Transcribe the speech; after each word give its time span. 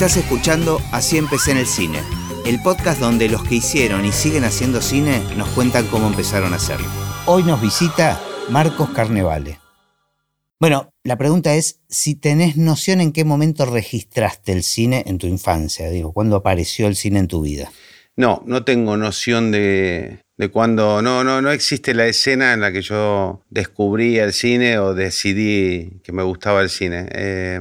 Estás 0.00 0.16
escuchando 0.16 0.80
Así 0.92 1.18
empecé 1.18 1.50
en 1.50 1.58
el 1.58 1.66
cine, 1.66 2.00
el 2.46 2.62
podcast 2.62 3.02
donde 3.02 3.28
los 3.28 3.44
que 3.44 3.56
hicieron 3.56 4.06
y 4.06 4.12
siguen 4.12 4.44
haciendo 4.44 4.80
cine 4.80 5.20
nos 5.36 5.50
cuentan 5.50 5.86
cómo 5.88 6.06
empezaron 6.06 6.54
a 6.54 6.56
hacerlo. 6.56 6.86
Hoy 7.26 7.42
nos 7.42 7.60
visita 7.60 8.18
Marcos 8.48 8.88
Carnevale. 8.94 9.58
Bueno, 10.58 10.90
la 11.04 11.18
pregunta 11.18 11.54
es 11.54 11.80
si 11.90 12.14
tenés 12.14 12.56
noción 12.56 13.02
en 13.02 13.12
qué 13.12 13.26
momento 13.26 13.66
registraste 13.66 14.52
el 14.52 14.62
cine 14.62 15.04
en 15.06 15.18
tu 15.18 15.26
infancia, 15.26 15.90
digo, 15.90 16.14
cuándo 16.14 16.36
apareció 16.36 16.86
el 16.86 16.96
cine 16.96 17.18
en 17.18 17.28
tu 17.28 17.42
vida. 17.42 17.70
No, 18.16 18.42
no 18.46 18.64
tengo 18.64 18.96
noción 18.96 19.50
de, 19.50 20.20
de 20.38 20.48
cuándo, 20.48 21.02
no, 21.02 21.24
no, 21.24 21.42
no 21.42 21.50
existe 21.50 21.92
la 21.92 22.06
escena 22.06 22.54
en 22.54 22.62
la 22.62 22.72
que 22.72 22.80
yo 22.80 23.42
descubrí 23.50 24.16
el 24.16 24.32
cine 24.32 24.78
o 24.78 24.94
decidí 24.94 26.00
que 26.02 26.12
me 26.12 26.22
gustaba 26.22 26.62
el 26.62 26.70
cine. 26.70 27.06
Eh, 27.12 27.60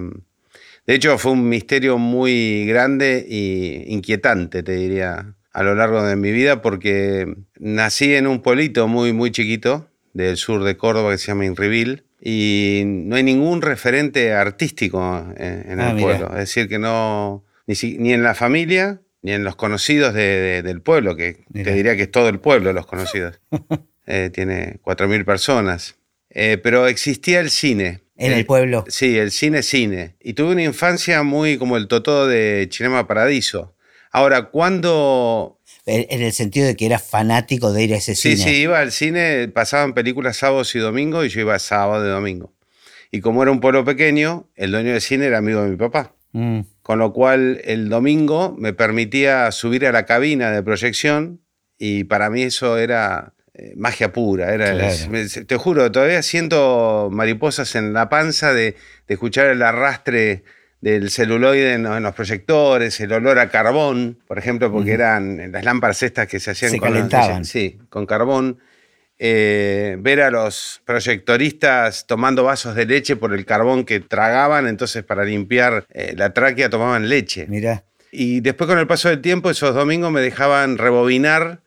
de 0.90 0.96
hecho, 0.96 1.18
fue 1.20 1.34
un 1.34 1.48
misterio 1.48 2.00
muy 2.00 2.66
grande 2.66 3.26
e 3.30 3.86
inquietante, 3.90 4.64
te 4.64 4.72
diría, 4.74 5.36
a 5.54 5.62
lo 5.64 5.76
largo 5.76 6.02
de 6.04 6.16
mi 6.16 6.32
vida, 6.32 6.64
porque 6.64 7.32
nací 7.60 8.16
en 8.16 8.26
un 8.26 8.42
pueblito 8.42 8.88
muy, 8.88 9.14
muy 9.14 9.30
chiquito 9.32 9.88
del 10.14 10.36
sur 10.38 10.64
de 10.64 10.78
Córdoba 10.78 11.12
que 11.12 11.20
se 11.20 11.28
llama 11.28 11.46
Inrivil 11.46 12.06
y 12.20 12.82
no 12.86 13.16
hay 13.18 13.24
ningún 13.24 13.62
referente 13.62 14.34
artístico 14.34 15.26
en, 15.38 15.80
Ah, 15.80 15.90
el 15.90 15.96
mira. 15.96 16.08
pueblo. 16.08 16.28
Es 16.34 16.40
decir, 16.40 16.68
que 16.68 16.80
no, 16.80 17.46
ni, 17.68 17.76
si- 17.76 17.98
ni 18.00 18.12
en 18.14 18.24
la 18.24 18.34
familia, 18.34 19.00
ni 19.22 19.32
en 19.34 19.44
los 19.44 19.56
conocidos 19.56 20.16
de- 20.16 20.22
de- 20.42 20.62
del 20.64 20.82
pueblo, 20.82 21.16
que 21.16 21.44
te 21.54 21.72
diría 21.74 21.96
que 21.96 22.04
es 22.04 22.12
todo 22.12 22.30
el 22.30 22.40
pueblo 22.40 22.74
los 22.74 22.88
conocidos. 22.88 23.40
Eh, 24.12 24.32
tiene 24.34 24.80
4.000 24.82 25.24
personas. 25.24 26.00
Eh, 26.32 26.58
pero 26.64 26.88
existía 26.88 27.40
el 27.42 27.52
cine. 27.52 28.02
En 28.28 28.34
el 28.34 28.46
pueblo. 28.46 28.84
Sí, 28.88 29.18
el 29.18 29.32
cine, 29.32 29.64
cine. 29.64 30.16
Y 30.20 30.34
tuve 30.34 30.52
una 30.52 30.64
infancia 30.64 31.24
muy 31.24 31.58
como 31.58 31.78
el 31.78 31.88
totó 31.88 32.28
de 32.28 32.70
Cinema 32.72 33.08
Paradiso. 33.08 33.76
Ahora, 34.12 34.50
¿cuándo 34.50 35.60
En 35.86 36.22
el 36.22 36.34
sentido 36.34 36.68
de 36.68 36.76
que 36.76 36.86
eras 36.86 37.04
fanático 37.04 37.72
de 37.74 37.84
ir 37.84 37.94
a 37.94 37.98
ese 37.98 38.16
Sí, 38.16 38.36
cine. 38.38 38.50
sí, 38.52 38.56
iba 38.62 38.80
al 38.80 38.92
cine, 38.92 39.48
pasaban 39.48 39.94
películas 39.94 40.38
sábados 40.38 40.76
y 40.76 40.80
domingos 40.80 41.26
y 41.26 41.30
yo 41.30 41.42
iba 41.42 41.58
sábado 41.60 42.06
y 42.06 42.10
domingo. 42.10 42.54
Y 43.12 43.22
como 43.22 43.42
era 43.42 43.52
un 43.52 43.60
pueblo 43.60 43.84
pequeño, 43.86 44.50
el 44.56 44.72
dueño 44.72 44.92
del 44.92 45.02
cine 45.02 45.26
era 45.26 45.40
amigo 45.40 45.64
de 45.64 45.70
mi 45.70 45.78
papá. 45.78 46.14
Mm, 46.34 46.60
Con 46.84 47.00
lo 47.00 47.12
cual 47.14 47.60
el 47.64 47.90
domingo 47.90 48.56
me 48.58 48.74
permitía 48.74 49.52
subir 49.52 49.86
a 49.88 49.92
la 49.92 50.06
cabina 50.06 50.52
de 50.52 50.62
proyección 50.62 51.42
y 51.78 52.04
para 52.04 52.30
mí 52.30 52.44
eso 52.44 52.78
era 52.78 53.34
magia 53.76 54.12
pura. 54.14 54.54
Era, 54.54 54.72
Claro. 54.74 55.46
te 55.48 55.56
juro, 55.58 55.92
todavía 55.92 56.22
siento 56.24 57.10
mariposas 57.12 57.76
en 57.76 57.94
la 57.94 58.10
panza 58.10 58.54
de, 58.54 58.76
de 59.08 59.14
escuchar 59.14 59.48
el 59.48 59.62
arrastre 59.62 60.44
del 60.82 61.10
celuloide 61.10 61.74
en 61.74 61.84
los, 61.84 61.98
en 61.98 62.04
los 62.04 62.16
proyectores, 62.16 63.00
el 63.02 63.12
olor 63.12 63.38
a 63.40 63.50
carbón, 63.50 64.18
por 64.28 64.38
ejemplo, 64.38 64.72
porque 64.72 64.94
eran 64.94 65.52
las 65.52 65.66
lámparas 65.66 66.02
estas 66.04 66.28
que 66.28 66.40
se 66.40 66.52
hacían 66.52 66.72
Se 66.72 66.80
con 66.80 66.90
calentaban. 66.94 67.44
sí, 67.46 67.80
con 67.90 68.06
carbón. 68.06 68.60
Eh, 69.22 69.98
ver 70.00 70.22
a 70.22 70.32
los 70.32 70.82
proyectoristas 70.86 72.08
tomando 72.08 72.46
vasos 72.46 72.74
de 72.76 72.86
leche 72.86 73.18
por 73.18 73.34
el 73.34 73.46
carbón 73.46 73.84
que 73.84 74.00
tragaban, 74.00 74.66
entonces 74.68 75.04
para 75.04 75.26
limpiar 75.26 75.86
eh, 75.92 76.14
la 76.16 76.32
tráquea 76.34 76.70
tomaban 76.70 77.10
leche. 77.10 77.46
Mirá. 77.50 77.84
Y 78.12 78.40
después 78.40 78.70
con 78.70 78.80
el 78.80 78.88
paso 78.88 79.10
del 79.10 79.20
tiempo, 79.20 79.50
esos 79.50 79.76
domingos 79.76 80.12
me 80.12 80.22
dejaban 80.22 80.78
rebobinar 80.78 81.60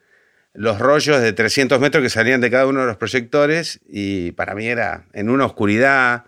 los 0.54 0.78
rollos 0.78 1.20
de 1.20 1.32
300 1.32 1.80
metros 1.80 2.02
que 2.02 2.10
salían 2.10 2.40
de 2.40 2.50
cada 2.50 2.66
uno 2.66 2.80
de 2.80 2.86
los 2.86 2.96
proyectores 2.96 3.80
y 3.88 4.32
para 4.32 4.54
mí 4.54 4.66
era 4.66 5.06
en 5.12 5.30
una 5.30 5.46
oscuridad 5.46 6.24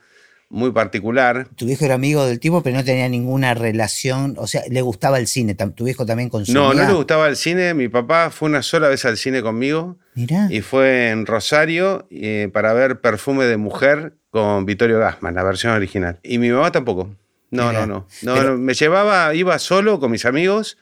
muy 0.51 0.71
particular. 0.71 1.49
Tu 1.57 1.67
viejo 1.67 1.85
era 1.85 1.95
amigo 1.95 2.25
del 2.25 2.39
tipo, 2.39 2.63
pero 2.63 2.77
no 2.77 2.85
tenía 2.85 3.09
ninguna 3.09 3.55
relación. 3.55 4.35
O 4.39 4.47
sea, 4.47 4.63
le 4.71 4.83
gustaba 4.83 5.19
el 5.19 5.27
cine. 5.27 5.55
Tu 5.57 5.85
viejo 5.85 6.07
también 6.07 6.29
consumía. 6.29 6.63
No, 6.63 6.73
no 6.75 6.87
le 6.87 6.93
gustaba 6.95 7.27
el 7.29 7.35
cine. 7.37 7.75
Mi 7.75 7.89
papá 7.89 8.31
fue 8.31 8.49
una 8.49 8.63
sola 8.63 8.89
vez 8.89 9.05
al 9.05 9.17
cine 9.17 9.43
conmigo 9.43 9.99
Mirá. 10.15 10.47
y 10.51 10.61
fue 10.61 11.11
en 11.11 11.27
Rosario 11.27 12.07
eh, 12.11 12.51
para 12.53 12.73
ver 12.73 13.01
Perfume 13.01 13.47
de 13.47 13.57
Mujer 13.57 14.15
con 14.31 14.65
Vittorio 14.65 14.99
Gassman, 15.01 15.35
la 15.35 15.43
versión 15.43 15.73
original. 15.73 16.21
Y 16.23 16.39
mi 16.39 16.51
mamá 16.51 16.71
tampoco. 16.71 17.15
No, 17.51 17.69
Mirá. 17.69 17.81
no, 17.81 17.87
no. 17.87 18.07
no, 18.23 18.35
Pero- 18.35 18.51
no. 18.53 18.59
Me 18.59 18.75
llevaba, 18.75 19.35
iba 19.35 19.59
solo 19.59 19.99
con 19.99 20.11
mis 20.13 20.25
amigos, 20.25 20.79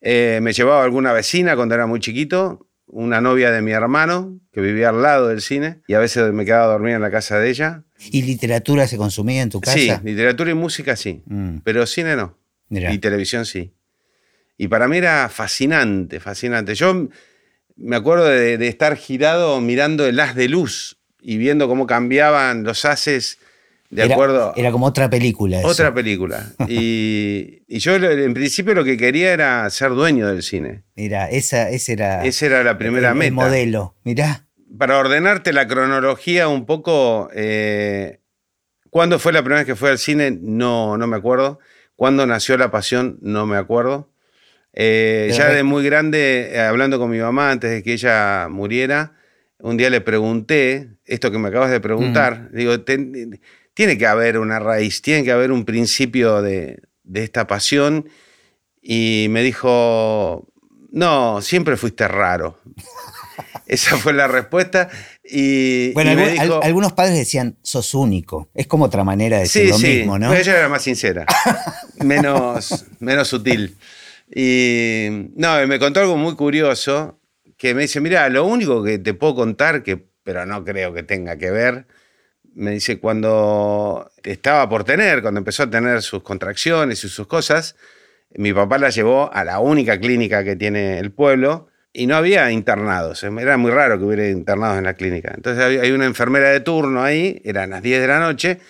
eh, 0.00 0.38
me 0.42 0.52
llevaba 0.52 0.84
alguna 0.84 1.12
vecina 1.12 1.56
cuando 1.56 1.74
era 1.74 1.86
muy 1.86 2.00
chiquito, 2.00 2.66
una 2.92 3.20
novia 3.20 3.50
de 3.52 3.62
mi 3.62 3.70
hermano 3.72 4.38
que 4.52 4.60
vivía 4.60 4.88
al 4.88 5.00
lado 5.02 5.28
del 5.28 5.40
cine 5.42 5.80
y 5.86 5.94
a 5.94 5.98
veces 6.00 6.32
me 6.32 6.44
quedaba 6.44 6.64
a 6.64 6.68
dormir 6.72 6.94
en 6.94 7.00
la 7.02 7.10
casa 7.10 7.38
de 7.38 7.48
ella. 7.50 7.84
¿Y 8.10 8.22
literatura 8.22 8.86
se 8.88 8.96
consumía 8.96 9.42
en 9.42 9.50
tu 9.50 9.60
casa? 9.60 9.76
Sí, 9.78 9.90
literatura 10.04 10.50
y 10.50 10.54
música 10.54 10.96
sí, 10.96 11.22
Mm, 11.26 11.58
pero 11.62 11.86
cine 11.86 12.16
no. 12.16 12.36
mirá. 12.68 12.92
Y 12.92 12.98
televisión 12.98 13.46
sí. 13.46 13.72
Y 14.56 14.68
para 14.68 14.88
mí 14.88 14.96
era 14.98 15.28
fascinante, 15.28 16.20
fascinante. 16.20 16.74
Yo 16.74 17.08
me 17.76 17.96
acuerdo 17.96 18.26
de, 18.26 18.58
de 18.58 18.68
estar 18.68 18.96
girado 18.96 19.60
mirando 19.60 20.06
el 20.06 20.18
haz 20.20 20.34
de 20.34 20.48
luz 20.48 20.98
y 21.22 21.36
viendo 21.38 21.68
cómo 21.68 21.86
cambiaban 21.86 22.64
los 22.64 22.84
haces 22.84 23.38
de 23.90 24.04
era, 24.04 24.14
acuerdo 24.14 24.52
Era 24.56 24.70
como 24.72 24.86
otra 24.86 25.10
película. 25.10 25.58
eso. 25.58 25.68
otra 25.68 25.92
película. 25.92 26.46
Y, 26.68 27.62
y 27.66 27.78
yo 27.80 27.96
en 27.96 28.32
principio 28.34 28.72
lo 28.74 28.84
que 28.84 28.96
quería 28.96 29.32
era 29.32 29.68
ser 29.70 29.90
dueño 29.90 30.26
del 30.28 30.42
cine. 30.42 30.84
Mirá, 30.96 31.28
esa, 31.28 31.68
ese 31.70 31.92
era. 31.94 32.24
Esa 32.24 32.46
era 32.46 32.62
la 32.64 32.78
primera 32.78 33.08
el, 33.08 33.14
el 33.14 33.18
meta. 33.18 33.34
modelo. 33.34 33.96
Mirá. 34.04 34.46
Para 34.78 34.98
ordenarte 34.98 35.52
la 35.52 35.66
cronología 35.66 36.46
un 36.48 36.64
poco, 36.66 37.28
eh, 37.34 38.20
¿cuándo 38.90 39.18
fue 39.18 39.32
la 39.32 39.40
primera 39.42 39.60
vez 39.60 39.66
que 39.66 39.74
fue 39.76 39.90
al 39.90 39.98
cine? 39.98 40.30
No, 40.40 40.96
no 40.96 41.06
me 41.08 41.16
acuerdo. 41.16 41.58
¿Cuándo 41.96 42.24
nació 42.26 42.56
la 42.56 42.70
pasión? 42.70 43.18
No 43.20 43.44
me 43.46 43.56
acuerdo. 43.56 44.10
Eh, 44.72 45.32
ya 45.36 45.48
de 45.48 45.64
muy 45.64 45.84
grande, 45.84 46.50
eh, 46.52 46.60
hablando 46.60 46.98
con 47.00 47.10
mi 47.10 47.18
mamá 47.18 47.50
antes 47.50 47.70
de 47.72 47.82
que 47.82 47.92
ella 47.94 48.46
muriera, 48.48 49.14
un 49.58 49.76
día 49.76 49.90
le 49.90 50.00
pregunté, 50.00 50.90
esto 51.04 51.30
que 51.32 51.38
me 51.38 51.48
acabas 51.48 51.70
de 51.72 51.80
preguntar, 51.80 52.48
Mm. 52.52 52.56
digo, 52.56 52.80
"Ten- 52.82 53.40
tiene 53.74 53.96
que 53.98 54.06
haber 54.06 54.38
una 54.38 54.58
raíz, 54.58 55.02
tiene 55.02 55.24
que 55.24 55.32
haber 55.32 55.52
un 55.52 55.64
principio 55.64 56.42
de, 56.42 56.80
de 57.02 57.22
esta 57.24 57.46
pasión. 57.46 58.08
Y 58.82 59.26
me 59.30 59.42
dijo, 59.42 60.48
no, 60.90 61.40
siempre 61.42 61.76
fuiste 61.76 62.08
raro. 62.08 62.58
Esa 63.66 63.96
fue 63.96 64.12
la 64.12 64.26
respuesta. 64.26 64.88
Y, 65.24 65.92
Bueno, 65.92 66.12
y 66.12 66.16
me 66.16 66.22
algu- 66.24 66.38
al- 66.40 66.48
dijo, 66.48 66.62
algunos 66.62 66.92
padres 66.92 67.16
decían, 67.16 67.56
sos 67.62 67.94
único. 67.94 68.50
Es 68.54 68.66
como 68.66 68.86
otra 68.86 69.04
manera 69.04 69.36
de 69.36 69.42
decir 69.44 69.62
sí, 69.64 69.68
lo 69.68 69.78
sí, 69.78 69.86
mismo, 69.98 70.18
¿no? 70.18 70.28
pero 70.30 70.40
ella 70.40 70.58
era 70.58 70.68
más 70.68 70.82
sincera, 70.82 71.24
menos, 72.04 72.84
menos 72.98 73.28
sutil. 73.28 73.76
Y 74.34 75.28
no, 75.36 75.66
me 75.66 75.78
contó 75.78 76.00
algo 76.00 76.16
muy 76.16 76.34
curioso, 76.36 77.20
que 77.56 77.74
me 77.74 77.82
dice, 77.82 78.00
mira, 78.00 78.28
lo 78.28 78.44
único 78.46 78.82
que 78.82 78.98
te 78.98 79.14
puedo 79.14 79.34
contar, 79.36 79.82
que, 79.82 80.04
pero 80.24 80.46
no 80.46 80.64
creo 80.64 80.92
que 80.92 81.02
tenga 81.02 81.36
que 81.36 81.50
ver, 81.50 81.86
me 82.54 82.72
dice, 82.72 82.98
cuando 82.98 84.10
estaba 84.22 84.68
por 84.68 84.84
tener, 84.84 85.22
cuando 85.22 85.38
empezó 85.38 85.64
a 85.64 85.70
tener 85.70 86.02
sus 86.02 86.22
contracciones 86.22 87.04
y 87.04 87.08
sus 87.08 87.26
cosas, 87.26 87.76
mi 88.34 88.52
papá 88.52 88.78
la 88.78 88.90
llevó 88.90 89.32
a 89.32 89.44
la 89.44 89.60
única 89.60 89.98
clínica 89.98 90.44
que 90.44 90.56
tiene 90.56 90.98
el 90.98 91.12
pueblo 91.12 91.68
y 91.92 92.06
no 92.06 92.16
había 92.16 92.50
internados. 92.50 93.22
Era 93.24 93.56
muy 93.56 93.70
raro 93.70 93.98
que 93.98 94.04
hubiera 94.04 94.28
internados 94.28 94.78
en 94.78 94.84
la 94.84 94.94
clínica. 94.94 95.32
Entonces 95.34 95.80
hay 95.80 95.90
una 95.90 96.06
enfermera 96.06 96.50
de 96.50 96.60
turno 96.60 97.02
ahí, 97.02 97.40
eran 97.44 97.70
las 97.70 97.82
10 97.82 98.00
de 98.00 98.06
la 98.06 98.20
noche, 98.20 98.60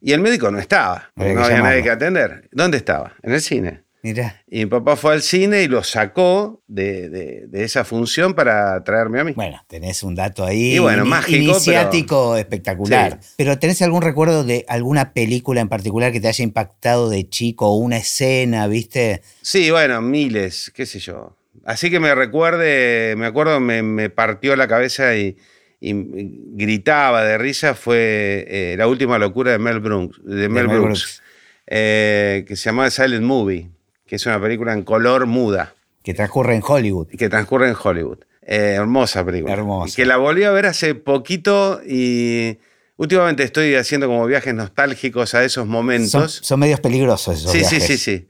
y 0.00 0.12
el 0.12 0.20
médico 0.20 0.50
no 0.50 0.58
estaba. 0.58 1.10
No 1.16 1.24
había 1.44 1.60
nadie 1.60 1.82
que 1.82 1.90
atender. 1.90 2.48
¿Dónde 2.52 2.78
estaba? 2.78 3.16
En 3.22 3.32
el 3.32 3.40
cine. 3.40 3.84
Mirá. 4.02 4.42
Y 4.50 4.60
mi 4.60 4.66
papá 4.66 4.96
fue 4.96 5.12
al 5.12 5.20
cine 5.22 5.62
y 5.62 5.68
lo 5.68 5.82
sacó 5.84 6.62
de, 6.66 7.10
de- 7.10 7.46
de 7.48 7.64
esa 7.64 7.84
función 7.84 8.32
para 8.34 8.82
traerme 8.82 9.20
a 9.20 9.24
mí. 9.24 9.32
Bueno, 9.32 9.62
tenés 9.68 10.02
un 10.02 10.14
dato 10.14 10.44
ahí 10.44 10.74
Y 10.76 10.78
bueno, 10.78 11.04
mágico, 11.04 11.36
iniciático 11.36 12.36
espectacular. 12.36 13.18
Sí. 13.20 13.34
Pero 13.36 13.58
¿tenés 13.58 13.82
algún 13.82 14.00
recuerdo 14.02 14.42
de 14.44 14.64
alguna 14.68 15.12
película 15.12 15.60
en 15.60 15.68
particular 15.68 16.12
que 16.12 16.20
te 16.20 16.28
haya 16.28 16.42
impactado 16.42 17.10
de 17.10 17.28
chico 17.28 17.68
o 17.68 17.76
una 17.76 17.98
escena, 17.98 18.66
viste? 18.68 19.20
Sí, 19.42 19.70
bueno, 19.70 20.00
miles, 20.00 20.72
qué 20.74 20.86
sé 20.86 20.98
yo. 20.98 21.36
Así 21.66 21.90
que 21.90 22.00
me 22.00 22.14
recuerde, 22.14 23.14
me 23.18 23.26
acuerdo, 23.26 23.60
me, 23.60 23.82
me 23.82 24.08
partió 24.08 24.56
la 24.56 24.66
cabeza 24.66 25.14
y, 25.14 25.36
y 25.78 25.92
gritaba 26.54 27.22
de 27.22 27.36
risa, 27.36 27.74
fue 27.74 28.46
eh, 28.48 28.74
La 28.78 28.86
última 28.88 29.18
locura 29.18 29.52
de 29.52 29.58
Mel 29.58 29.80
Brooks, 29.80 30.20
de 30.24 30.48
Mel 30.48 30.68
Mel 30.68 30.68
Brooks, 30.68 30.82
Brooks. 30.86 31.22
eh, 31.66 32.44
que 32.48 32.56
se 32.56 32.64
llamaba 32.70 32.90
Silent 32.90 33.24
Movie, 33.24 33.68
que 34.10 34.16
es 34.16 34.26
una 34.26 34.40
película 34.40 34.72
en 34.72 34.82
color 34.82 35.26
muda, 35.26 35.72
Que 36.02 36.14
transcurre 36.14 36.56
en 36.56 36.62
Hollywood. 36.66 37.06
que 37.16 37.28
transcurre 37.28 37.68
en 37.68 37.76
Hollywood. 37.80 38.18
Eh, 38.42 38.74
hermosa 38.76 39.24
película. 39.24 39.52
Hermosa. 39.54 39.94
Que 39.94 40.04
la 40.04 40.16
volví 40.16 40.42
a 40.42 40.50
ver 40.50 40.66
hace 40.66 40.96
poquito 40.96 41.80
y 41.86 42.58
últimamente 42.96 43.44
estoy 43.44 43.76
haciendo 43.76 44.08
como 44.08 44.26
viajes 44.26 44.52
nostálgicos 44.52 45.34
a 45.36 45.44
esos 45.44 45.68
momentos. 45.68 46.40
son 46.42 46.58
medios 46.58 46.80
peligrosos 46.80 47.38
esos 47.38 47.52
Sí, 47.52 47.58
sí, 47.64 47.76
viajes. 47.76 47.86
sí, 47.86 47.98
sí. 47.98 48.26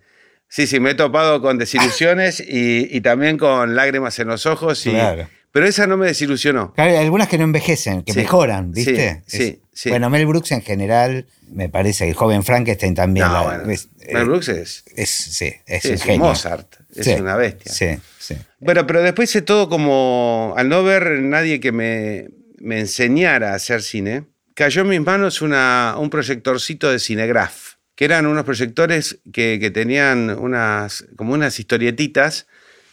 Sí, 0.48 0.66
sí, 0.66 0.80
me 0.80 0.90
he 0.90 0.94
topado 0.94 1.40
con 1.40 1.56
desilusiones 1.58 2.40
y, 2.40 2.88
y 2.94 3.00
también 3.00 3.38
con 3.38 3.74
lágrimas 3.74 4.18
en 4.18 4.28
los 4.28 4.44
ojos 4.44 4.84
y 4.86 4.90
Claro. 4.90 5.28
Pero 5.52 5.66
esa 5.66 5.86
no 5.86 5.96
me 5.96 6.06
desilusionó. 6.06 6.72
Hay 6.76 6.94
algunas 6.96 7.28
que 7.28 7.36
no 7.36 7.44
envejecen, 7.44 8.02
que 8.02 8.14
mejoran, 8.14 8.70
¿viste? 8.72 9.22
Sí, 9.26 9.60
sí, 9.72 9.90
Bueno, 9.90 10.08
Mel 10.08 10.26
Brooks 10.26 10.52
en 10.52 10.62
general, 10.62 11.26
me 11.50 11.68
parece 11.68 12.04
que 12.04 12.10
el 12.10 12.16
joven 12.16 12.44
Frankenstein 12.44 12.94
también. 12.94 13.26
Mel 13.64 14.26
Brooks 14.26 14.48
es. 14.48 14.84
es 14.94 15.10
sí, 15.10 15.52
es, 15.66 15.84
un 15.84 15.98
genio. 15.98 16.26
Mozart, 16.26 16.76
es 16.94 17.08
una 17.20 17.34
bestia. 17.36 17.72
Sí, 17.72 18.00
sí. 18.18 18.36
Bueno, 18.60 18.86
pero 18.86 19.02
después 19.02 19.30
hice 19.30 19.42
todo 19.42 19.68
como. 19.68 20.54
Al 20.56 20.68
no 20.68 20.84
ver 20.84 21.20
nadie 21.20 21.58
que 21.58 21.72
me, 21.72 22.28
me 22.58 22.78
enseñara 22.78 23.52
a 23.52 23.54
hacer 23.56 23.82
cine, 23.82 24.26
cayó 24.54 24.82
en 24.82 24.88
mis 24.88 25.00
manos 25.00 25.42
una, 25.42 25.96
un 25.98 26.10
proyectorcito 26.10 26.92
de 26.92 27.00
Cinegraph, 27.00 27.74
que 27.96 28.04
eran 28.04 28.26
unos 28.26 28.44
proyectores 28.44 29.18
que, 29.32 29.58
que 29.60 29.72
tenían 29.72 30.30
unas, 30.30 31.06
como 31.16 31.34
unas 31.34 31.58
historietitas 31.58 32.46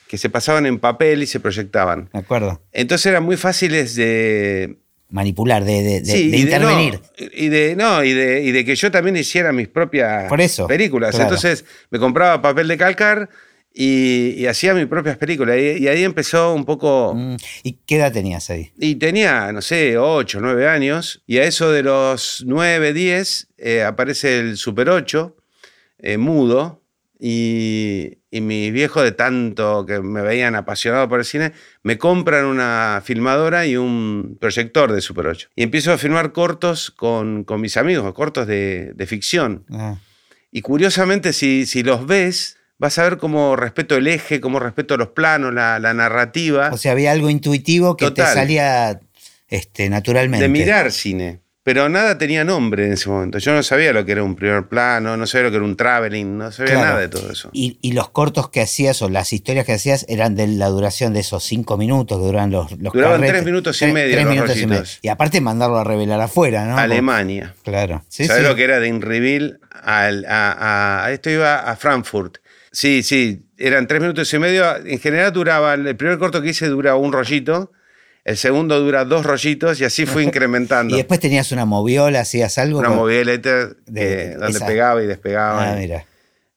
que 0.07 0.17
se 0.17 0.29
pasaban 0.29 0.65
en 0.65 0.79
papel 0.79 1.23
y 1.23 1.27
se 1.27 1.39
proyectaban. 1.39 2.09
De 2.13 2.19
acuerdo. 2.19 2.61
Entonces 2.71 3.05
eran 3.07 3.23
muy 3.23 3.37
fáciles 3.37 3.95
de 3.95 4.77
manipular, 5.09 5.63
de, 5.63 6.01
intervenir. 6.33 6.99
y 7.17 7.47
de 7.49 7.75
no, 7.75 8.03
y 8.03 8.13
de, 8.13 8.43
y 8.43 8.51
de 8.51 8.65
que 8.65 8.75
yo 8.75 8.91
también 8.91 9.15
hiciera 9.15 9.51
mis 9.51 9.67
propias 9.67 10.31
películas. 10.67 11.17
Entonces 11.19 11.65
me 11.89 11.99
compraba 11.99 12.41
papel 12.41 12.67
de 12.67 12.77
calcar 12.77 13.29
y, 13.79 14.45
hacía 14.47 14.73
mis 14.73 14.87
propias 14.87 15.17
películas. 15.17 15.57
Y, 15.57 15.87
ahí 15.87 16.03
empezó 16.03 16.53
un 16.53 16.65
poco. 16.65 17.13
Mm, 17.15 17.35
¿Y 17.63 17.73
qué 17.85 17.97
edad 17.97 18.11
tenías 18.11 18.49
ahí? 18.49 18.71
Y 18.79 18.95
tenía, 18.95 19.51
no 19.51 19.61
sé, 19.61 19.97
8, 19.97 20.39
9 20.41 20.67
años. 20.67 21.21
Y 21.27 21.37
a 21.37 21.43
eso 21.43 21.71
de 21.71 21.83
los 21.83 22.43
9, 22.45 22.93
10 22.93 23.47
eh, 23.57 23.83
aparece 23.83 24.39
el 24.39 24.57
Super 24.57 24.89
8, 24.89 25.35
eh, 25.99 26.17
mudo. 26.17 26.81
Y, 27.19 28.19
y 28.29 28.41
mis 28.41 28.71
viejos, 28.71 29.03
de 29.03 29.11
tanto 29.11 29.85
que 29.85 30.01
me 30.01 30.21
veían 30.21 30.55
apasionado 30.55 31.09
por 31.09 31.19
el 31.19 31.25
cine, 31.25 31.53
me 31.81 31.97
compran 31.97 32.45
una 32.45 33.01
filmadora 33.03 33.65
y 33.65 33.75
un 33.75 34.37
proyector 34.39 34.91
de 34.91 35.01
Super 35.01 35.27
8. 35.27 35.49
Y 35.55 35.63
empiezo 35.63 35.91
a 35.91 35.97
filmar 35.97 36.31
cortos 36.31 36.91
con, 36.91 37.43
con 37.43 37.59
mis 37.59 37.75
amigos, 37.77 38.13
cortos 38.13 38.45
de, 38.45 38.91
de 38.93 39.05
ficción. 39.07 39.65
Ah. 39.71 39.97
Y 40.51 40.61
curiosamente, 40.61 41.33
si, 41.33 41.65
si 41.65 41.83
los 41.83 42.05
ves, 42.05 42.57
vas 42.77 42.97
a 42.99 43.03
ver 43.03 43.17
cómo 43.17 43.55
respeto 43.55 43.95
el 43.95 44.07
eje, 44.07 44.39
cómo 44.39 44.59
respeto 44.59 44.95
los 44.97 45.09
planos, 45.09 45.53
la, 45.53 45.79
la 45.79 45.93
narrativa. 45.93 46.69
O 46.71 46.77
sea, 46.77 46.91
había 46.91 47.11
algo 47.11 47.29
intuitivo 47.29 47.97
que 47.97 48.11
te 48.11 48.21
salía 48.21 48.99
este, 49.47 49.89
naturalmente. 49.89 50.43
De 50.43 50.49
mirar 50.49 50.91
cine 50.91 51.41
pero 51.67 51.89
nada 51.89 52.17
tenía 52.17 52.45
nombre 52.45 52.85
en 52.85 52.93
ese 52.93 53.09
momento. 53.09 53.39
Yo 53.39 53.51
no 53.51 53.61
sabía 53.61 53.91
lo 53.91 54.05
que 54.05 54.13
era 54.13 54.23
un 54.23 54.37
primer 54.37 54.69
plano, 54.69 55.17
no 55.17 55.27
sabía 55.27 55.47
lo 55.47 55.49
que 55.49 55.57
era 55.57 55.65
un 55.65 55.75
traveling, 55.75 56.37
no 56.37 56.49
sabía 56.49 56.75
nada 56.75 56.97
de 56.97 57.09
todo 57.09 57.29
eso. 57.29 57.49
Y, 57.51 57.91
los 57.91 58.09
cortos 58.09 58.49
que 58.49 58.61
hacías 58.61 59.01
o 59.01 59.09
las 59.09 59.33
historias 59.33 59.65
que 59.65 59.73
hacías 59.73 60.05
eran 60.07 60.35
de 60.35 60.47
la 60.47 60.67
duración 60.67 61.11
de 61.11 61.19
esos 61.19 61.43
cinco 61.43 61.75
minutos 61.75 62.19
que 62.19 62.25
duran 62.25 62.51
los, 62.51 62.71
los 62.79 62.93
Duraban 62.93 63.19
tres 63.19 63.43
minutos 63.43 63.81
y 63.81 63.87
medio. 63.87 64.15
Tres 64.15 64.27
minutos 64.27 64.57
y 64.57 64.65
medio. 64.65 64.83
Y 65.01 65.09
aparte 65.09 65.41
mandarlo 65.41 65.77
a 65.77 65.83
revelar 65.83 66.21
afuera, 66.21 66.65
¿no? 66.65 66.77
Alemania. 66.77 67.53
Claro. 67.65 68.01
¿Sabes 68.07 68.43
lo 68.43 68.55
que 68.55 68.63
era 68.63 68.79
de 68.79 68.87
Inreveal? 68.87 69.59
A, 69.69 71.03
a, 71.03 71.11
esto 71.11 71.29
iba 71.29 71.69
a 71.69 71.75
Frankfurt. 71.75 72.37
Sí, 72.71 73.03
sí, 73.03 73.41
eran 73.57 73.87
tres 73.87 73.99
minutos 73.99 74.33
y 74.33 74.39
medio. 74.39 74.73
En 74.85 74.99
general 74.99 75.33
duraba, 75.33 75.73
el 75.73 75.97
primer 75.97 76.17
corto 76.17 76.41
que 76.41 76.51
hice 76.51 76.67
duraba 76.67 76.97
un 76.97 77.11
rollito 77.11 77.73
el 78.27 78.35
segundo 78.35 78.77
dura 78.81 79.05
dos 79.05 79.25
rollitos 79.25 79.79
y 79.79 79.85
así 79.85 80.05
fue 80.05 80.21
incrementando. 80.25 80.93
y 80.93 80.97
después 80.97 81.21
tenías 81.21 81.53
una 81.53 81.63
moviola, 81.63 82.19
hacías 82.19 82.57
algo. 82.57 82.79
Una 82.79 82.89
moviola 82.89 83.37
donde 83.37 84.59
pegaba 84.65 85.01
y 85.01 85.07
despegaba. 85.07 85.71
Ah, 85.71 85.75
mira. 85.77 86.05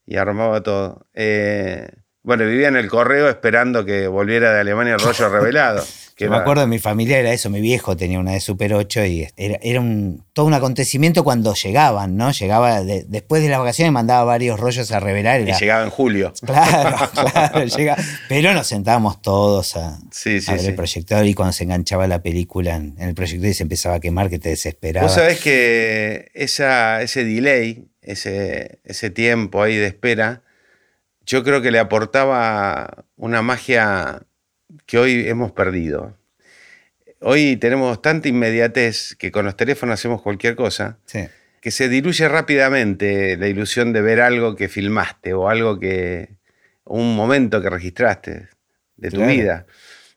Y 0.04 0.16
armaba 0.16 0.64
todo. 0.64 1.06
Eh, 1.14 1.88
bueno, 2.24 2.44
vivía 2.44 2.66
en 2.66 2.76
el 2.76 2.88
correo 2.88 3.28
esperando 3.28 3.84
que 3.84 4.08
volviera 4.08 4.52
de 4.52 4.60
Alemania 4.60 4.94
el 4.94 5.00
rollo 5.00 5.28
revelado. 5.32 5.84
Me 6.28 6.36
acuerdo 6.36 6.62
de 6.62 6.66
mi 6.66 6.78
familia 6.78 7.18
era 7.18 7.32
eso, 7.32 7.48
mi 7.50 7.60
viejo 7.60 7.96
tenía 7.96 8.18
una 8.18 8.32
de 8.32 8.40
Super 8.40 8.74
8 8.74 9.04
y 9.06 9.28
era, 9.36 9.80
un, 9.80 10.24
todo 10.32 10.46
un 10.46 10.54
acontecimiento 10.54 11.24
cuando 11.24 11.54
llegaban, 11.54 12.16
¿no? 12.16 12.30
Llegaba 12.30 12.82
después 12.82 13.42
de 13.42 13.48
las 13.48 13.58
vacaciones 13.58 13.92
mandaba 13.92 14.24
varios 14.24 14.60
rollos 14.60 14.90
a 14.92 15.00
revelar. 15.00 15.40
Y 15.40 15.52
llegaba 15.52 15.84
en 15.84 15.90
julio. 15.90 16.32
Claro, 16.50 17.10
claro, 17.12 18.02
Pero 18.28 18.52
nos 18.54 18.66
sentábamos 18.66 19.22
todos 19.22 19.76
a, 19.76 19.98
ver 20.24 20.60
el 20.64 20.74
proyector 20.74 21.24
y 21.24 21.34
cuando 21.34 21.52
se 21.52 21.64
enganchaba 21.64 22.06
la 22.08 22.22
película 22.22 22.76
en, 22.76 22.96
el 22.98 23.14
proyector 23.14 23.48
y 23.48 23.54
se 23.54 23.62
empezaba 23.62 23.96
a 23.96 24.00
quemar 24.00 24.28
que 24.28 24.38
te 24.38 24.48
desesperaba. 24.48 25.06
Vos 25.06 25.14
sabés 25.14 25.40
que 25.40 26.30
esa, 26.34 27.02
ese 27.02 27.24
delay, 27.24 27.88
ese, 28.02 28.80
ese 28.84 29.10
tiempo 29.10 29.62
ahí 29.62 29.76
de 29.76 29.86
espera, 29.86 30.42
yo 31.24 31.44
creo 31.44 31.62
que 31.62 31.70
le 31.70 31.78
aportaba 31.78 33.04
una 33.16 33.42
magia 33.42 34.22
que 34.86 34.98
hoy 34.98 35.28
hemos 35.28 35.52
perdido. 35.52 36.16
Hoy 37.20 37.56
tenemos 37.56 38.00
tanta 38.00 38.28
inmediatez 38.28 39.14
que 39.16 39.30
con 39.30 39.44
los 39.44 39.56
teléfonos 39.56 39.94
hacemos 39.94 40.22
cualquier 40.22 40.56
cosa, 40.56 40.98
que 41.60 41.70
se 41.70 41.88
diluye 41.88 42.26
rápidamente 42.28 43.36
la 43.36 43.46
ilusión 43.48 43.92
de 43.92 44.00
ver 44.00 44.20
algo 44.20 44.56
que 44.56 44.68
filmaste 44.68 45.34
o 45.34 45.48
algo 45.48 45.78
que, 45.78 46.30
un 46.84 47.14
momento 47.14 47.60
que 47.60 47.70
registraste 47.70 48.48
de 48.96 49.10
tu 49.10 49.24
vida. 49.24 49.66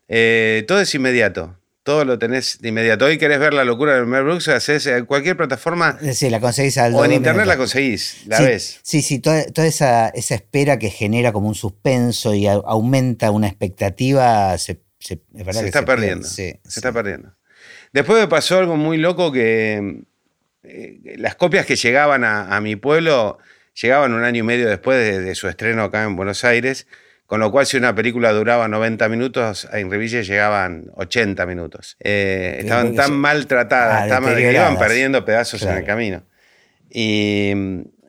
Eh, 0.08 0.64
todo 0.68 0.80
es 0.82 0.94
inmediato. 0.96 1.58
Todo 1.84 2.06
lo 2.06 2.18
tenés 2.18 2.62
de 2.62 2.70
inmediato. 2.70 3.06
Hoy 3.06 3.18
querés 3.18 3.40
ver 3.40 3.54
la 3.54 3.66
locura 3.66 3.96
de 3.96 4.06
Mel 4.06 4.24
Brooks, 4.24 4.48
haces 4.48 4.86
en 4.88 5.06
cualquier 5.06 5.36
plataforma. 5.36 6.00
Sí, 6.14 6.30
la 6.30 6.40
conseguís 6.40 6.78
al 6.78 6.96
O 6.96 7.04
en 7.04 7.12
internet 7.12 7.46
la 7.46 7.58
conseguís, 7.58 8.26
la 8.26 8.40
ves. 8.40 8.80
Sí, 8.84 9.02
sí, 9.02 9.20
toda, 9.20 9.44
esa, 9.58 10.08
esa, 10.10 10.36
espera 10.36 10.80
que 10.80 10.90
genera 10.90 11.34
como 11.34 11.50
un 11.50 11.56
suspenso 11.56 12.34
y 12.34 12.48
aumenta 12.48 13.32
una 13.32 13.48
expectativa, 13.48 14.58
se, 14.58 14.80
se, 14.98 15.20
está 15.36 15.84
perdiendo. 15.84 16.26
se 16.26 16.62
está 16.66 16.94
perdiendo. 16.94 17.36
Después 17.92 18.20
me 18.20 18.30
pasó 18.30 18.60
algo 18.60 18.78
muy 18.78 18.98
loco 18.98 19.34
que 19.34 20.04
eh, 20.64 21.16
las 21.18 21.36
copias 21.36 21.66
que 21.66 21.76
llegaban 21.76 22.24
a, 22.24 22.60
mi 22.62 22.78
pueblo 22.78 23.40
llegaban 23.74 24.14
un 24.14 24.24
año 24.24 24.40
y 24.40 24.44
medio 24.44 24.70
después 24.70 24.98
de, 24.98 25.20
de 25.20 25.36
su 25.36 25.50
estreno 25.50 25.84
acá 25.84 26.04
en 26.04 26.16
Buenos 26.16 26.46
Aires 26.46 26.88
con 27.26 27.40
lo 27.40 27.52
cual, 27.52 27.66
si 27.66 27.78
una 27.78 27.96
película 27.96 28.32
duraba 28.32 28.68
90 28.68 29.10
minutos, 29.10 29.68
en 29.72 29.90
Reville 29.90 30.24
llegaban 30.24 30.92
80 30.96 31.46
minutos. 31.46 31.98
Eh, 32.00 32.58
estaban 32.60 32.96
tan 32.96 33.14
maltratadas, 33.14 34.12
ah, 34.12 34.36
que 34.36 34.52
iban 34.52 34.78
perdiendo 34.78 35.26
pedazos 35.26 35.62
en 35.64 35.78
el 35.78 35.86
camino. 35.86 36.24
Y 36.90 37.54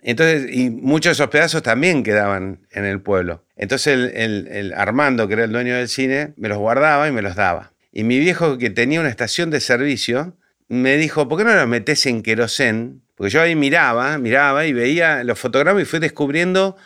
entonces, 0.05 0.55
y 0.55 0.69
muchos 0.69 1.11
de 1.11 1.13
esos 1.13 1.29
pedazos 1.29 1.63
también 1.63 2.03
quedaban 2.03 2.67
en 2.71 2.85
el 2.85 3.01
pueblo. 3.01 3.43
Entonces 3.57 4.13
el, 4.15 4.75
Armando, 4.77 5.27
que 5.27 5.33
era 5.33 5.45
el 5.45 5.53
dueño 5.53 5.77
del 5.77 5.89
cine, 5.89 6.35
me 6.37 6.49
los 6.49 6.59
guardaba 6.59 7.09
y 7.09 7.13
me 7.13 7.23
los 7.23 7.35
daba. 7.35 7.73
Y 7.91 8.05
mi 8.05 8.19
viejo, 8.19 8.59
que 8.59 8.69
tenía 8.69 9.01
una 9.01 9.09
estación 9.09 9.51
de 9.51 9.61
servicio, 9.61 10.37
me 10.69 10.99
dijo, 10.99 11.27
¿por 11.27 11.39
qué 11.39 11.45
no 11.45 11.55
los 11.55 11.67
metes 11.67 12.05
en 12.05 12.23
querosén? 12.23 13.03
Porque 13.15 13.31
yo 13.31 13.41
ahí 13.41 13.55
miraba, 13.55 14.19
miraba 14.19 14.67
y 14.67 14.75
veía 14.75 15.25
los 15.25 15.39
fotogramas 15.39 15.83
y 15.83 15.87
fui 15.87 16.01
descubriendo 16.01 16.77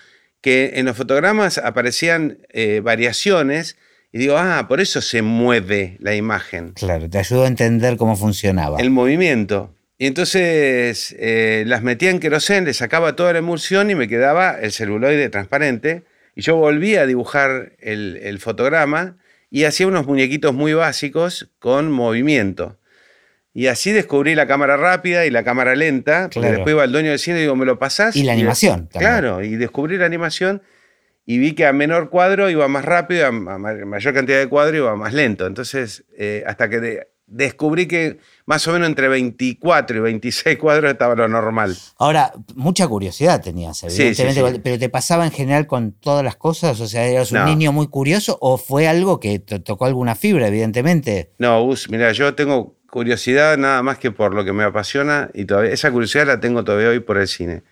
que 0.40 0.72
en 0.74 0.86
los 0.86 0.96
fotogramas 0.96 1.58
aparecían 1.58 2.38
eh, 2.50 2.80
variaciones 2.82 3.76
y 4.12 4.18
digo, 4.18 4.38
ah, 4.38 4.66
por 4.68 4.80
eso 4.80 5.02
se 5.02 5.22
mueve 5.22 5.96
la 6.00 6.14
imagen. 6.14 6.72
Claro, 6.72 7.10
te 7.10 7.18
ayudó 7.18 7.44
a 7.44 7.48
entender 7.48 7.96
cómo 7.96 8.16
funcionaba. 8.16 8.80
El 8.80 8.90
movimiento. 8.90 9.74
Y 9.98 10.06
entonces 10.06 11.14
eh, 11.18 11.64
las 11.66 11.82
metía 11.82 12.10
en 12.10 12.20
querosén, 12.20 12.64
le 12.64 12.72
sacaba 12.72 13.16
toda 13.16 13.32
la 13.32 13.40
emulsión 13.40 13.90
y 13.90 13.94
me 13.94 14.08
quedaba 14.08 14.58
el 14.60 14.72
celuloide 14.72 15.28
transparente. 15.28 16.04
Y 16.34 16.42
yo 16.42 16.56
volvía 16.56 17.02
a 17.02 17.06
dibujar 17.06 17.72
el, 17.80 18.18
el 18.22 18.38
fotograma 18.38 19.18
y 19.50 19.64
hacía 19.64 19.88
unos 19.88 20.06
muñequitos 20.06 20.54
muy 20.54 20.72
básicos 20.72 21.50
con 21.58 21.90
movimiento. 21.90 22.78
Y 23.58 23.66
así 23.66 23.90
descubrí 23.90 24.36
la 24.36 24.46
cámara 24.46 24.76
rápida 24.76 25.26
y 25.26 25.30
la 25.30 25.42
cámara 25.42 25.74
lenta. 25.74 26.28
Después 26.28 26.68
iba 26.68 26.84
el 26.84 26.92
dueño 26.92 27.10
del 27.10 27.18
cine 27.18 27.38
y 27.38 27.40
digo, 27.40 27.56
¿me 27.56 27.66
lo 27.66 27.76
pasás? 27.76 28.14
Y 28.14 28.22
la 28.22 28.34
animación. 28.34 28.88
Claro, 28.92 29.42
y 29.42 29.56
descubrí 29.56 29.98
la 29.98 30.06
animación 30.06 30.62
y 31.26 31.38
vi 31.38 31.54
que 31.54 31.66
a 31.66 31.72
menor 31.72 32.08
cuadro 32.08 32.48
iba 32.50 32.68
más 32.68 32.84
rápido, 32.84 33.26
a 33.26 33.32
mayor 33.32 34.14
cantidad 34.14 34.38
de 34.38 34.46
cuadro 34.46 34.76
iba 34.76 34.94
más 34.94 35.12
lento. 35.12 35.44
Entonces, 35.44 36.04
eh, 36.16 36.44
hasta 36.46 36.70
que 36.70 37.08
descubrí 37.26 37.88
que 37.88 38.18
más 38.46 38.66
o 38.68 38.72
menos 38.72 38.88
entre 38.88 39.08
24 39.08 39.96
y 39.96 40.00
26 40.02 40.56
cuadros 40.56 40.92
estaba 40.92 41.16
lo 41.16 41.26
normal. 41.26 41.76
Ahora, 41.98 42.32
mucha 42.54 42.86
curiosidad 42.86 43.42
tenías, 43.42 43.82
evidentemente, 43.82 44.60
pero 44.60 44.78
¿te 44.78 44.88
pasaba 44.88 45.24
en 45.24 45.32
general 45.32 45.66
con 45.66 45.90
todas 45.90 46.24
las 46.24 46.36
cosas? 46.36 46.78
O 46.80 46.86
sea, 46.86 47.08
¿eras 47.08 47.32
un 47.32 47.44
niño 47.44 47.72
muy 47.72 47.88
curioso 47.88 48.38
o 48.40 48.56
fue 48.56 48.86
algo 48.86 49.18
que 49.18 49.40
te 49.40 49.58
tocó 49.58 49.84
alguna 49.84 50.14
fibra, 50.14 50.46
evidentemente? 50.46 51.32
No, 51.38 51.60
Gus, 51.64 51.90
mira, 51.90 52.12
yo 52.12 52.36
tengo 52.36 52.77
curiosidad 52.90 53.56
nada 53.58 53.82
más 53.82 53.98
que 53.98 54.10
por 54.10 54.34
lo 54.34 54.44
que 54.44 54.52
me 54.52 54.64
apasiona 54.64 55.30
y 55.34 55.44
todavía 55.44 55.72
esa 55.72 55.90
curiosidad 55.90 56.26
la 56.26 56.40
tengo 56.40 56.64
todavía 56.64 56.88
hoy 56.88 57.00
por 57.00 57.18
el 57.18 57.28
cine. 57.28 57.62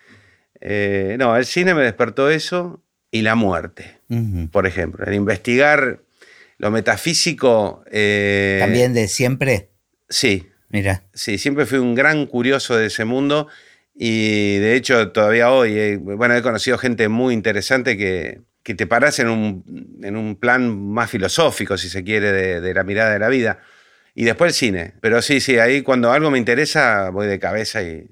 Eh, 0.61 1.17
no, 1.19 1.37
el 1.37 1.45
cine 1.45 1.75
me 1.75 1.83
despertó 1.83 2.31
eso 2.31 2.83
y 3.11 3.23
la 3.23 3.35
muerte, 3.35 4.01
por 4.51 4.67
ejemplo. 4.67 5.05
El 5.07 5.15
investigar 5.15 6.01
lo 6.59 6.71
metafísico. 6.71 7.85
Eh, 7.91 8.59
¿También 8.61 8.95
de 8.95 9.09
siempre? 9.09 9.71
Sí. 10.09 10.49
Mira. 10.69 11.05
Sí, 11.15 11.39
siempre 11.39 11.67
fui 11.67 11.79
un 11.79 11.95
gran 11.95 12.27
curioso 12.27 12.77
de 12.77 12.87
ese 12.87 13.05
mundo 13.05 13.49
y 13.95 14.59
de 14.59 14.75
hecho 14.75 15.13
todavía 15.13 15.51
hoy, 15.51 15.79
eh, 15.79 15.97
bueno, 15.97 16.35
he 16.35 16.43
conocido 16.43 16.77
gente 16.77 17.09
muy 17.09 17.33
interesante 17.35 17.97
que, 17.97 18.41
que 18.63 18.75
te 18.75 18.87
paras 18.87 19.19
en 19.21 19.29
un, 19.29 20.01
en 20.03 20.17
un 20.17 20.37
plan 20.37 20.77
más 20.77 21.11
filosófico, 21.11 21.79
si 21.79 21.89
se 21.89 22.03
quiere, 22.03 22.33
de, 22.33 22.75
la 22.75 22.83
mirada 22.83 23.13
de 23.13 23.19
la 23.21 23.29
vida. 23.29 23.61
Y 24.19 24.25
después 24.25 24.49
el 24.49 24.55
cine. 24.55 24.95
Pero 25.03 25.21
sí, 25.21 25.41
sí, 25.41 25.59
ahí 25.59 25.83
cuando 25.83 26.11
algo 26.11 26.31
me 26.31 26.39
interesa 26.39 27.11
voy 27.11 27.27
de 27.29 27.39
cabeza 27.39 27.83
y... 27.83 28.09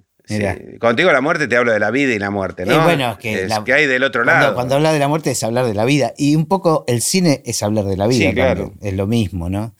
Cuando 0.80 0.96
te 0.96 1.02
digo 1.02 1.12
la 1.12 1.20
muerte 1.20 1.48
te 1.48 1.56
hablo 1.56 1.70
de 1.70 1.78
la 1.78 1.90
vida 1.90 2.14
y 2.14 2.18
la 2.18 2.30
muerte, 2.30 2.64
¿no? 2.64 2.82
bueno, 2.82 3.18
que, 3.18 3.46
que 3.66 3.72
hay 3.74 3.86
del 3.86 4.02
otro 4.04 4.24
lado. 4.24 4.54
Cuando 4.54 4.76
habla 4.76 4.90
de 4.90 4.98
la 4.98 5.06
muerte 5.06 5.30
es 5.30 5.42
hablar 5.42 5.66
de 5.66 5.74
la 5.74 5.84
vida. 5.84 6.14
Y 6.16 6.34
un 6.34 6.46
poco 6.46 6.84
el 6.88 7.02
cine 7.02 7.42
es 7.44 7.62
hablar 7.62 7.84
de 7.84 7.98
la 7.98 8.06
vida. 8.06 8.30
Sí, 8.30 8.34
claro. 8.34 8.72
Es 8.80 8.94
lo 8.94 9.06
mismo, 9.06 9.50
¿no? 9.50 9.74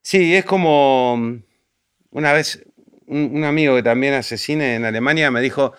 Sí, 0.00 0.34
es 0.34 0.46
como 0.46 1.42
una 2.10 2.32
vez 2.32 2.64
un, 3.06 3.44
amigo 3.44 3.76
que 3.76 3.82
también 3.82 4.14
hace 4.14 4.38
cine 4.38 4.74
en 4.74 4.84
Alemania 4.84 5.30
me 5.30 5.40
dijo, 5.40 5.72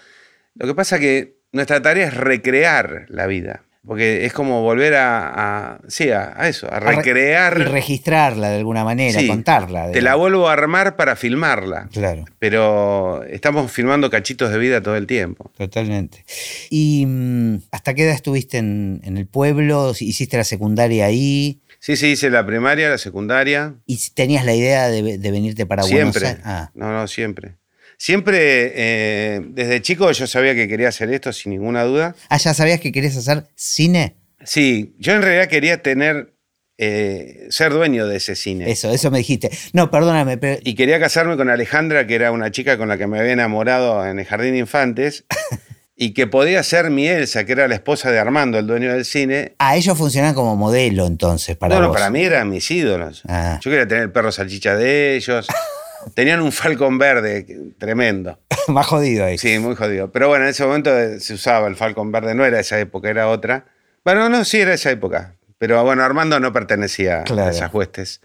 lo 0.56 0.68
que 0.68 0.76
pasa 0.76 1.00
que 1.00 1.38
nuestra 1.52 1.82
tarea 1.82 2.08
es 2.08 2.14
recrear 2.14 3.06
la 3.10 3.26
vida. 3.26 3.64
Porque 3.86 4.26
es 4.26 4.34
como 4.34 4.62
volver 4.62 4.94
a, 4.96 5.80
sí, 5.88 6.12
a, 6.12 6.48
eso, 6.48 6.72
a 6.72 6.80
recrear. 6.80 7.58
Y 7.60 7.64
registrarla 7.64 8.50
de 8.50 8.58
alguna 8.58 8.84
manera, 8.84 9.20
contarla. 9.26 9.92
Te 9.92 10.02
la 10.04 10.14
vuelvo 10.16 10.48
a 10.50 10.54
armar 10.54 10.96
para 10.96 11.16
filmarla. 11.16 11.90
Claro. 11.92 12.26
Pero 12.38 13.24
estamos 13.24 13.72
filmando 13.72 14.12
cachitos 14.12 14.52
de 14.52 14.60
vida 14.60 14.82
todo 14.82 14.96
el 14.96 15.08
tiempo. 15.08 15.52
Totalmente. 15.58 16.24
¿Y 16.70 17.06
mm, 17.08 17.62
hasta 17.72 17.96
qué 17.96 18.04
edad 18.04 18.14
estuviste 18.14 18.60
en, 18.60 19.02
el 19.04 19.26
pueblo? 19.26 19.94
¿Hiciste 20.00 20.38
la 20.38 20.44
secundaria 20.44 21.08
ahí? 21.08 21.62
Sí, 21.80 21.96
sí, 21.96 22.12
hice 22.12 22.30
la 22.30 22.46
primaria, 22.46 22.88
la 22.90 23.00
secundaria. 23.00 23.74
¿Y 23.88 23.98
tenías 24.14 24.46
la 24.46 24.54
idea 24.54 24.90
de, 24.90 25.02
venirte 25.02 25.66
para 25.66 25.82
Buenos 25.82 26.16
Aires? 26.16 26.22
Siempre. 26.22 26.42
Ah. 26.46 26.70
No, 26.76 26.92
no, 26.92 27.08
siempre. 27.08 27.56
Siempre, 28.02 28.72
eh, 28.74 29.42
desde 29.50 29.80
chico 29.84 30.12
yo 30.12 30.26
sabía 30.26 30.56
que 30.56 30.68
quería 30.68 30.88
hacer 30.88 31.14
esto 31.14 31.32
sin 31.32 31.52
ninguna 31.52 31.84
duda. 31.84 32.16
Ah, 32.30 32.38
¿ya 32.38 32.56
sabías 32.56 32.80
que 32.80 32.92
querías 32.92 33.16
hacer 33.16 33.44
cine? 33.54 34.16
Sí, 34.44 34.96
yo 34.98 35.14
en 35.14 35.22
realidad 35.22 35.48
quería 35.48 35.84
tener, 35.84 36.34
eh, 36.80 37.46
ser 37.52 37.72
dueño 37.72 38.08
de 38.08 38.18
ese 38.18 38.36
cine. 38.36 38.72
Eso, 38.72 38.90
eso 38.90 39.12
me 39.12 39.20
dijiste. 39.20 39.52
No, 39.74 39.92
perdóname. 39.92 40.40
Pero... 40.40 40.60
Y 40.64 40.74
quería 40.74 41.00
casarme 41.00 41.38
con 41.38 41.52
Alejandra, 41.52 42.08
que 42.08 42.16
era 42.16 42.32
una 42.32 42.50
chica 42.50 42.76
con 42.76 42.88
la 42.90 42.98
que 42.98 43.06
me 43.06 43.20
había 43.20 43.34
enamorado 43.34 44.04
en 44.04 44.18
el 44.18 44.26
Jardín 44.26 44.54
de 44.54 44.58
Infantes. 44.58 45.26
y 45.96 46.16
que 46.16 46.26
podía 46.26 46.64
ser 46.64 46.90
mi 46.90 47.08
Elsa, 47.08 47.46
que 47.46 47.52
era 47.52 47.68
la 47.68 47.76
esposa 47.76 48.10
de 48.10 48.18
Armando, 48.18 48.58
el 48.58 48.66
dueño 48.66 48.92
del 48.92 49.06
cine. 49.06 49.54
Ah, 49.60 49.76
ellos 49.76 49.96
funcionaban 49.96 50.34
como 50.34 50.56
modelo 50.56 51.06
entonces 51.06 51.56
para 51.56 51.76
No, 51.76 51.82
no, 51.82 51.92
para 51.92 52.10
mí 52.10 52.24
eran 52.24 52.50
mis 52.50 52.72
ídolos. 52.72 53.22
Ah. 53.28 53.60
Yo 53.62 53.70
quería 53.70 53.88
tener 53.88 54.06
el 54.06 54.12
perro 54.12 54.32
salchicha 54.32 54.76
de 54.76 55.18
ellos. 55.18 55.46
Tenían 56.14 56.42
un 56.42 56.52
Falcon 56.52 56.98
verde 56.98 57.46
tremendo. 57.78 58.40
Más 58.68 58.86
jodido 58.88 59.26
ahí. 59.26 59.38
Sí, 59.38 59.60
muy 59.60 59.76
jodido. 59.76 60.12
Pero 60.12 60.28
bueno, 60.28 60.46
en 60.46 60.52
ese 60.52 60.66
momento 60.66 60.92
se 61.20 61.34
usaba 61.34 61.68
el 61.68 61.76
Falcon 61.76 62.12
verde, 62.12 62.36
no 62.36 62.46
era 62.46 62.60
esa 62.60 62.80
época, 62.80 63.10
era 63.10 63.28
otra. 63.30 63.66
Bueno, 64.04 64.30
no, 64.30 64.44
sí 64.46 64.60
era 64.60 64.74
esa 64.74 64.92
época. 64.92 65.36
Pero 65.58 65.84
bueno, 65.84 66.04
Armando 66.04 66.40
no 66.40 66.52
pertenecía 66.52 67.24
a 67.24 67.50
esas 67.50 67.72
huestes. 67.74 68.22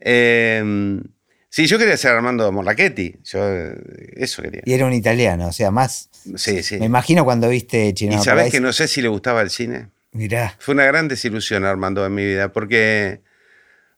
Em, 0.00 1.02
sí, 1.48 1.66
yo 1.66 1.78
quería 1.78 1.96
ser 1.96 2.10
Armando 2.10 2.50
Morlachetti. 2.50 3.20
Yo 3.22 3.40
eso 4.16 4.42
quería. 4.42 4.62
Y 4.64 4.72
era 4.72 4.86
un 4.86 4.92
italiano, 4.92 5.46
o 5.46 5.52
sea, 5.52 5.70
más. 5.70 6.10
Sí, 6.36 6.62
sí. 6.62 6.78
Me 6.78 6.86
imagino 6.86 7.24
cuando 7.24 7.48
viste 7.48 7.94
Chino. 7.94 8.16
Y 8.16 8.18
sabes 8.18 8.50
que 8.50 8.60
no 8.60 8.72
sé 8.72 8.88
si 8.88 9.00
le 9.00 9.08
gustaba 9.08 9.42
el 9.42 9.50
cine. 9.50 9.90
Mirá. 10.12 10.56
Fue 10.58 10.74
una 10.74 10.84
gran 10.84 11.08
desilusión 11.08 11.64
Armando 11.64 12.04
en 12.04 12.14
mi 12.14 12.24
vida, 12.24 12.52
porque. 12.52 13.20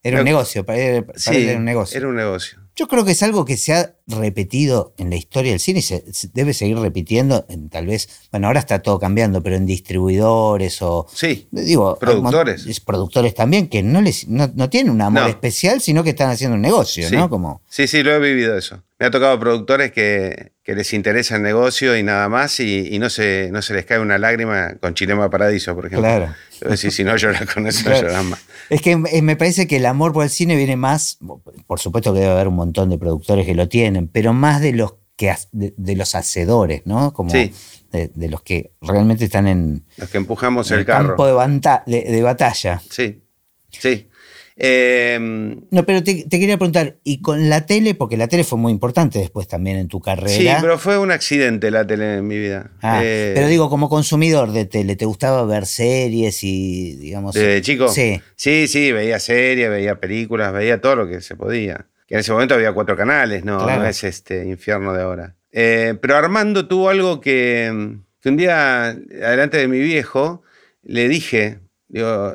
Era 0.02 0.18
un 0.18 0.26
negocio, 0.26 0.66
para 0.66 0.78
él, 0.78 1.06
era 1.32 1.56
un 1.56 1.64
negocio. 1.64 1.96
Era 1.96 2.08
un 2.08 2.16
negocio. 2.16 2.63
Yo 2.76 2.88
creo 2.88 3.04
que 3.04 3.12
es 3.12 3.22
algo 3.22 3.44
que 3.44 3.56
se 3.56 3.72
ha 3.72 3.94
repetido 4.06 4.94
en 4.98 5.10
la 5.10 5.16
historia 5.16 5.52
del 5.52 5.60
cine 5.60 5.78
y 5.78 5.82
se, 5.82 6.04
debe 6.32 6.52
seguir 6.52 6.76
repitiendo, 6.78 7.46
en, 7.48 7.68
tal 7.68 7.86
vez, 7.86 8.08
bueno, 8.32 8.48
ahora 8.48 8.60
está 8.60 8.80
todo 8.80 8.98
cambiando, 8.98 9.42
pero 9.42 9.56
en 9.56 9.64
distribuidores 9.64 10.82
o... 10.82 11.06
Sí, 11.12 11.46
digo, 11.52 11.96
productores. 11.98 12.80
Productores 12.80 13.34
también, 13.34 13.68
que 13.68 13.82
no, 13.82 14.00
les, 14.00 14.26
no, 14.28 14.68
tienen 14.68 14.92
un 14.92 15.02
amor 15.02 15.28
especial, 15.28 15.80
sino 15.80 16.02
que 16.02 16.10
están 16.10 16.30
haciendo 16.30 16.56
un 16.56 16.62
negocio, 16.62 17.08
¿no? 17.10 17.30
Como... 17.30 17.62
Sí, 17.68 17.86
sí, 17.86 18.02
lo 18.02 18.12
he 18.12 18.18
vivido 18.18 18.58
eso. 18.58 18.82
Me 18.98 19.06
ha 19.06 19.10
tocado 19.10 19.38
productores 19.40 19.90
que, 19.90 20.52
les 20.66 20.92
interesa 20.92 21.36
el 21.36 21.42
negocio 21.42 21.96
y 21.96 22.02
nada 22.02 22.28
más, 22.28 22.60
y, 22.60 22.96
no, 22.98 23.10
se, 23.10 23.50
no 23.52 23.60
se 23.60 23.74
les 23.74 23.84
cae 23.84 23.98
una 23.98 24.18
lágrima 24.18 24.76
con 24.80 24.94
Chilema 24.94 25.28
Paradiso, 25.30 25.74
por 25.74 25.86
ejemplo. 25.86 26.08
Claro. 26.08 26.76
Si, 26.76 26.90
si 26.90 27.02
no 27.02 27.16
lloras 27.16 27.52
con 27.52 27.66
eso, 27.66 27.90
lloras 27.90 28.24
más. 28.24 28.40
Es 28.70 28.80
que 28.80 28.92
eh, 28.92 29.22
me 29.22 29.36
parece 29.36 29.66
que 29.66 29.76
el 29.76 29.86
amor 29.86 30.12
por 30.12 30.24
el 30.24 30.30
cine 30.30 30.56
viene 30.56 30.76
más, 30.76 31.18
por 31.66 31.80
supuesto 31.80 32.14
que 32.14 32.20
debe 32.20 32.32
haber 32.32 32.48
un 32.48 32.54
montón 32.54 32.88
de 32.88 32.98
productores 32.98 33.44
que 33.44 33.54
lo 33.54 33.68
tienen, 33.68 34.08
pero 34.08 34.32
más 34.32 34.60
de 34.60 34.72
los 34.72 34.94
que 35.16 35.34
de, 35.52 35.96
los 35.96 36.14
hacedores, 36.14 36.82
¿no? 36.86 37.12
Como 37.12 37.32
de, 37.32 38.10
los 38.28 38.42
que 38.42 38.72
realmente 38.80 39.24
están 39.24 39.46
en 39.46 39.84
los 39.96 40.08
que 40.08 40.18
empujamos 40.18 40.70
el, 40.70 40.84
campo 40.84 41.26
de, 41.26 42.04
de, 42.04 42.22
batalla. 42.22 42.80
Sí, 42.90 43.22
sí. 43.68 44.08
Em, 44.56 45.62
no, 45.70 45.84
pero 45.84 46.04
te, 46.04 46.28
quería 46.28 46.56
preguntar, 46.56 46.98
¿y 47.02 47.20
con 47.20 47.48
la 47.48 47.66
tele? 47.66 47.94
Porque 47.94 48.16
la 48.16 48.28
tele 48.28 48.44
fue 48.44 48.56
muy 48.56 48.70
importante 48.70 49.18
después 49.18 49.48
también 49.48 49.78
en 49.78 49.88
tu 49.88 50.00
carrera. 50.00 50.28
Sí, 50.28 50.48
pero 50.60 50.78
fue 50.78 50.96
un 50.98 51.10
accidente 51.10 51.70
la 51.72 51.86
tele 51.86 52.18
en 52.18 52.26
mi 52.26 52.38
vida. 52.38 52.70
Ah, 52.80 53.00
eh, 53.02 53.32
pero 53.34 53.48
digo, 53.48 53.68
como 53.68 53.88
consumidor 53.88 54.52
de 54.52 54.66
tele, 54.66 54.94
¿te 54.94 55.06
gustaba 55.06 55.44
ver 55.44 55.66
series 55.66 56.44
y, 56.44 56.94
digamos... 56.96 57.34
¿De 57.34 57.60
chico? 57.62 57.88
Sí. 57.88 58.20
Sí, 58.36 58.68
sí, 58.68 58.92
veía 58.92 59.18
series, 59.18 59.70
veía 59.70 59.98
películas, 59.98 60.52
veía 60.52 60.80
todo 60.80 60.96
lo 60.96 61.08
que 61.08 61.20
se 61.20 61.34
podía. 61.34 61.86
Que 62.06 62.14
en 62.14 62.20
ese 62.20 62.32
momento 62.32 62.54
había 62.54 62.72
cuatro 62.72 62.96
canales, 62.96 63.44
¿no? 63.44 63.58
No 63.58 63.84
es 63.84 64.04
este 64.04 64.46
infierno 64.46 64.92
de 64.92 65.02
ahora. 65.02 65.36
Eh, 65.50 65.94
pero 66.00 66.16
Armando 66.16 66.68
tuvo 66.68 66.90
algo 66.90 67.20
que, 67.20 67.96
que 68.20 68.28
un 68.28 68.36
día, 68.36 68.86
adelante 68.86 69.56
de 69.56 69.66
mi 69.66 69.80
viejo, 69.80 70.42
le 70.82 71.08
dije, 71.08 71.60
Digo, 71.94 72.34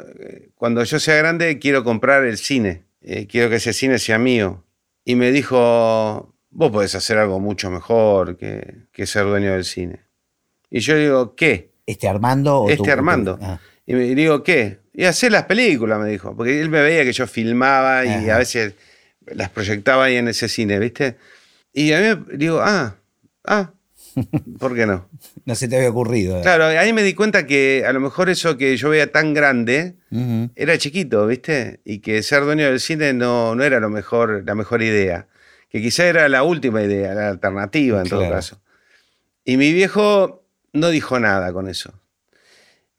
cuando 0.60 0.84
yo 0.84 1.00
sea 1.00 1.16
grande 1.16 1.58
quiero 1.58 1.86
comprar 1.86 2.26
el 2.26 2.38
cine, 2.38 2.84
eh, 3.00 3.28
quiero 3.28 3.50
que 3.50 3.56
ese 3.56 3.72
cine 3.72 3.98
sea 3.98 4.20
mío. 4.20 4.66
Y 5.06 5.16
me 5.16 5.32
dijo, 5.32 6.36
vos 6.50 6.72
podés 6.72 6.96
hacer 6.96 7.18
algo 7.18 7.40
mucho 7.40 7.72
mejor 7.72 8.36
que, 8.36 9.06
ser 9.06 9.24
dueño 9.24 9.54
del 9.54 9.64
cine. 9.64 10.02
Y 10.70 10.82
yo 10.82 10.98
digo, 10.98 11.34
¿qué? 11.34 11.72
¿Este 11.86 12.10
Armando? 12.10 12.64
O 12.64 12.70
este 12.70 12.92
Armando. 12.92 13.40
Ah. 13.42 13.62
Y 13.86 13.94
me 13.94 14.04
digo, 14.14 14.44
¿qué? 14.44 14.80
Y 14.94 15.06
hacer 15.06 15.32
las 15.32 15.46
películas, 15.46 15.98
me 15.98 16.10
dijo. 16.10 16.36
Porque 16.36 16.60
él 16.60 16.68
me 16.68 16.82
veía 16.82 17.06
que 17.06 17.14
yo 17.14 17.26
filmaba 17.26 18.04
y 18.04 18.30
a 18.30 18.38
veces 18.38 18.74
las 19.28 19.50
proyectaba 19.52 20.04
ahí 20.04 20.18
en 20.18 20.28
ese 20.28 20.50
cine, 20.50 20.78
¿viste? 20.78 21.16
Y 21.72 21.94
a 21.94 22.02
mí 22.02 22.26
digo, 22.34 22.60
ah, 22.62 22.98
ah, 23.48 23.72
¿Por 24.60 24.76
qué 24.76 24.86
no? 24.86 25.08
no 25.46 25.56
se 25.56 25.68
te 25.68 25.78
había 25.78 25.90
ocurrido. 25.90 26.42
Claro, 26.42 26.66
ahí 26.66 26.94
me 26.94 27.04
di 27.04 27.14
cuenta 27.14 27.46
que 27.46 27.84
a 27.88 27.94
lo 27.94 28.00
mejor 28.00 28.30
eso 28.30 28.58
que 28.58 28.78
yo 28.78 28.90
veía 28.90 29.12
tan 29.12 29.34
grande 29.34 29.96
era 30.56 30.78
chiquito, 30.78 31.26
¿viste? 31.28 31.80
Y 31.86 32.00
que 32.00 32.24
ser 32.24 32.44
dueño 32.44 32.66
del 32.66 32.80
cine 32.80 33.14
no, 33.14 33.56
no 33.56 33.64
era 33.64 33.80
lo 33.80 33.90
mejor, 33.90 34.44
la 34.46 34.56
mejor 34.56 34.82
idea. 34.82 35.28
Que 35.70 35.82
quizá 35.82 36.06
era 36.06 36.28
la 36.30 36.44
última 36.44 36.82
idea, 36.82 37.14
la 37.14 37.30
alternativa 37.30 38.02
en 38.02 38.10
todo 38.10 38.30
caso. 38.30 38.62
Y 39.46 39.58
mi 39.58 39.72
viejo 39.74 40.44
no 40.74 40.90
dijo 40.90 41.20
nada 41.20 41.54
con 41.54 41.68
eso. 41.68 41.94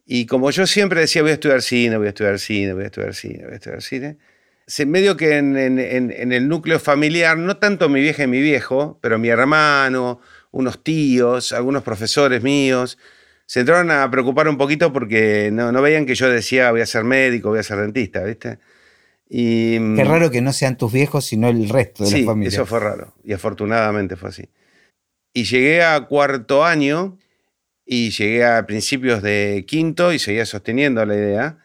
Y 0.07 0.26
como 0.26 0.50
yo 0.50 0.67
siempre 0.67 1.00
decía, 1.00 1.23
voy 1.23 1.31
a 1.31 1.35
estudiar 1.35 1.62
cine, 1.62 1.97
voy 1.97 2.07
a 2.07 2.11
estudiar 2.11 2.38
cine, 2.38 2.73
voy 2.73 2.85
a 2.85 2.87
estudiar 2.87 3.14
cine, 3.14 3.45
voy 3.45 3.52
a 3.52 3.57
estudiar 3.57 3.83
cine, 3.83 4.19
se 4.67 4.87
medio 4.87 5.17
que 5.17 5.37
en, 5.37 5.57
en 5.57 6.33
el 6.33 6.49
núcleo 6.49 6.79
familiar, 6.79 7.37
no 7.38 7.57
tanto 7.57 7.88
mi 7.88 8.00
vieja 8.00 8.25
y 8.25 8.26
mi 8.26 8.40
viejo, 8.40 8.99
pero 9.00 9.19
mi 9.19 9.29
hermano, 9.29 10.21
unos 10.50 10.83
tíos, 10.83 11.52
algunos 11.52 11.83
profesores 11.83 12.42
míos, 12.42 12.99
se 13.47 13.61
entraron 13.61 13.90
a 13.90 14.09
preocupar 14.11 14.49
un 14.49 14.57
poquito 14.57 14.92
porque 14.92 15.50
no, 15.52 15.73
veían 15.83 16.07
que 16.07 16.14
yo 16.14 16.28
decía 16.28 16.71
voy 16.71 16.83
a 16.83 16.87
ser 16.87 17.04
médico, 17.04 17.49
voy 17.49 17.59
a 17.59 17.64
ser 17.64 17.78
dentista, 17.78 18.23
¿viste? 18.23 18.59
Y, 19.28 19.76
mm, 19.80 19.97
Qué 19.97 20.04
raro 20.04 20.30
que 20.30 20.40
no 20.40 20.52
sean 20.52 20.76
tus 20.76 20.92
viejos, 20.92 21.25
sino 21.25 21.49
el 21.49 21.69
resto 21.69 22.04
de 22.04 22.21
la 22.21 22.26
familia. 22.26 22.49
Eso 22.49 22.66
fue 22.66 22.80
raro, 22.80 23.14
y 23.25 23.33
afortunadamente 23.33 24.16
fue 24.16 24.28
así. 24.28 24.49
Y 25.33 25.45
llegué 25.45 25.83
a 25.83 26.00
cuarto 26.07 26.64
año 26.64 27.19
y 27.85 28.11
llegué 28.11 28.45
a 28.45 28.66
principios 28.66 29.21
de 29.21 29.64
quinto 29.66 30.12
y 30.12 30.21
seguía 30.21 30.47
sosteniendo 30.47 31.04
la 31.04 31.16
idea. 31.16 31.59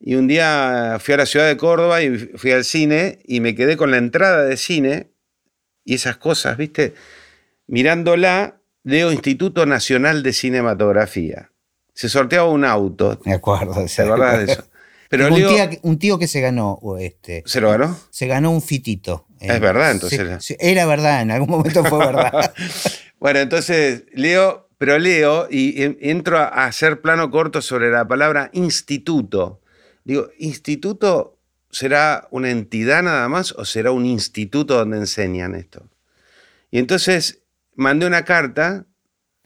Y 0.00 0.14
un 0.14 0.28
día 0.28 0.96
fui 1.00 1.12
a 1.14 1.18
la 1.18 1.26
ciudad 1.26 1.46
de 1.46 1.58
Córdoba 1.58 2.02
y 2.02 2.16
fui 2.16 2.52
al 2.52 2.64
cine 2.64 3.18
y 3.26 3.40
me 3.40 3.54
quedé 3.54 3.76
con 3.76 3.90
la 3.90 3.98
entrada 3.98 4.44
de 4.44 4.56
cine 4.56 5.10
y 5.84 5.94
esas 5.94 6.16
cosas, 6.16 6.56
¿viste? 6.56 6.94
Mirándola, 7.66 8.60
leo 8.82 9.12
Instituto 9.12 9.66
Nacional 9.66 10.22
de 10.22 10.32
Cinematografía. 10.32 11.50
Se 11.92 12.08
sorteaba 12.08 12.48
un 12.48 12.64
auto. 12.64 13.18
Me 13.24 13.34
acuerdo. 13.34 13.72
¿Te 13.72 14.02
de 14.04 14.52
eso? 14.52 14.64
Pero 15.08 15.28
un, 15.82 15.98
tío, 15.98 16.18
que 16.18 16.26
se 16.26 16.40
ganó. 16.40 16.80
Este, 16.98 17.42
¿Se 17.46 17.60
lo 17.60 17.70
ganó? 17.70 17.96
Se 18.10 18.26
ganó 18.26 18.50
un 18.50 18.60
fitito. 18.60 19.26
Es 19.40 19.60
verdad, 19.60 19.92
entonces. 19.92 20.56
era 20.58 20.86
verdad, 20.86 21.22
en 21.22 21.30
algún 21.30 21.50
momento 21.50 21.84
fue 21.84 21.98
verdad. 21.98 22.52
bueno, 23.20 23.38
entonces 23.38 24.04
leo, 24.12 24.68
pero 24.78 24.98
leo 24.98 25.46
y 25.48 25.74
entro 26.00 26.38
a 26.38 26.66
hacer 26.66 27.00
plano 27.00 27.30
corto 27.30 27.62
sobre 27.62 27.90
la 27.90 28.08
palabra 28.08 28.50
instituto. 28.52 29.60
Digo, 30.04 30.28
¿instituto 30.38 31.38
será 31.70 32.26
una 32.30 32.50
entidad 32.50 33.02
nada 33.02 33.28
más 33.28 33.52
o 33.52 33.64
será 33.64 33.92
un 33.92 34.06
instituto 34.06 34.74
donde 34.74 34.98
enseñan 34.98 35.54
esto? 35.54 35.88
Y 36.70 36.78
entonces 36.78 37.42
mandé 37.76 38.06
una 38.06 38.24
carta 38.24 38.86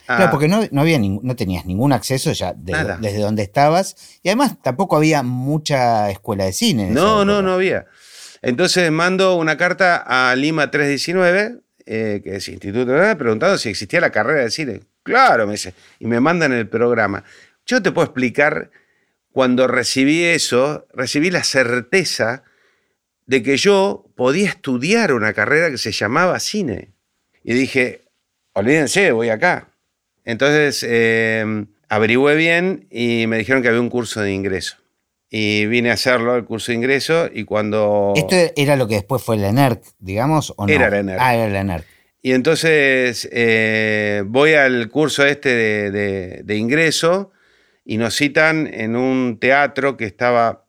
Claro, 0.06 0.30
porque 0.30 0.48
no, 0.48 0.66
había 0.80 0.98
no 0.98 1.36
tenías 1.36 1.66
ningún 1.66 1.92
acceso 1.92 2.32
ya 2.32 2.52
desde 2.56 3.18
donde 3.18 3.42
estabas. 3.42 4.18
Y 4.22 4.28
además 4.28 4.60
tampoco 4.62 4.96
había 4.96 5.22
mucha 5.22 6.10
escuela 6.10 6.44
de 6.44 6.52
cine. 6.52 6.90
No, 6.90 7.24
no, 7.24 7.42
no 7.42 7.52
había. 7.52 7.86
Entonces 8.42 8.90
mando 8.90 9.36
una 9.36 9.56
carta 9.56 10.04
a 10.06 10.34
Lima 10.34 10.70
319, 10.70 11.60
eh, 11.86 12.20
que 12.24 12.36
es 12.36 12.48
Instituto 12.48 12.92
de 12.92 13.16
preguntando 13.16 13.58
si 13.58 13.68
existía 13.68 14.00
la 14.00 14.10
carrera 14.10 14.40
de 14.40 14.50
cine. 14.50 14.80
Claro, 15.02 15.46
me 15.46 15.52
dice. 15.52 15.74
Y 15.98 16.06
me 16.06 16.20
mandan 16.20 16.52
el 16.52 16.68
programa. 16.68 17.24
Yo 17.66 17.82
te 17.82 17.92
puedo 17.92 18.06
explicar, 18.06 18.70
cuando 19.32 19.68
recibí 19.68 20.24
eso, 20.24 20.86
recibí 20.92 21.30
la 21.30 21.44
certeza 21.44 22.42
de 23.26 23.42
que 23.42 23.56
yo 23.56 24.06
podía 24.16 24.48
estudiar 24.48 25.12
una 25.12 25.32
carrera 25.34 25.70
que 25.70 25.78
se 25.78 25.92
llamaba 25.92 26.40
cine. 26.40 26.92
Y 27.44 27.54
dije, 27.54 28.09
olvídense, 28.54 29.12
voy 29.12 29.28
acá. 29.28 29.68
Entonces 30.24 30.84
eh, 30.88 31.66
averigüé 31.88 32.36
bien 32.36 32.86
y 32.90 33.26
me 33.26 33.38
dijeron 33.38 33.62
que 33.62 33.68
había 33.68 33.80
un 33.80 33.90
curso 33.90 34.20
de 34.20 34.32
ingreso. 34.32 34.76
Y 35.28 35.66
vine 35.66 35.90
a 35.90 35.94
hacerlo, 35.94 36.34
el 36.34 36.44
curso 36.44 36.72
de 36.72 36.76
ingreso, 36.76 37.28
y 37.32 37.44
cuando... 37.44 38.14
¿Esto 38.16 38.34
era 38.56 38.74
lo 38.74 38.88
que 38.88 38.96
después 38.96 39.22
fue 39.22 39.36
la 39.36 39.50
ENERC, 39.50 39.84
digamos, 40.00 40.52
o 40.56 40.66
no? 40.66 40.72
Era 40.72 40.90
la 40.90 40.98
ENERC. 40.98 41.20
Ah, 41.22 41.34
era 41.36 41.48
la 41.48 41.60
ENERC. 41.60 41.86
Y 42.22 42.32
entonces 42.32 43.28
eh, 43.32 44.22
voy 44.26 44.54
al 44.54 44.90
curso 44.90 45.24
este 45.24 45.90
de, 45.90 46.56
ingreso 46.56 47.30
y 47.84 47.96
nos 47.96 48.14
citan 48.14 48.68
en 48.72 48.94
un 48.94 49.38
teatro 49.40 49.96
que 49.96 50.04
estaba 50.04 50.66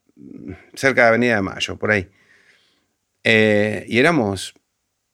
cerca 0.75 1.03
de 1.03 1.07
Avenida 1.09 1.35
de 1.35 1.41
Mayo, 1.41 1.77
por 1.77 1.91
ahí. 1.91 2.09
Eh, 3.23 3.85
y 3.87 3.99
éramos, 3.99 4.53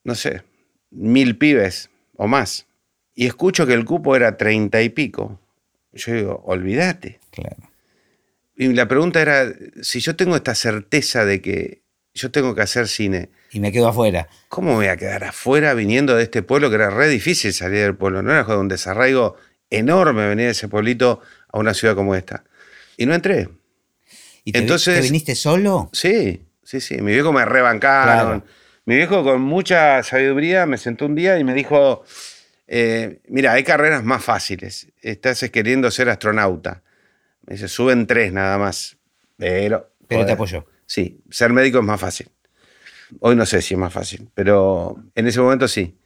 no 0.04 0.14
sé, 0.14 0.44
mil 0.92 1.38
pibes 1.38 1.90
o 2.18 2.28
más. 2.28 2.68
Y 3.16 3.26
escucho 3.26 3.66
que 3.66 3.74
el 3.74 3.86
cupo 3.86 4.16
era 4.16 4.38
treinta 4.38 4.82
y 4.82 4.90
pico. 4.90 5.40
Yo 5.94 6.14
digo, 6.14 6.44
olvídate. 6.46 7.20
Claro. 7.32 7.58
Y 8.56 8.68
la 8.74 8.88
pregunta 8.88 9.22
era, 9.22 9.52
si 9.82 10.00
yo 10.00 10.16
tengo 10.16 10.36
esta 10.36 10.56
certeza 10.56 11.26
de 11.26 11.42
que 11.42 11.82
yo 12.14 12.32
tengo 12.32 12.56
que 12.56 12.62
hacer 12.62 12.88
cine. 12.88 13.30
Y 13.52 13.60
me 13.60 13.72
quedo 13.72 13.88
afuera. 13.88 14.28
¿Cómo 14.50 14.72
me 14.72 14.76
voy 14.76 14.88
a 14.88 14.98
quedar 14.98 15.24
afuera 15.24 15.74
viniendo 15.74 16.16
de 16.16 16.24
este 16.24 16.42
pueblo 16.42 16.70
que 16.70 16.76
era 16.76 16.90
re 16.90 17.08
difícil 17.08 17.54
salir 17.54 17.82
del 17.82 17.96
pueblo? 17.96 18.22
No 18.22 18.32
era 18.32 18.58
un 18.58 18.68
desarraigo 18.68 19.36
enorme 19.70 20.28
venir 20.28 20.46
de 20.46 20.52
ese 20.52 20.68
pueblito 20.68 21.22
a 21.52 21.60
una 21.60 21.74
ciudad 21.74 21.96
como 21.96 22.16
esta. 22.16 22.44
Y 22.98 23.06
no 23.06 23.14
entré. 23.14 23.50
¿Y 24.44 24.52
te, 24.52 24.60
Entonces, 24.60 25.04
viniste 25.04 25.36
solo? 25.36 25.90
Sí, 25.94 26.42
sí, 26.64 26.82
sí. 26.82 27.02
Mi 27.02 27.14
viejo 27.14 27.32
me 27.32 27.46
rebancaron. 27.46 28.44
Mi 28.88 28.96
viejo 28.96 29.22
con 29.22 29.41
mucha 29.41 30.01
sabiduría 30.01 30.65
me 30.65 30.77
sentó 30.77 31.08
un 31.08 31.13
día 31.13 31.38
y 31.38 31.44
me 31.44 31.53
dijo, 31.53 32.06
eh, 32.67 33.20
mira, 33.27 33.51
hay 33.51 33.65
carreras 33.65 34.01
más 34.06 34.24
fáciles. 34.24 34.88
Estás 35.01 35.41
queriendo 35.51 35.91
ser 35.91 36.08
astronauta. 36.08 36.84
Me 37.46 37.56
dice, 37.56 37.67
suben 37.67 38.08
tres 38.08 38.32
nada 38.32 38.58
más. 38.58 38.98
Pero. 39.36 39.91
Pero 40.08 40.25
te 40.25 40.32
apoyó. 40.32 40.65
Sí, 40.86 41.20
ser 41.29 41.51
médico 41.51 41.79
es 41.79 41.84
más 41.84 42.00
fácil. 42.00 42.29
Hoy 43.20 43.36
no 43.36 43.46
sé 43.46 43.62
si 43.62 43.74
es 43.74 43.77
más 43.77 43.91
fácil, 43.91 44.29
pero 44.34 44.96
en 45.15 45.27
ese 45.27 45.41
momento 45.41 45.67
sí. 45.67 45.98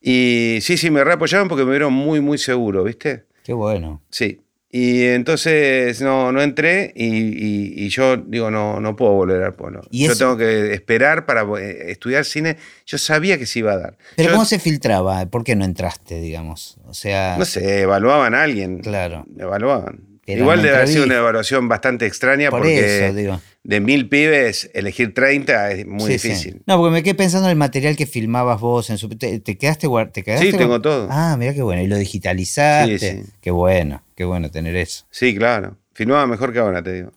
Y 0.00 0.56
sí, 0.62 0.78
sí, 0.78 0.90
me 0.90 1.04
reapoyaron 1.04 1.48
porque 1.48 1.66
me 1.66 1.72
vieron 1.72 1.92
muy, 1.92 2.22
muy 2.22 2.38
seguro, 2.38 2.82
¿viste? 2.84 3.26
Qué 3.44 3.52
bueno. 3.52 4.02
Sí. 4.08 4.40
Y 4.74 5.04
entonces 5.04 6.00
no, 6.00 6.32
no 6.32 6.40
entré 6.40 6.94
y, 6.96 7.86
yo 7.90 8.16
digo, 8.16 8.50
no, 8.50 8.80
no 8.80 8.96
puedo 8.96 9.12
volver 9.12 9.42
al 9.42 9.54
pueblo. 9.54 9.82
yo 9.90 10.16
tengo 10.16 10.38
que 10.38 10.72
esperar 10.72 11.26
para 11.26 11.42
eh, 11.60 11.90
estudiar 11.90 12.24
cine. 12.24 12.56
Yo 12.86 12.96
sabía 12.96 13.36
que 13.36 13.44
se 13.44 13.58
iba 13.58 13.72
a 13.72 13.76
dar. 13.76 13.98
¿Pero 14.16 14.32
cómo 14.32 14.46
se 14.46 14.58
filtraba? 14.58 15.26
¿Por 15.26 15.44
qué 15.44 15.56
no 15.56 15.66
entraste, 15.66 16.20
digamos? 16.20 16.78
O 16.86 16.94
sea... 16.94 17.36
No 17.38 17.44
sé, 17.44 17.82
evaluaban 17.82 18.34
a 18.34 18.44
alguien. 18.44 18.78
Claro. 18.78 19.26
Evaluaban. 19.38 20.12
Igual 20.24 20.62
debe 20.62 20.76
haber 20.76 20.88
sido 20.88 21.04
una 21.04 21.16
evaluación 21.16 21.68
bastante 21.68 22.06
extraña 22.06 22.48
porque 22.48 23.34
de 23.64 23.80
mil 23.80 24.08
pibes 24.08 24.70
elegir 24.74 25.14
30 25.14 25.70
es 25.72 25.86
muy 25.86 26.12
difícil. 26.12 26.62
No, 26.66 26.78
porque 26.78 26.92
me 26.92 27.02
quedé 27.02 27.14
pensando 27.14 27.46
en 27.46 27.52
el 27.52 27.56
material 27.56 27.96
que 27.96 28.06
filmabas 28.06 28.60
vos. 28.60 28.90
En 28.90 28.98
su, 28.98 29.08
¿Te, 29.10 29.40
quedaste, 29.40 29.88
te 30.12 30.22
quedaste? 30.22 30.50
Sí, 30.50 30.56
tengo 30.56 30.80
todo. 30.80 31.08
Ah, 31.10 31.36
mira 31.38 31.54
qué 31.54 31.62
bueno. 31.62 31.82
Y 31.82 31.86
lo 31.86 31.96
digitalizaste. 31.96 32.98
Sí, 32.98 33.10
sí. 33.10 33.22
Qué 33.40 33.50
bueno, 33.50 34.02
qué 34.16 34.24
bueno 34.24 34.50
tener 34.50 34.76
eso. 34.76 35.06
Sí, 35.10 35.36
claro. 35.36 35.76
Filmaba 35.92 36.26
mejor 36.26 36.52
que 36.52 36.58
ahora, 36.58 36.82
te 36.82 36.92
digo. 36.92 37.12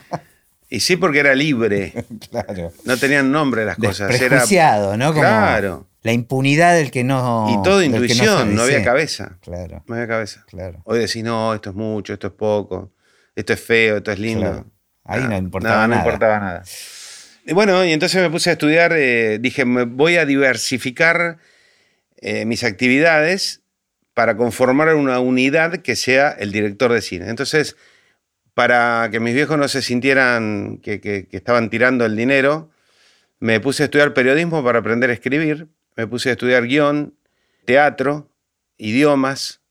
y 0.70 0.80
sí 0.80 0.96
porque 0.96 1.20
era 1.20 1.34
libre. 1.34 1.92
claro. 2.30 2.72
No 2.84 2.96
tenían 2.96 3.30
nombre 3.30 3.64
las 3.64 3.76
cosas. 3.76 4.20
Era, 4.20 4.96
¿no? 4.96 5.12
claro 5.14 5.86
la 6.06 6.12
impunidad 6.12 6.76
del 6.76 6.92
que 6.92 7.02
no. 7.02 7.48
Y 7.50 7.62
todo 7.64 7.82
intuición, 7.82 8.54
no, 8.54 8.62
había 8.62 8.84
cabeza. 8.84 9.38
Claro. 9.40 9.82
No 9.88 9.96
había 9.96 10.06
cabeza. 10.06 10.44
Claro. 10.46 10.80
Hoy 10.84 11.00
decís, 11.00 11.24
no, 11.24 11.52
esto 11.52 11.70
es 11.70 11.76
mucho, 11.76 12.12
esto 12.12 12.28
es 12.28 12.32
poco, 12.32 12.92
esto 13.34 13.52
es 13.52 13.60
feo, 13.60 13.96
esto 13.96 14.12
es 14.12 14.18
lindo. 14.20 14.64
Ahí 15.06 15.22
no, 15.22 15.36
importaba 15.36 15.86
nada. 15.86 15.86
No 15.86 15.96
importaba 15.96 16.40
nada. 16.40 16.62
Y 17.44 17.52
bueno, 17.52 17.84
y 17.84 17.92
entonces 17.92 18.20
me 18.20 18.30
puse 18.30 18.50
a 18.50 18.54
estudiar, 18.54 18.92
eh, 18.94 19.38
dije, 19.40 19.64
me 19.64 19.84
voy 19.84 20.16
a 20.16 20.26
diversificar 20.26 21.38
eh, 22.16 22.44
mis 22.44 22.64
actividades 22.64 23.62
para 24.14 24.36
conformar 24.36 24.94
una 24.94 25.20
unidad 25.20 25.78
que 25.78 25.94
sea 25.94 26.30
el 26.30 26.50
director 26.50 26.92
de 26.92 27.02
cine. 27.02 27.28
Entonces, 27.28 27.76
para 28.54 29.08
que 29.12 29.20
mis 29.20 29.34
viejos 29.34 29.58
no 29.58 29.68
se 29.68 29.82
sintieran 29.82 30.78
que 30.78 31.28
estaban 31.30 31.70
tirando 31.70 32.04
el 32.04 32.16
dinero, 32.16 32.70
me 33.38 33.60
puse 33.60 33.82
a 33.82 33.86
estudiar 33.86 34.14
periodismo 34.14 34.64
para 34.64 34.78
aprender 34.78 35.10
a 35.10 35.12
escribir 35.12 35.68
me 35.96 36.06
puse 36.06 36.28
a 36.28 36.32
estudiar 36.32 36.66
guion, 36.66 37.14
teatro, 37.64 38.30
idiomas 38.76 39.62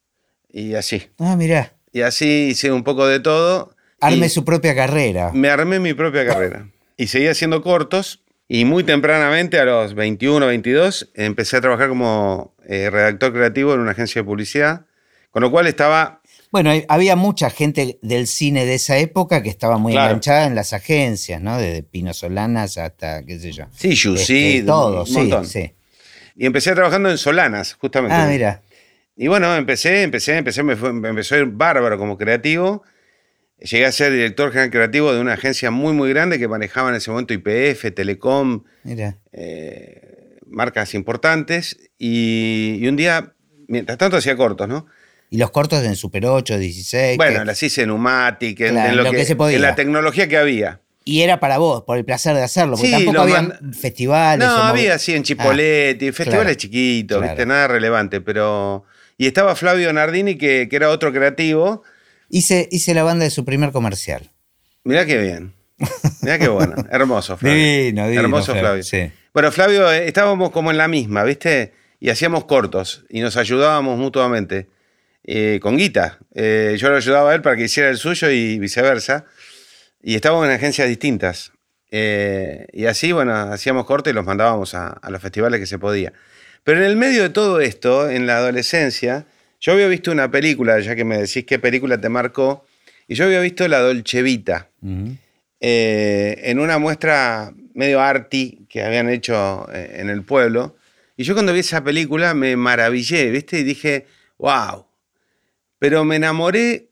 y 0.50 0.74
así. 0.74 1.10
Ah, 1.20 1.36
mirá. 1.36 1.74
Y 1.92 2.02
así 2.02 2.48
hice 2.50 2.72
un 2.72 2.84
poco 2.84 3.08
de 3.08 3.20
todo. 3.20 3.75
Arme 4.02 4.30
su 4.30 4.44
propia 4.46 4.76
carrera. 4.76 5.32
Me 5.34 5.50
armé 5.50 5.80
mi 5.80 5.94
propia 5.94 6.26
carrera. 6.26 6.70
Y 6.98 7.08
seguí 7.08 7.28
haciendo 7.28 7.62
cortos. 7.62 8.22
Y 8.48 8.66
muy 8.66 8.84
tempranamente, 8.84 9.60
a 9.60 9.66
los 9.66 9.96
21, 9.96 10.46
22, 10.46 11.12
empecé 11.16 11.58
a 11.58 11.62
trabajar 11.62 11.90
como 11.90 12.54
eh, 12.68 12.90
redactor 12.92 13.34
creativo 13.34 13.74
en 13.74 13.80
una 13.80 13.92
agencia 13.92 14.22
de 14.22 14.26
publicidad. 14.26 14.86
Con 15.32 15.42
lo 15.42 15.52
cual 15.52 15.68
estaba 15.68 16.22
bueno, 16.56 16.72
había 16.88 17.18
mucha 17.18 17.50
gente 17.50 18.00
del 18.02 18.28
cine 18.28 18.66
de 18.66 18.76
esa 18.76 18.98
época 18.98 19.44
que 19.44 19.50
estaba 19.50 19.78
muy 19.78 19.92
enganchada 19.92 20.46
en 20.46 20.56
las 20.56 20.72
agencias, 20.72 21.42
¿no? 21.42 21.58
Desde 21.58 21.84
Pino 21.84 22.14
Solanas 22.14 22.78
hasta, 22.78 23.26
qué 23.26 23.40
sé 23.40 23.52
yo. 23.52 23.66
Sí, 23.76 23.94
Yusid, 23.94 24.60
este, 24.60 24.64
todo, 24.64 25.06
sí, 25.06 25.30
sí. 25.44 25.74
Y 26.38 26.46
empecé 26.46 26.74
trabajando 26.74 27.10
en 27.10 27.18
Solanas, 27.18 27.74
justamente. 27.74 28.16
Ah, 28.16 28.28
mira. 28.30 28.62
Y 29.18 29.28
bueno, 29.28 29.54
empecé, 29.54 30.04
empecé, 30.04 30.38
empecé, 30.38 30.64
me, 30.64 30.74
empezó 31.10 31.36
a 31.36 31.40
ir 31.40 31.46
bárbaro 31.48 31.98
como 31.98 32.18
creativo. 32.18 32.84
Llegué 33.60 33.86
a 33.86 33.92
ser 33.92 34.12
director 34.12 34.52
general 34.52 34.70
creativo 34.70 35.14
de 35.14 35.22
una 35.22 35.34
agencia 35.34 35.72
muy, 35.72 35.94
muy 35.94 36.10
grande 36.10 36.38
que 36.38 36.48
manejaba 36.48 36.90
en 36.90 36.96
ese 36.96 37.10
momento 37.10 37.34
IPF, 37.34 37.94
Telecom, 37.96 38.64
eh, 39.32 40.40
marcas 40.46 40.94
importantes. 40.94 41.78
Y, 41.98 42.86
un 42.88 42.98
día, 42.98 43.34
mientras 43.68 43.98
tanto, 43.98 44.18
hacía 44.18 44.36
cortos, 44.36 44.68
¿no? 44.68 44.86
Y 45.30 45.38
los 45.38 45.52
cortos 45.52 45.84
en 45.84 45.96
Super 45.96 46.26
8, 46.26 46.58
16. 46.58 47.18
Bueno, 47.18 47.46
las 47.46 47.62
hice 47.64 47.84
en 47.84 47.92
Umatic, 47.92 48.60
en, 48.60 48.98
lo, 48.98 49.10
que, 49.12 49.26
se 49.26 49.36
podía. 49.36 49.56
en 49.56 49.62
la 49.62 49.76
tecnología 49.76 50.28
que 50.28 50.38
había. 50.38 50.82
Y 51.08 51.22
era 51.22 51.40
para 51.40 51.58
vos, 51.58 51.84
por 51.84 51.98
el 51.98 52.04
placer 52.04 52.36
de 52.36 52.42
hacerlo, 52.42 52.76
porque 52.76 52.92
tampoco 52.92 53.22
había 53.22 53.60
festivales. 53.80 54.46
No, 54.46 54.56
había, 54.56 54.98
sí, 54.98 55.14
en 55.14 55.24
Chipoletti, 55.24 56.12
festivales 56.12 56.58
chiquitos, 56.58 57.22
¿viste? 57.22 57.46
nada 57.46 57.68
relevante, 57.68 58.22
pero... 58.22 58.84
Y 59.18 59.28
estaba 59.28 59.56
Flavio 59.56 59.94
Nardini, 59.94 60.36
que, 60.36 60.68
que, 60.70 60.76
era 60.76 60.90
otro 60.90 61.14
creativo. 61.14 61.84
Hice, 62.30 62.68
hice 62.72 62.94
la 62.94 63.04
banda 63.04 63.26
de 63.26 63.32
su 63.32 63.46
primer 63.46 63.72
comercial. 63.72 64.32
Mirá 64.84 65.06
qué 65.06 65.18
bien. 65.18 65.54
Mirá 66.22 66.40
qué 66.40 66.48
bueno. 66.48 66.76
Hermoso, 66.92 67.38
Flavio. 67.38 67.58
Divino, 67.58 68.04
divino. 68.06 68.22
Hermoso 68.22 68.54
Flavio. 68.54 68.84
Sí. 68.84 69.12
Bueno, 69.34 69.52
Flavio, 69.52 69.92
eh, 69.92 70.08
estábamos 70.08 70.52
como 70.52 70.72
en 70.72 70.78
la 70.78 70.88
misma, 70.88 71.24
¿viste? 71.24 71.74
Y 72.00 72.10
hacíamos 72.10 72.46
cortos 72.46 73.06
y 73.10 73.22
nos 73.22 73.38
ayudábamos 73.38 73.98
mutuamente. 73.98 74.70
Eh, 75.28 75.60
con 75.62 75.76
guita. 75.76 76.20
Eh, 76.36 76.76
yo 76.78 76.90
lo 76.90 76.98
ayudaba 76.98 77.32
a 77.32 77.36
él 77.36 77.42
para 77.42 77.56
que 77.56 77.64
hiciera 77.64 77.90
el 77.90 77.98
suyo 77.98 78.30
y 78.30 78.60
viceversa. 78.60 79.26
Y 80.02 80.16
estábamos 80.16 80.46
en 80.46 80.52
agencias 80.52 80.88
distintas. 80.88 81.52
Eh, 81.90 82.68
y 82.74 82.86
así, 82.86 83.12
bueno, 83.12 83.34
hacíamos 83.34 83.86
corte 83.86 84.12
y 84.12 84.14
los 84.14 84.26
mandábamos 84.26 84.76
a, 84.76 85.00
los 85.10 85.22
festivales 85.22 85.60
que 85.60 85.66
se 85.66 85.80
podía. 85.80 86.14
Pero 86.64 86.80
en 86.80 86.86
el 86.86 86.96
medio 86.96 87.24
de 87.24 87.30
todo 87.30 87.60
esto, 87.60 88.10
en 88.10 88.28
la 88.28 88.38
adolescencia, 88.38 89.26
yo 89.60 89.74
había 89.74 89.88
visto 89.88 90.12
una 90.12 90.30
película, 90.30 90.80
ya 90.80 90.96
que 90.96 91.04
me 91.04 91.18
decís 91.18 91.46
qué 91.46 91.60
película 91.60 92.00
te 92.00 92.10
marcó, 92.10 92.66
y 93.08 93.16
yo 93.16 93.26
había 93.26 93.40
visto 93.40 93.68
La 93.68 93.80
Dolce 93.80 94.22
Vita, 94.22 94.70
eh, 95.60 96.42
en 96.44 96.60
una 96.60 96.78
muestra 96.78 97.54
medio 97.74 98.02
arty 98.02 98.66
que 98.70 98.84
habían 98.84 99.10
hecho 99.10 99.68
eh, 99.72 99.98
en 100.00 100.10
el 100.10 100.24
pueblo. 100.24 100.76
Y 101.18 101.24
yo 101.24 101.34
cuando 101.34 101.54
vi 101.54 101.60
esa 101.60 101.84
película 101.84 102.34
me 102.34 102.56
maravillé, 102.56 103.32
¿viste? 103.32 103.60
Y 103.60 103.64
dije, 103.64 104.06
wow. 104.38 104.86
Pero 105.80 106.04
me 106.04 106.18
enamoré 106.18 106.90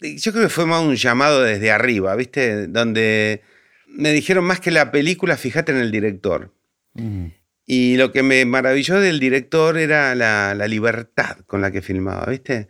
yo 0.00 0.32
creo 0.32 0.44
que 0.44 0.50
fue 0.50 0.66
más 0.66 0.82
un 0.82 0.96
llamado 0.96 1.42
desde 1.42 1.70
arriba, 1.70 2.14
¿viste? 2.16 2.66
Donde 2.66 3.42
me 3.86 4.12
dijeron 4.12 4.44
más 4.44 4.60
que 4.60 4.70
la 4.70 4.90
película, 4.90 5.36
fíjate 5.36 5.72
en 5.72 5.78
el 5.78 5.90
director. 5.90 6.52
Y 7.72 7.96
lo 7.98 8.10
que 8.10 8.24
me 8.24 8.44
maravilló 8.46 8.98
del 8.98 9.20
director 9.20 9.78
era 9.78 10.16
la, 10.16 10.54
la 10.56 10.66
libertad 10.66 11.36
con 11.46 11.60
la 11.60 11.70
que 11.70 11.82
filmaba, 11.82 12.26
¿viste? 12.26 12.66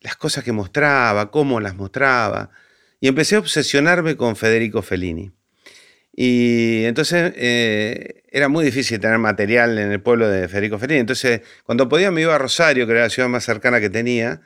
Las 0.00 0.16
cosas 0.16 0.42
que 0.42 0.52
mostraba, 0.52 1.30
cómo 1.30 1.60
las 1.60 1.76
mostraba. 1.76 2.48
Y 2.98 3.08
empecé 3.08 3.36
a 3.36 3.40
obsesionarme 3.40 4.16
con 4.16 4.34
Federico 4.34 4.80
Fellini. 4.80 5.32
Y 6.16 6.84
entonces 6.84 7.34
eh, 7.36 8.22
era 8.30 8.48
muy 8.48 8.64
difícil 8.64 8.98
tener 9.00 9.18
material 9.18 9.76
en 9.76 9.92
el 9.92 10.00
pueblo 10.00 10.30
de 10.30 10.48
Federico 10.48 10.78
Fellini. 10.78 11.00
Entonces, 11.00 11.42
cuando 11.64 11.90
podía 11.90 12.10
me 12.10 12.22
iba 12.22 12.34
a 12.34 12.38
Rosario, 12.38 12.86
que 12.86 12.92
era 12.92 13.02
la 13.02 13.10
ciudad 13.10 13.28
más 13.28 13.44
cercana 13.44 13.80
que 13.80 13.90
tenía, 13.90 14.40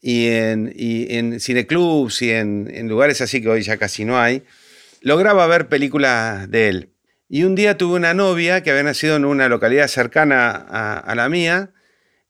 y 0.00 0.28
en, 0.28 0.72
y 0.74 1.14
en 1.14 1.40
cineclubs 1.40 2.22
y 2.22 2.30
en, 2.30 2.70
en, 2.72 2.88
lugares 2.88 3.20
así 3.20 3.42
que 3.42 3.50
hoy 3.50 3.60
ya 3.60 3.76
casi 3.76 4.06
no 4.06 4.18
hay, 4.18 4.44
lograba 5.02 5.46
ver 5.46 5.68
películas 5.68 6.50
de 6.50 6.68
él. 6.68 6.90
Y 7.32 7.44
un 7.44 7.54
día 7.54 7.78
tuve 7.78 7.94
una 7.94 8.12
novia 8.12 8.60
que 8.60 8.72
había 8.72 8.82
nacido 8.82 9.14
en 9.14 9.24
una 9.24 9.48
localidad 9.48 9.86
cercana 9.86 10.50
a, 10.50 10.98
a 10.98 11.14
la 11.14 11.28
mía, 11.28 11.72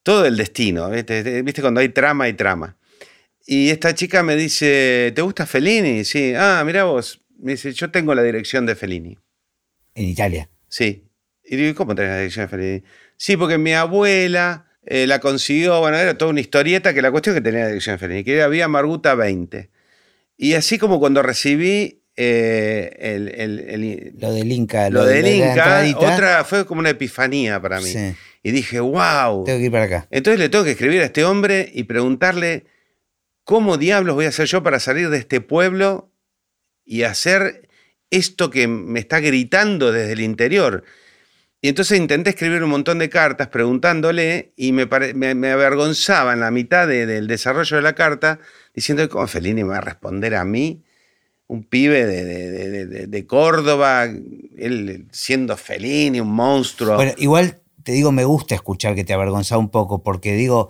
todo 0.03 0.27
el 0.27 0.37
destino, 0.37 0.91
¿viste? 0.91 1.41
¿viste? 1.41 1.61
Cuando 1.63 1.81
hay 1.81 1.89
trama 1.89 2.29
y 2.29 2.33
trama. 2.33 2.77
Y 3.47 3.71
esta 3.71 3.95
chica 3.95 4.21
me 4.21 4.35
dice, 4.35 5.11
¿te 5.15 5.23
gusta 5.23 5.47
Fellini? 5.47 6.05
Sí, 6.05 6.33
ah, 6.37 6.61
mira 6.63 6.83
vos, 6.83 7.19
me 7.39 7.53
dice, 7.53 7.73
yo 7.73 7.89
tengo 7.89 8.13
la 8.13 8.21
dirección 8.21 8.67
de 8.67 8.75
Fellini. 8.75 9.17
En 9.95 10.05
Italia. 10.05 10.51
Sí. 10.67 11.09
Y 11.43 11.55
digo, 11.55 11.73
¿cómo 11.73 11.95
tenés 11.95 12.11
la 12.11 12.17
dirección 12.19 12.45
de 12.45 12.49
Fellini? 12.49 12.83
Sí, 13.17 13.37
porque 13.37 13.57
mi 13.57 13.73
abuela 13.73 14.67
eh, 14.85 15.07
la 15.07 15.19
consiguió, 15.19 15.79
bueno, 15.79 15.97
era 15.97 16.15
toda 16.15 16.29
una 16.29 16.41
historieta 16.41 16.93
que 16.93 17.01
la 17.01 17.09
cuestión 17.09 17.35
es 17.35 17.41
que 17.41 17.43
tenía 17.43 17.61
la 17.61 17.69
dirección 17.69 17.95
de 17.95 17.97
Fellini, 17.97 18.23
que 18.23 18.43
había 18.43 18.67
Marguta 18.67 19.15
20. 19.15 19.71
Y 20.37 20.53
así 20.53 20.77
como 20.77 20.99
cuando 20.99 21.23
recibí 21.23 22.00
eh, 22.15 22.95
el, 22.99 23.27
el, 23.29 23.59
el, 23.59 24.13
lo 24.19 24.33
del 24.33 24.51
Inca, 24.51 24.89
lo, 24.89 25.01
lo 25.01 25.05
del 25.05 25.27
Inca, 25.27 25.83
otra 25.95 26.43
fue 26.43 26.65
como 26.65 26.79
una 26.79 26.89
epifanía 26.89 27.61
para 27.61 27.79
mí. 27.79 27.91
Sí. 27.91 28.15
Y 28.43 28.51
dije, 28.51 28.79
wow. 28.79 29.43
Tengo 29.45 29.59
que 29.59 29.65
ir 29.65 29.71
para 29.71 29.85
acá. 29.85 30.07
Entonces 30.11 30.39
le 30.39 30.49
tengo 30.49 30.63
que 30.63 30.71
escribir 30.71 31.01
a 31.01 31.05
este 31.05 31.23
hombre 31.23 31.69
y 31.73 31.83
preguntarle, 31.83 32.65
¿cómo 33.43 33.77
diablos 33.77 34.15
voy 34.15 34.25
a 34.25 34.29
hacer 34.29 34.47
yo 34.47 34.63
para 34.63 34.79
salir 34.79 35.09
de 35.09 35.17
este 35.17 35.41
pueblo 35.41 36.11
y 36.83 37.03
hacer 37.03 37.69
esto 38.11 38.49
que 38.49 38.67
me 38.67 38.99
está 38.99 39.19
gritando 39.19 39.91
desde 39.91 40.13
el 40.13 40.21
interior. 40.21 40.83
Y 41.61 41.69
entonces 41.69 41.97
intenté 41.97 42.31
escribir 42.31 42.63
un 42.63 42.69
montón 42.69 42.99
de 42.99 43.09
cartas 43.09 43.47
preguntándole 43.47 44.51
y 44.55 44.73
me, 44.73 44.87
me, 45.13 45.35
me 45.35 45.51
avergonzaba 45.51 46.33
en 46.33 46.41
la 46.41 46.51
mitad 46.51 46.87
de, 46.87 47.05
del 47.05 47.27
desarrollo 47.27 47.77
de 47.77 47.83
la 47.83 47.93
carta 47.93 48.39
diciendo 48.73 49.07
cómo 49.09 49.27
Fellini 49.27 49.63
me 49.63 49.69
va 49.69 49.77
a 49.77 49.81
responder 49.81 50.35
a 50.35 50.43
mí, 50.43 50.83
un 51.51 51.63
pibe 51.63 52.05
de, 52.05 52.23
de, 52.23 53.07
de, 53.07 53.27
Córdoba, 53.27 54.05
él 54.05 55.07
siendo 55.11 55.57
Fellini, 55.57 56.21
un 56.21 56.31
monstruo. 56.31 56.95
Bueno, 56.95 57.11
igual 57.17 57.59
te 57.83 57.91
digo, 57.91 58.13
me 58.13 58.23
gusta 58.23 58.55
escuchar 58.55 58.95
que 58.95 59.03
te 59.03 59.11
avergonzaba 59.13 59.59
un 59.59 59.69
poco 59.69 60.01
porque 60.01 60.33
digo, 60.33 60.69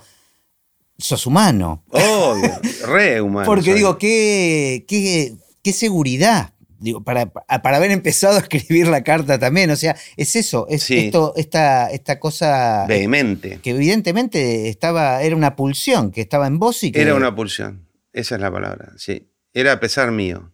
sos 0.98 1.28
humano. 1.28 1.84
Obvio, 1.90 2.60
re 2.88 3.22
humano. 3.22 3.46
porque 3.46 3.66
soy. 3.66 3.74
digo, 3.76 4.00
qué, 4.00 4.86
qué 4.88 5.36
qué 5.64 5.74
seguridad. 5.74 6.54
Digo, 6.80 7.04
para, 7.04 7.28
para, 7.28 7.78
haber 7.78 7.92
empezado 7.92 8.38
a 8.38 8.40
escribir 8.40 8.88
la 8.88 9.04
carta 9.04 9.38
también, 9.38 9.70
o 9.70 9.76
sea, 9.76 9.96
es 10.18 10.36
eso, 10.36 10.66
es 10.68 10.82
Sí. 10.82 10.98
esto, 10.98 11.34
esta, 11.36 11.92
esta 11.92 12.20
cosa 12.20 12.86
Vehemente. 12.88 13.60
que 13.62 13.70
evidentemente 13.70 14.68
estaba, 14.68 15.22
era 15.22 15.36
una 15.36 15.56
pulsión 15.56 16.12
que 16.12 16.22
estaba 16.22 16.48
en 16.48 16.58
vos 16.58 16.84
y 16.84 16.92
que. 16.92 17.04
Era 17.04 17.14
una 17.14 17.36
pulsión, 17.36 17.88
esa 18.14 18.34
es 18.34 18.42
la 18.42 18.52
palabra, 18.52 18.94
sí. 18.98 19.28
Era 19.54 19.74
a 19.74 19.80
pesar 19.80 20.12
mío. 20.12 20.52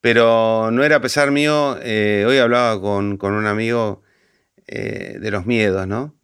Pero 0.00 0.70
no 0.70 0.84
era 0.84 1.00
pesar 1.00 1.30
mío, 1.30 1.78
eh, 1.82 2.24
hoy 2.26 2.38
hablaba 2.38 2.80
con, 2.80 3.16
con 3.16 3.32
un 3.32 3.46
amigo 3.46 4.02
eh, 4.66 5.16
de 5.20 5.30
los 5.30 5.46
miedos, 5.46 5.86
¿no? 5.86 6.14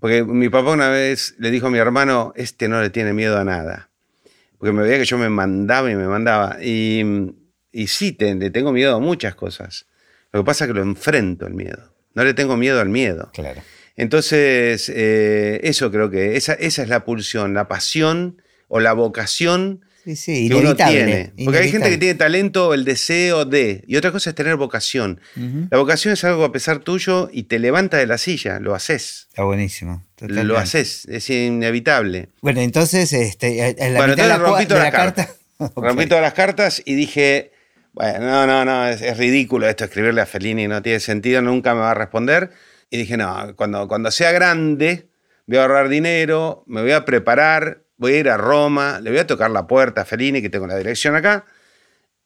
Porque 0.00 0.24
mi 0.24 0.48
papá 0.48 0.70
una 0.70 0.88
vez 0.88 1.34
le 1.38 1.50
dijo 1.50 1.66
a 1.66 1.70
mi 1.70 1.78
hermano, 1.78 2.32
este 2.36 2.68
no 2.68 2.80
le 2.80 2.88
tiene 2.90 3.12
miedo 3.12 3.38
a 3.38 3.44
nada. 3.44 3.90
Porque 4.58 4.72
me 4.72 4.82
veía 4.82 4.98
que 4.98 5.04
yo 5.04 5.18
me 5.18 5.28
mandaba 5.28 5.90
y 5.90 5.96
me 5.96 6.06
mandaba. 6.06 6.56
Y, 6.62 7.02
y 7.70 7.86
sí, 7.88 8.12
te- 8.12 8.34
le 8.34 8.50
tengo 8.50 8.72
miedo 8.72 8.96
a 8.96 8.98
muchas 9.00 9.34
cosas. 9.34 9.86
Lo 10.32 10.40
que 10.40 10.46
pasa 10.46 10.64
es 10.64 10.68
que 10.68 10.74
lo 10.74 10.82
enfrento 10.82 11.46
el 11.46 11.54
miedo. 11.54 11.94
No 12.14 12.24
le 12.24 12.32
tengo 12.34 12.56
miedo 12.56 12.80
al 12.80 12.88
miedo. 12.88 13.30
Claro. 13.34 13.60
Entonces, 13.96 14.90
eh, 14.94 15.60
eso 15.64 15.90
creo 15.90 16.08
que, 16.08 16.36
esa, 16.36 16.54
esa 16.54 16.82
es 16.82 16.88
la 16.88 17.04
pulsión, 17.04 17.52
la 17.52 17.68
pasión 17.68 18.40
o 18.68 18.80
la 18.80 18.94
vocación 18.94 19.84
Sí, 20.04 20.16
sí, 20.16 20.48
que 20.48 20.54
uno 20.54 20.70
inevitable. 20.70 21.04
tiene. 21.34 21.44
Porque 21.44 21.58
hay 21.60 21.70
gente 21.70 21.90
que 21.90 21.98
tiene 21.98 22.14
talento, 22.14 22.72
el 22.72 22.84
deseo 22.84 23.44
de, 23.44 23.84
y 23.86 23.96
otra 23.96 24.12
cosa 24.12 24.30
es 24.30 24.36
tener 24.36 24.56
vocación. 24.56 25.20
La 25.70 25.78
vocación 25.78 26.14
es 26.14 26.24
algo 26.24 26.44
a 26.44 26.52
pesar 26.52 26.78
tuyo 26.78 27.28
y 27.32 27.44
te 27.44 27.58
levanta 27.58 27.98
de 27.98 28.06
la 28.06 28.16
silla, 28.18 28.60
lo 28.60 28.74
haces. 28.74 29.26
Está 29.28 29.44
buenísimo. 29.44 30.04
Lo 30.20 30.56
haces, 30.58 31.06
es 31.06 31.28
inevitable. 31.30 32.28
Bueno, 32.40 32.60
entonces, 32.60 33.12
este, 33.12 33.68
en 33.68 33.94
la 33.94 34.00
Bueno, 34.00 34.14
mitad 34.14 34.24
de 34.24 34.28
la, 34.30 34.38
rompí 34.38 34.66
todas 34.66 34.84
la 34.84 34.90
las 34.90 34.94
carta. 34.94 35.28
Ok. 35.58 35.84
Rompí 35.84 36.06
todas 36.06 36.22
las 36.22 36.32
cartas 36.32 36.82
y 36.86 36.94
dije, 36.94 37.52
bueno, 37.92 38.20
no, 38.20 38.46
no, 38.46 38.64
no, 38.64 38.88
es, 38.88 39.02
es 39.02 39.18
ridículo 39.18 39.68
esto, 39.68 39.84
escribirle 39.84 40.22
a 40.22 40.26
Fellini, 40.26 40.66
no 40.66 40.80
tiene 40.80 41.00
sentido, 41.00 41.42
nunca 41.42 41.74
me 41.74 41.80
va 41.80 41.90
a 41.90 41.94
responder. 41.94 42.50
Y 42.88 42.96
dije, 42.96 43.18
no, 43.18 43.54
cuando, 43.56 43.86
cuando 43.86 44.10
sea 44.10 44.32
grande, 44.32 45.08
voy 45.46 45.58
a 45.58 45.62
ahorrar 45.62 45.90
dinero, 45.90 46.64
me 46.66 46.80
voy 46.80 46.92
a 46.92 47.04
preparar, 47.04 47.82
voy 48.00 48.14
a 48.14 48.18
ir 48.18 48.28
a 48.30 48.38
Roma, 48.38 48.98
le 49.00 49.10
voy 49.10 49.18
a 49.18 49.26
tocar 49.26 49.50
la 49.50 49.66
puerta 49.66 50.00
a 50.00 50.04
Fellini, 50.06 50.40
que 50.40 50.48
tengo 50.48 50.66
la 50.66 50.76
dirección 50.76 51.14
acá, 51.14 51.44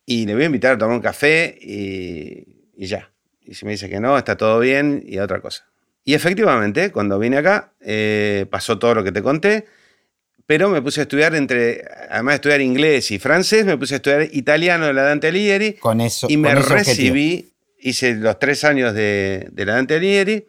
y 0.07 0.25
le 0.25 0.35
voy 0.35 0.45
a 0.45 0.47
invitar 0.47 0.75
a 0.75 0.79
tomar 0.79 0.95
un 0.95 1.03
café 1.03 1.59
y, 1.61 2.47
y 2.77 2.87
ya. 2.87 3.11
Y 3.45 3.55
si 3.55 3.67
me 3.67 3.73
dice 3.73 3.91
que 3.91 3.99
no, 3.99 4.17
está 4.17 4.37
todo 4.37 4.61
bien 4.61 5.03
y 5.05 5.19
otra 5.19 5.41
cosa. 5.41 5.67
Y 6.05 6.15
efectivamente, 6.15 6.93
cuando 6.93 7.19
vine 7.19 7.39
acá, 7.39 7.73
eh, 7.81 8.47
pasó 8.51 8.79
todo 8.79 8.95
lo 8.95 9.03
que 9.03 9.11
te 9.11 9.21
conté, 9.21 9.67
pero 10.47 10.69
me 10.71 10.81
puse 10.81 11.01
a 11.01 11.03
estudiar 11.03 11.35
entre, 11.35 11.83
además 12.09 12.35
de 12.35 12.37
estudiar 12.37 12.61
inglés 12.61 13.11
y 13.11 13.19
francés, 13.19 13.65
me 13.67 13.77
puse 13.77 13.95
a 13.95 13.97
estudiar 13.97 14.29
italiano 14.33 14.87
de 14.87 14.93
la 14.93 15.03
Dante 15.03 15.27
Alighieri 15.27 15.73
Con 15.75 16.01
eso. 16.01 16.29
y 16.31 16.37
me 16.37 16.51
objetivo. 16.53 16.75
recibí, 16.77 17.53
hice 17.81 18.15
los 18.15 18.39
tres 18.39 18.63
años 18.63 18.95
de, 18.95 19.49
de 19.51 19.67
la 19.67 19.75
Dante 19.75 19.97
Alighieri 19.97 20.47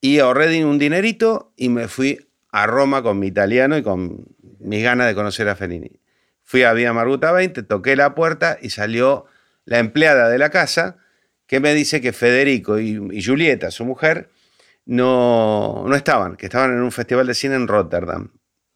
y 0.00 0.20
ahorré 0.20 0.64
un 0.64 0.78
dinerito 0.78 1.52
y 1.56 1.68
me 1.68 1.86
fui 1.86 2.18
a 2.52 2.66
Roma 2.66 3.02
con 3.02 3.18
mi 3.18 3.26
italiano 3.26 3.76
y 3.76 3.82
con 3.82 4.24
mis 4.60 4.84
ganas 4.84 5.08
de 5.08 5.14
conocer 5.14 5.48
a 5.48 5.56
Fellini. 5.56 5.90
Fui 6.42 6.62
a 6.62 6.72
Vía 6.72 6.92
Marguta 6.92 7.32
20, 7.32 7.62
toqué 7.64 7.96
la 7.96 8.14
puerta 8.14 8.58
y 8.60 8.70
salió 8.70 9.26
la 9.64 9.78
empleada 9.78 10.28
de 10.28 10.38
la 10.38 10.50
casa 10.50 10.98
que 11.46 11.60
me 11.60 11.74
dice 11.74 12.00
que 12.00 12.12
Federico 12.12 12.78
y, 12.78 13.00
y 13.10 13.22
Julieta, 13.22 13.70
su 13.70 13.84
mujer, 13.84 14.30
no, 14.84 15.84
no 15.86 15.94
estaban, 15.94 16.36
que 16.36 16.46
estaban 16.46 16.72
en 16.72 16.82
un 16.82 16.92
festival 16.92 17.26
de 17.26 17.34
cine 17.34 17.54
en 17.54 17.68
Rotterdam. 17.68 18.30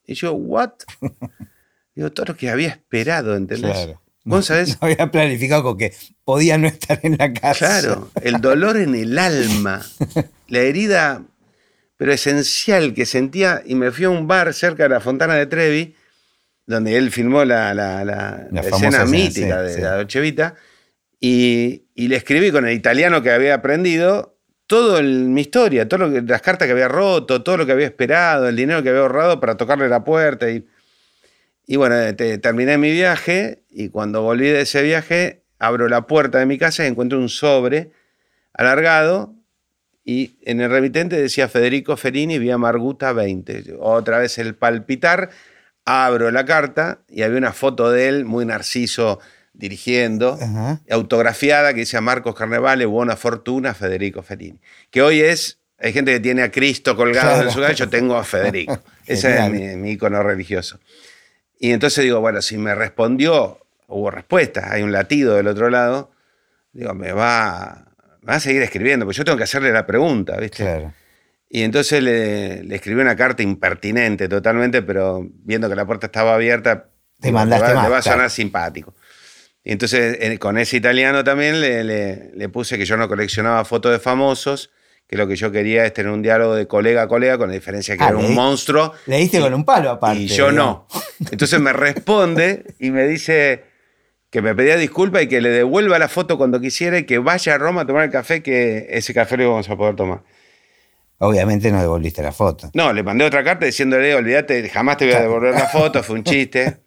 Y 0.07 0.15
yo, 0.15 0.33
¿what? 0.33 0.73
Digo, 1.95 2.12
todo 2.12 2.27
lo 2.27 2.37
que 2.37 2.51
había 2.51 2.69
esperado, 2.69 3.37
¿entendés? 3.37 3.73
Claro. 3.73 4.03
Vos 4.25 4.47
sabés, 4.47 4.81
No 4.81 4.89
había 4.89 5.11
planificado 5.11 5.62
con 5.62 5.79
que 5.79 5.95
podía 6.25 6.59
no 6.59 6.67
estar 6.67 6.99
en 7.05 7.17
la 7.17 7.33
casa. 7.33 7.81
Claro, 7.81 8.11
el 8.23 8.41
dolor 8.41 8.77
en 8.77 8.95
el 8.95 9.17
alma, 9.19 9.87
la 10.49 10.59
herida, 10.59 11.23
pero 11.97 12.13
esencial 12.13 12.95
que 12.95 13.07
sentía, 13.07 13.63
y 13.65 13.75
me 13.75 13.91
fui 13.91 14.05
a 14.05 14.11
un 14.11 14.27
bar 14.27 14.53
cerca 14.55 14.83
de 14.85 14.89
la 14.91 15.01
Fontana 15.01 15.35
de 15.35 15.47
Trevi, 15.47 15.95
donde 16.67 16.97
él 16.97 17.11
filmó 17.11 17.45
la, 17.45 17.73
la- 17.75 18.05
la- 18.05 18.49
escena 18.61 18.89
escena, 18.89 19.05
mítica 19.05 19.61
sí, 19.63 19.69
de 19.69 19.75
sí. 19.75 19.81
la 19.81 19.97
Dolce 19.97 20.21
Vita, 20.21 20.55
y, 21.21 21.85
y 21.95 22.09
le 22.09 22.17
escribí 22.17 22.51
con 22.51 22.67
el 22.67 22.75
italiano 22.75 23.23
que 23.23 23.31
había 23.31 23.55
aprendido 23.55 24.37
todo 24.67 24.99
el- 24.99 25.25
mi 25.29 25.43
historia, 25.43 25.89
todo 25.89 26.09
lo 26.09 26.13
que, 26.13 26.23
las 26.23 26.43
cartas 26.43 26.67
que 26.67 26.73
había 26.73 26.89
roto, 26.89 27.43
todo 27.43 27.57
lo 27.57 27.67
que 27.67 27.73
había 27.73 27.87
esperado, 27.87 28.49
el 28.49 28.57
dinero 28.57 28.83
que 28.83 28.89
había 28.91 29.03
ahorrado 29.03 29.39
para 29.41 29.57
tocarle 29.57 29.89
la 29.89 30.03
puerta. 30.05 30.51
Y, 30.51 30.67
y 31.67 31.77
bueno, 31.77 31.95
te- 32.17 32.39
terminé 32.39 32.77
mi 32.77 32.91
viaje 32.91 33.63
y 33.71 33.89
cuando 33.89 34.23
volví 34.23 34.49
de 34.49 34.63
ese 34.63 34.83
viaje, 34.83 35.45
abro 35.59 35.89
la 35.89 36.07
puerta 36.09 36.39
de 36.39 36.47
mi 36.47 36.59
casa 36.59 36.85
y 36.85 36.89
encuentro 36.89 37.19
un 37.19 37.29
sobre 37.29 37.93
alargado 38.53 39.36
y 40.09 40.37
en 40.42 40.61
el 40.61 40.71
remitente 40.71 41.21
decía 41.21 41.49
Federico 41.49 41.97
Fellini, 41.97 42.38
vía 42.38 42.57
Marguta 42.59 43.12
20. 43.12 43.62
Yo, 43.64 43.81
Otra 43.81 44.19
vez 44.19 44.38
el 44.38 44.55
palpitar, 44.55 45.31
abro 45.85 46.31
la 46.31 46.45
carta 46.45 47.01
y 47.09 47.23
había 47.23 47.38
una 47.38 47.53
foto 47.53 47.90
de 47.90 48.07
él, 48.09 48.25
muy 48.25 48.47
narciso, 48.47 49.19
dirigiendo, 49.53 50.38
autografiada, 50.90 51.75
que 51.75 51.81
decía 51.81 52.01
Marcos 52.01 52.35
Carnevale, 52.35 52.87
buena 52.87 53.16
fortuna, 53.16 53.75
Federico 53.75 54.23
Fellini. 54.23 54.61
Que 54.90 55.03
hoy 55.03 55.21
es, 55.21 55.59
hay 55.79 55.92
gente 55.92 56.12
que 56.12 56.21
tiene 56.21 56.42
a 56.42 56.51
Cristo 56.53 56.95
colgado 56.97 57.31
Claro. 57.35 57.49
en 57.49 57.55
su 57.55 57.61
casa, 57.61 57.73
yo 57.73 57.88
tengo 57.88 58.16
a 58.16 58.23
Federico. 58.25 58.79
Ese 59.07 59.37
es 59.38 59.51
mi, 59.51 59.77
mi 59.77 59.92
icono 59.92 60.23
religioso. 60.23 60.79
Y 61.59 61.73
entonces 61.73 62.05
digo, 62.05 62.21
bueno, 62.21 62.42
si 62.42 62.59
me 62.59 62.75
respondió, 62.75 63.59
hubo 63.88 64.11
respuesta, 64.11 64.71
hay 64.73 64.83
un 64.83 64.92
latido 64.92 65.35
del 65.37 65.47
otro 65.49 65.71
lado, 65.71 66.11
digo, 66.73 66.92
me 66.95 67.12
va, 67.12 67.86
va 68.29 68.35
a 68.35 68.41
seguir 68.41 68.62
escribiendo, 68.62 69.07
porque 69.07 69.19
yo 69.19 69.25
tengo 69.25 69.39
que 69.39 69.45
hacerle 69.45 69.73
la 69.73 69.87
pregunta, 69.87 70.37
¿viste? 70.37 70.65
Claro. 70.65 70.93
Y 71.49 71.62
entonces 71.62 72.03
le, 72.03 72.65
le 72.65 72.75
escribí 72.75 73.01
una 73.01 73.17
carta 73.17 73.43
impertinente 73.43 74.29
totalmente, 74.29 74.83
pero 74.83 75.27
viendo 75.45 75.69
que 75.69 75.77
la 75.77 75.87
puerta 75.87 76.07
estaba 76.07 76.35
abierta, 76.35 76.89
Te 77.21 77.31
mandaste 77.31 77.69
le 77.69 77.75
va, 77.75 77.81
más, 77.81 77.85
le 77.85 77.91
va 77.91 77.99
a 77.99 78.03
sonar 78.03 78.19
claro. 78.19 78.31
simpático. 78.31 78.95
Y 79.62 79.73
entonces 79.73 80.39
con 80.39 80.59
ese 80.59 80.77
italiano 80.77 81.25
también 81.25 81.61
le, 81.61 81.83
le, 82.33 82.49
puse 82.49 82.79
que 82.79 82.85
yo 82.85 82.97
no 82.97 83.09
coleccionaba 83.09 83.65
fotos 83.65 83.93
de 83.93 83.99
famosos, 83.99 84.71
que 85.09 85.17
lo 85.17 85.27
que 85.27 85.35
yo 85.35 85.51
quería 85.51 85.85
es 85.85 85.93
tener 85.93 86.12
un 86.12 86.23
diálogo 86.23 86.55
de 86.55 86.67
colega 86.67 87.03
a 87.03 87.09
colega, 87.09 87.39
con 87.39 87.49
la 87.49 87.55
diferencia 87.55 87.97
que 87.97 88.03
ah, 88.05 88.09
era 88.09 88.17
un 88.17 88.35
monstruo. 88.35 88.93
Le 89.07 89.19
diste 89.19 89.41
con 89.41 89.55
un 89.55 89.65
palo 89.65 89.91
aparte. 89.91 90.21
Y 90.21 90.29
yo 90.29 90.53
no. 90.53 90.87
Entonces 91.33 91.59
me 91.61 91.73
responde 91.73 92.77
y 92.79 92.91
me 92.91 93.07
dice 93.09 93.65
que 94.31 94.43
me 94.43 94.55
pedía 94.55 94.77
disculpas 94.77 95.23
y 95.23 95.29
que 95.29 95.41
le 95.41 95.51
devuelva 95.51 95.99
la 95.99 96.09
foto 96.09 96.37
cuando 96.37 96.61
quisiera 96.61 96.99
y 96.99 97.05
que 97.05 97.19
vaya 97.19 97.55
a 97.55 97.59
Roma 97.59 97.83
a 97.83 97.87
tomar 97.87 98.05
el 98.05 98.11
café, 98.11 98.43
que 98.43 98.87
ese 98.91 99.15
café 99.15 99.37
lo 99.37 99.45
íbamos 99.45 99.69
a 99.71 99.77
poder 99.77 99.97
tomar. 99.97 100.23
Obviamente 101.19 101.71
no 101.71 101.81
devolviste 101.81 102.23
la 102.23 102.33
foto. 102.33 102.71
No, 102.75 102.93
le 102.93 103.03
mandé 103.03 103.25
otra 103.25 103.43
carta 103.43 103.65
diciéndole, 103.65 104.15
olvídate, 104.15 104.69
jamás 104.69 104.99
te 104.99 105.07
voy 105.07 105.15
a 105.15 105.21
devolver 105.23 105.55
la 105.55 105.69
foto, 105.69 106.03
fue 106.03 106.17
un 106.17 106.25
chiste. 106.25 106.81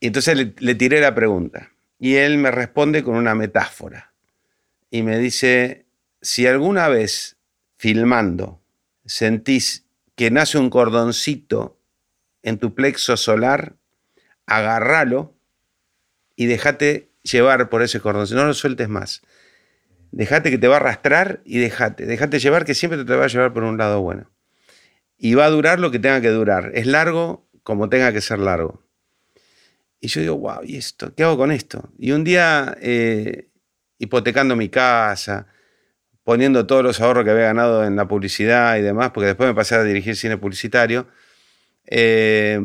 Y 0.00 0.08
entonces 0.08 0.36
le, 0.58 0.74
tiré 0.74 1.00
la 1.00 1.14
pregunta. 1.14 1.72
Y 1.98 2.16
él 2.16 2.38
me 2.38 2.50
responde 2.50 3.02
con 3.02 3.16
una 3.16 3.34
metáfora. 3.34 4.12
Y 4.90 5.02
me 5.02 5.18
dice, 5.18 5.86
si 6.22 6.46
alguna 6.46 6.88
vez 6.88 7.36
filmando 7.76 8.60
sentís 9.04 9.84
que 10.14 10.30
nace 10.30 10.58
un 10.58 10.70
cordoncito 10.70 11.78
en 12.42 12.58
tu 12.58 12.74
plexo 12.74 13.16
solar, 13.16 13.74
agárralo 14.46 15.34
y 16.38 16.46
déjate 16.46 17.10
llevar 17.24 17.68
por 17.68 17.82
ese 17.82 17.98
cordoncito, 17.98 18.38
no 18.38 18.46
lo 18.46 18.54
sueltes 18.54 18.88
más. 18.88 19.22
Dejate 20.12 20.52
que 20.52 20.58
te 20.58 20.68
va 20.68 20.76
a 20.76 20.78
arrastrar 20.78 21.40
y 21.44 21.58
dejate. 21.58 22.06
Dejate 22.06 22.38
llevar 22.38 22.64
que 22.64 22.76
siempre 22.76 23.04
te 23.04 23.16
va 23.16 23.24
a 23.24 23.26
llevar 23.26 23.52
por 23.52 23.64
un 23.64 23.76
lado 23.76 24.00
bueno. 24.02 24.30
Y 25.16 25.34
va 25.34 25.46
a 25.46 25.50
durar 25.50 25.80
lo 25.80 25.90
que 25.90 25.98
tenga 25.98 26.20
que 26.20 26.30
durar. 26.30 26.70
Es 26.74 26.86
largo 26.86 27.50
como 27.64 27.88
tenga 27.88 28.12
que 28.12 28.20
ser 28.20 28.38
largo. 28.38 28.84
Y 30.00 30.06
yo 30.06 30.20
digo, 30.20 30.38
wow, 30.38 30.60
¿y 30.62 30.76
esto? 30.76 31.12
¿Qué 31.16 31.24
hago 31.24 31.36
con 31.36 31.50
esto? 31.50 31.90
Y 31.98 32.12
un 32.12 32.22
día, 32.22 32.78
eh, 32.80 33.48
hipotecando 33.98 34.54
mi 34.54 34.68
casa, 34.68 35.48
poniendo 36.22 36.68
todos 36.68 36.84
los 36.84 37.00
ahorros 37.00 37.24
que 37.24 37.32
había 37.32 37.46
ganado 37.46 37.84
en 37.84 37.96
la 37.96 38.06
publicidad 38.06 38.76
y 38.76 38.82
demás, 38.82 39.10
porque 39.10 39.26
después 39.26 39.48
me 39.48 39.56
pasé 39.56 39.74
a 39.74 39.82
dirigir 39.82 40.14
cine 40.14 40.38
publicitario, 40.38 41.08
eh, 41.84 42.60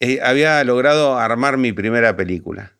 eh, 0.00 0.20
había 0.22 0.64
logrado 0.64 1.18
armar 1.18 1.58
mi 1.58 1.72
primera 1.72 2.16
película, 2.16 2.77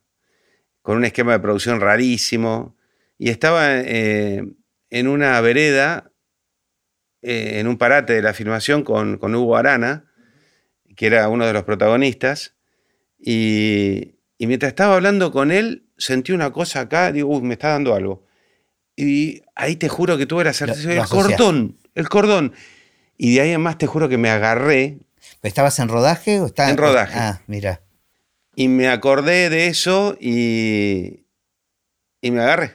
con 0.88 0.96
un 0.96 1.05
esquema 1.05 1.33
de 1.33 1.40
producción 1.40 1.83
rarísimo, 1.83 2.74
y 3.18 3.29
estaba 3.29 3.77
eh, 3.77 4.42
en 4.88 5.07
una 5.07 5.38
vereda, 5.42 6.12
eh, 7.20 7.59
en 7.61 7.68
un 7.68 7.77
parate 7.77 8.14
de 8.14 8.22
la 8.22 8.33
filmación 8.33 8.85
con, 8.85 9.18
Hugo 9.22 9.59
Arana, 9.59 10.07
que 10.96 11.09
era 11.09 11.29
uno 11.29 11.44
de 11.44 11.53
los 11.53 11.64
protagonistas, 11.64 12.55
y, 13.20 14.14
mientras 14.38 14.70
estaba 14.70 14.94
hablando 14.94 15.31
con 15.31 15.53
él, 15.53 15.85
sentí 15.98 16.33
una 16.33 16.53
cosa 16.53 16.81
acá, 16.81 17.12
digo, 17.12 17.37
uy, 17.37 17.42
me 17.42 17.53
está 17.53 17.68
dando 17.68 17.94
algo. 17.94 18.24
Y 18.96 19.42
ahí 19.57 19.77
te 19.77 19.90
juro 19.90 20.16
que 20.16 20.24
tuve 20.24 20.42
la 20.44 20.55
certeza, 20.55 20.90
el 20.90 21.07
cordón, 21.07 21.77
el 21.94 22.09
cordón. 22.09 22.55
Y 23.18 23.35
de 23.35 23.42
ahí 23.42 23.51
en 23.51 23.61
más 23.61 23.77
te 23.77 23.87
juro 23.87 24.09
que 24.09 24.16
me 24.16 24.31
agarré. 24.31 25.01
¿Estabas 25.42 25.79
en 25.81 25.88
rodaje 25.88 26.40
o 26.40 26.46
estabas 26.46 26.70
en 26.70 26.79
rodaje? 26.79 27.18
Ah, 27.18 27.42
mira. 27.46 27.83
Y 28.59 28.66
me 28.66 28.88
acordé 28.88 29.51
de 29.51 29.68
eso 29.68 30.16
y, 30.21 31.29
y 32.21 32.33
me 32.33 32.40
agarré 32.40 32.73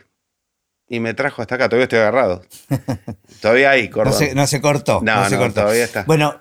y 0.88 1.02
me 1.02 1.14
trajo 1.14 1.42
hasta 1.42 1.56
acá. 1.56 1.68
Todavía 1.68 1.84
estoy 1.84 2.00
agarrado. 2.00 2.42
todavía 3.42 3.72
hay 3.72 3.90
cordón. 3.90 4.14
No 4.34 4.48
se, 4.48 4.62
cortó. 4.62 5.02
No, 5.04 5.28
se 5.28 5.36
cortó. 5.36 5.60
todavía 5.60 5.84
está. 5.84 6.04
Bueno, 6.04 6.40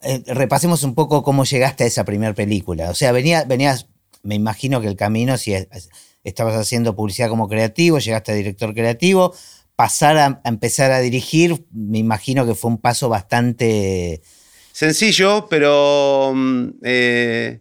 eh, 0.00 0.22
repasemos 0.28 0.82
un 0.82 0.94
poco 0.94 1.22
cómo 1.22 1.44
llegaste 1.44 1.84
a 1.84 1.88
esa 1.88 2.06
primera 2.06 2.32
película. 2.32 2.88
O 2.88 2.94
sea, 2.94 3.12
venía, 3.12 3.44
venías, 3.44 3.88
me 4.22 4.34
imagino 4.34 4.80
que 4.80 4.88
el 4.88 4.96
camino, 4.96 5.36
si 5.36 5.54
estabas 6.24 6.56
haciendo 6.56 6.96
publicidad 6.96 7.28
como 7.28 7.50
creativo, 7.50 7.98
llegaste 7.98 8.32
a 8.32 8.34
director 8.34 8.72
creativo, 8.72 9.34
pasar 9.76 10.16
a, 10.16 10.40
empezar 10.46 10.90
a 10.90 11.00
dirigir, 11.00 11.66
me 11.70 11.98
imagino 11.98 12.46
que 12.46 12.54
fue 12.54 12.70
un 12.70 12.78
paso 12.78 13.10
bastante... 13.10 14.22
Sencillo, 14.72 15.48
pero... 15.50 16.32
Mm, 16.34 16.68
eh, 16.82 17.60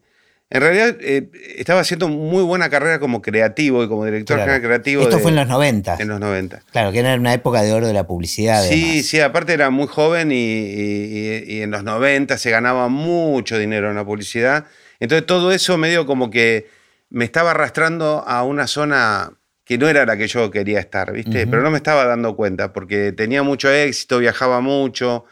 en 0.51 0.61
realidad 0.61 0.97
eh, 1.01 1.29
estaba 1.57 1.81
haciendo 1.81 2.07
muy 2.07 2.41
buena 2.41 2.71
carrera 2.71 2.99
como 2.99 3.21
creativo 3.21 3.83
y 3.83 3.87
como 3.87 4.03
director 4.05 4.39
creativo. 4.61 5.03
Esto 5.03 5.19
fue 5.19 5.29
en 5.29 5.35
los 5.35 5.47
90. 5.47 5.97
En 5.99 6.07
los 6.07 6.19
90. 6.19 6.63
Claro, 6.71 6.91
que 6.91 6.99
era 6.99 7.13
una 7.13 7.33
época 7.35 7.61
de 7.61 7.71
oro 7.71 7.85
de 7.85 7.93
la 7.93 8.07
publicidad. 8.07 8.63
Sí, 8.63 9.03
sí, 9.03 9.19
aparte 9.19 9.53
era 9.53 9.69
muy 9.69 9.85
joven 9.85 10.31
y, 10.31 11.61
en 11.61 11.69
los 11.69 11.83
90 11.83 12.37
se 12.39 12.49
ganaba 12.49 12.87
mucho 12.87 13.59
dinero 13.59 13.89
en 13.89 13.95
la 13.95 14.05
publicidad. 14.05 14.65
Entonces 14.99 15.27
todo 15.27 15.51
eso 15.51 15.77
medio 15.77 16.07
como 16.07 16.31
que 16.31 16.67
me 17.09 17.25
estaba 17.25 17.51
arrastrando 17.51 18.23
a 18.27 18.43
una 18.43 18.65
zona 18.65 19.33
que 19.65 19.77
no 19.77 19.87
era 19.87 20.03
la 20.07 20.17
que 20.17 20.27
yo 20.27 20.49
quería 20.49 20.79
estar, 20.79 21.13
¿viste? 21.13 21.45
Pero 21.45 21.61
no 21.61 21.69
me 21.69 21.77
estaba 21.77 22.05
dando 22.05 22.35
cuenta 22.35 22.73
porque 22.73 23.11
tenía 23.11 23.43
mucho 23.43 23.71
éxito, 23.71 24.17
viajaba 24.17 24.61
mucho, 24.61 25.25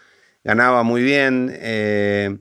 ganaba 0.43 0.83
muy 0.83 1.01
bien. 1.01 1.51
Eh, 1.55 2.37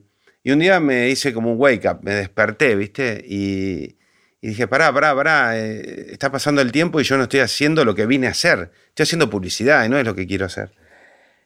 y 0.47 0.51
un 0.51 0.59
día 0.59 0.79
me 0.79 1.09
hice 1.09 1.33
como 1.33 1.51
un 1.51 1.59
wake 1.59 1.85
up, 1.91 1.99
me 2.03 2.13
desperté, 2.13 2.73
¿viste? 2.77 3.21
Y, 3.27 3.97
dije, 4.41 4.65
pará, 4.65 4.93
pará, 4.93 5.13
pará, 5.13 5.59
eh, 5.59 6.07
está 6.09 6.31
pasando 6.31 6.61
el 6.61 6.71
tiempo 6.71 7.01
y 7.01 7.03
yo 7.03 7.17
no 7.17 7.23
estoy 7.23 7.41
haciendo 7.41 7.83
lo 7.83 7.93
que 7.93 8.05
vine 8.05 8.27
a 8.27 8.29
hacer. 8.29 8.71
Estoy 8.87 9.03
haciendo 9.03 9.29
publicidad 9.29 9.83
y 9.83 9.89
no 9.89 9.99
es 9.99 10.05
lo 10.05 10.15
que 10.15 10.25
quiero 10.25 10.45
hacer. 10.45 10.71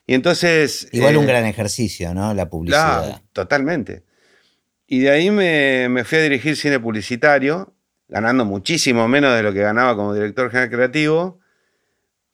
Y 0.06 0.14
entonces... 0.14 0.88
Igual 0.92 1.18
un 1.18 1.24
eh, 1.24 1.30
gran 1.30 1.46
ejercicio, 1.46 2.14
¿no? 2.14 2.36
La 2.36 2.48
publicidad. 2.48 3.24
Totalmente. 3.34 4.04
Y 4.86 5.00
de 5.00 5.10
ahí 5.10 5.32
me, 5.32 5.90
me, 5.90 6.04
fui 6.04 6.20
a 6.20 6.22
dirigir 6.22 6.56
cine 6.56 6.80
publicitario, 6.80 7.74
ganando 8.08 8.46
muchísimo 8.46 9.08
menos 9.08 9.36
de 9.36 9.42
lo 9.42 9.52
que 9.52 9.62
ganaba 9.62 9.96
como 9.96 10.14
director 10.14 10.52
general 10.52 10.70
creativo 10.70 11.40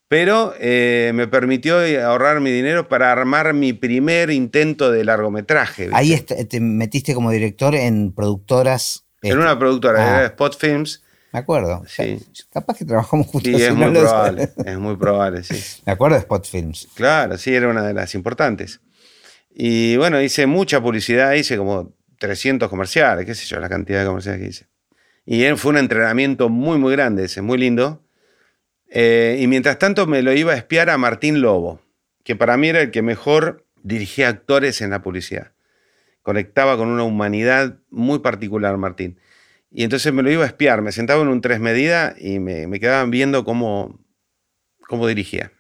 pero 0.08 0.54
eh, 0.60 1.12
me 1.14 1.28
permitió 1.28 1.78
ahorrar 2.06 2.40
mi 2.40 2.52
dinero 2.52 2.88
para 2.88 3.12
armar 3.12 3.54
mi 3.54 3.74
primer 3.74 4.30
intento 4.30 4.92
de 4.92 5.04
largometraje. 5.04 5.90
Ahí 5.92 6.18
te 6.20 6.60
metiste 6.60 7.14
como 7.14 7.32
director 7.32 7.76
en 7.76 8.14
productoras. 8.14 9.06
En 9.22 9.32
este, 9.32 9.42
una 9.42 9.60
productora, 9.60 10.20
ah. 10.20 10.26
Spot 10.26 10.58
Films. 10.58 11.04
Me 11.34 11.40
acuerdo. 11.40 11.84
Sí. 11.88 12.20
Capaz 12.52 12.78
que 12.78 12.86
trabajamos 12.86 13.28
juntos. 13.28 13.52
Sí, 13.52 13.62
es 13.62 13.76
muy 13.76 13.92
probable. 13.92 14.50
Es 14.66 14.78
muy 14.78 14.96
probable, 14.96 15.44
sí. 15.44 15.82
Me 15.86 15.92
acuerdo 15.92 16.16
de 16.16 16.22
Spot 16.22 16.48
Films. 16.48 16.88
Claro, 16.94 17.38
sí, 17.38 17.54
era 17.54 17.68
una 17.68 17.86
de 17.86 17.94
las 17.94 18.16
importantes. 18.16 18.80
Y 19.54 19.98
bueno, 19.98 20.22
hice 20.22 20.46
mucha 20.46 20.82
publicidad, 20.82 21.34
hice 21.34 21.58
como 21.58 21.94
300 22.20 22.70
comerciales, 22.70 23.26
qué 23.26 23.36
sé 23.36 23.46
yo, 23.46 23.60
la 23.60 23.68
cantidad 23.68 24.02
de 24.02 24.06
comerciales 24.06 24.42
que 24.42 24.48
hice. 24.48 24.68
Y 25.26 25.44
fue 25.58 25.72
un 25.72 25.80
entrenamiento 25.80 26.48
muy, 26.48 26.78
muy 26.78 26.94
grande 26.94 27.26
ese, 27.26 27.42
muy 27.42 27.58
lindo 27.58 28.07
eh, 28.90 29.38
y 29.40 29.48
mientras 29.48 29.80
tanto 29.80 30.08
me 30.08 30.22
lo 30.22 30.34
iba 30.34 30.54
a 30.54 30.58
espiar 30.58 30.90
a 30.90 30.98
Martín 30.98 31.42
Lobo, 31.42 31.82
que 32.24 32.36
para 32.36 32.58
mí 32.58 32.70
era 32.70 32.82
el 32.82 32.92
que 32.92 33.02
mejor 33.02 33.66
dirigía 33.84 34.30
actores 34.30 34.82
en 34.82 34.90
la 34.90 35.02
publicidad. 35.02 35.52
Conectaba 36.22 36.78
con 36.78 36.90
una 36.90 37.04
humanidad 37.04 37.80
muy 37.90 38.20
particular, 38.20 38.78
Martín. 38.78 39.20
Y 39.72 39.84
entonces 39.84 40.12
me 40.14 40.24
lo 40.24 40.32
iba 40.32 40.44
a 40.44 40.48
espiar, 40.48 40.82
me 40.82 40.92
sentaba 40.92 41.22
en 41.22 41.28
un 41.28 41.42
tres 41.42 41.60
medidas 41.60 42.16
y 42.20 42.40
me, 42.40 42.80
quedaban 42.80 43.12
viendo 43.12 43.44
cómo, 43.44 44.00
cómo 44.88 45.08
dirigía. 45.08 45.52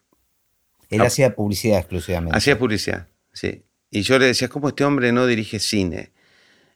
Él 0.89 1.01
hacía 1.01 1.35
publicidad 1.35 1.79
exclusivamente. 1.79 2.37
Hacía 2.37 2.57
publicidad, 2.57 3.07
sí. 3.33 3.63
Y 3.89 4.01
yo 4.01 4.19
le 4.19 4.25
decía, 4.25 4.47
¿cómo 4.47 4.69
este 4.69 4.83
hombre 4.83 5.11
no 5.11 5.25
dirige 5.25 5.59
cine? 5.59 6.11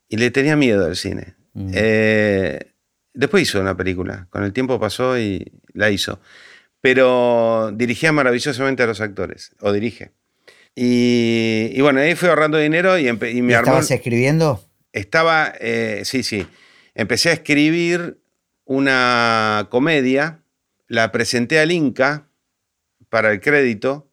Y 0.08 0.18
le 0.18 0.32
tenía 0.32 0.56
miedo 0.56 0.86
al 0.86 0.96
cine. 0.96 1.36
Mm. 1.54 1.72
Eh, 1.74 2.71
Después 3.14 3.44
hizo 3.44 3.60
una 3.60 3.76
película, 3.76 4.28
con 4.30 4.44
el 4.44 4.54
tiempo 4.54 4.80
pasó 4.80 5.20
y 5.20 5.52
la 5.74 5.90
hizo. 5.90 6.20
Pero 6.80 7.72
dirigía 7.74 8.12
maravillosamente 8.12 8.84
a 8.84 8.88
los 8.88 9.02
actores, 9.02 9.52
o 9.60 9.72
dirige. 9.72 10.12
Y, 10.76 11.80
bueno, 11.82 12.00
ahí 12.00 12.16
fui 12.16 12.30
ahorrando 12.30 12.58
dinero 12.58 12.98
y, 12.98 13.12
me 13.12 13.54
¿Estabas 13.54 13.92
escribiendo? 13.92 14.64
Estaba, 14.94 15.54
eh, 15.60 16.02
sí, 16.06 16.24
sí. 16.24 16.48
Empecé 16.96 17.30
a 17.30 17.34
escribir 17.34 18.22
una 18.66 19.68
comedia, 19.70 20.44
la 20.88 21.12
presenté 21.12 21.60
al 21.60 21.72
Inca 21.72 22.28
para 23.10 23.32
el 23.32 23.42
crédito 23.42 24.10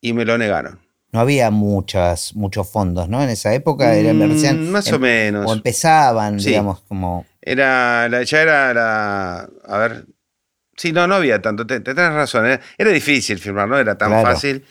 y 0.00 0.12
me 0.12 0.24
lo 0.24 0.36
negaron. 0.38 0.80
No 1.12 1.20
había 1.20 1.50
muchas, 1.50 2.36
muchos 2.36 2.68
fondos, 2.68 3.08
¿no? 3.08 3.22
En 3.22 3.30
esa 3.30 3.52
época 3.52 3.94
era 3.94 4.12
mm, 4.12 4.70
Más 4.70 4.92
o 4.92 4.96
em, 4.96 5.00
menos. 5.00 5.50
O 5.50 5.52
empezaban, 5.52 6.36
digamos, 6.36 6.80
como. 6.82 7.26
Era, 7.42 8.08
la, 8.08 8.22
ya 8.22 8.42
era 8.42 8.74
la, 8.74 9.48
a 9.66 9.78
ver, 9.78 10.06
sí, 10.76 10.92
no, 10.92 11.06
no 11.06 11.14
había 11.16 11.40
tanto, 11.40 11.66
te, 11.66 11.80
tenés 11.80 12.12
razón, 12.12 12.46
era, 12.46 12.90
difícil 12.90 13.38
filmar, 13.38 13.68
no 13.68 13.78
era 13.78 13.96
tan 13.96 14.10
fácil. 14.22 14.64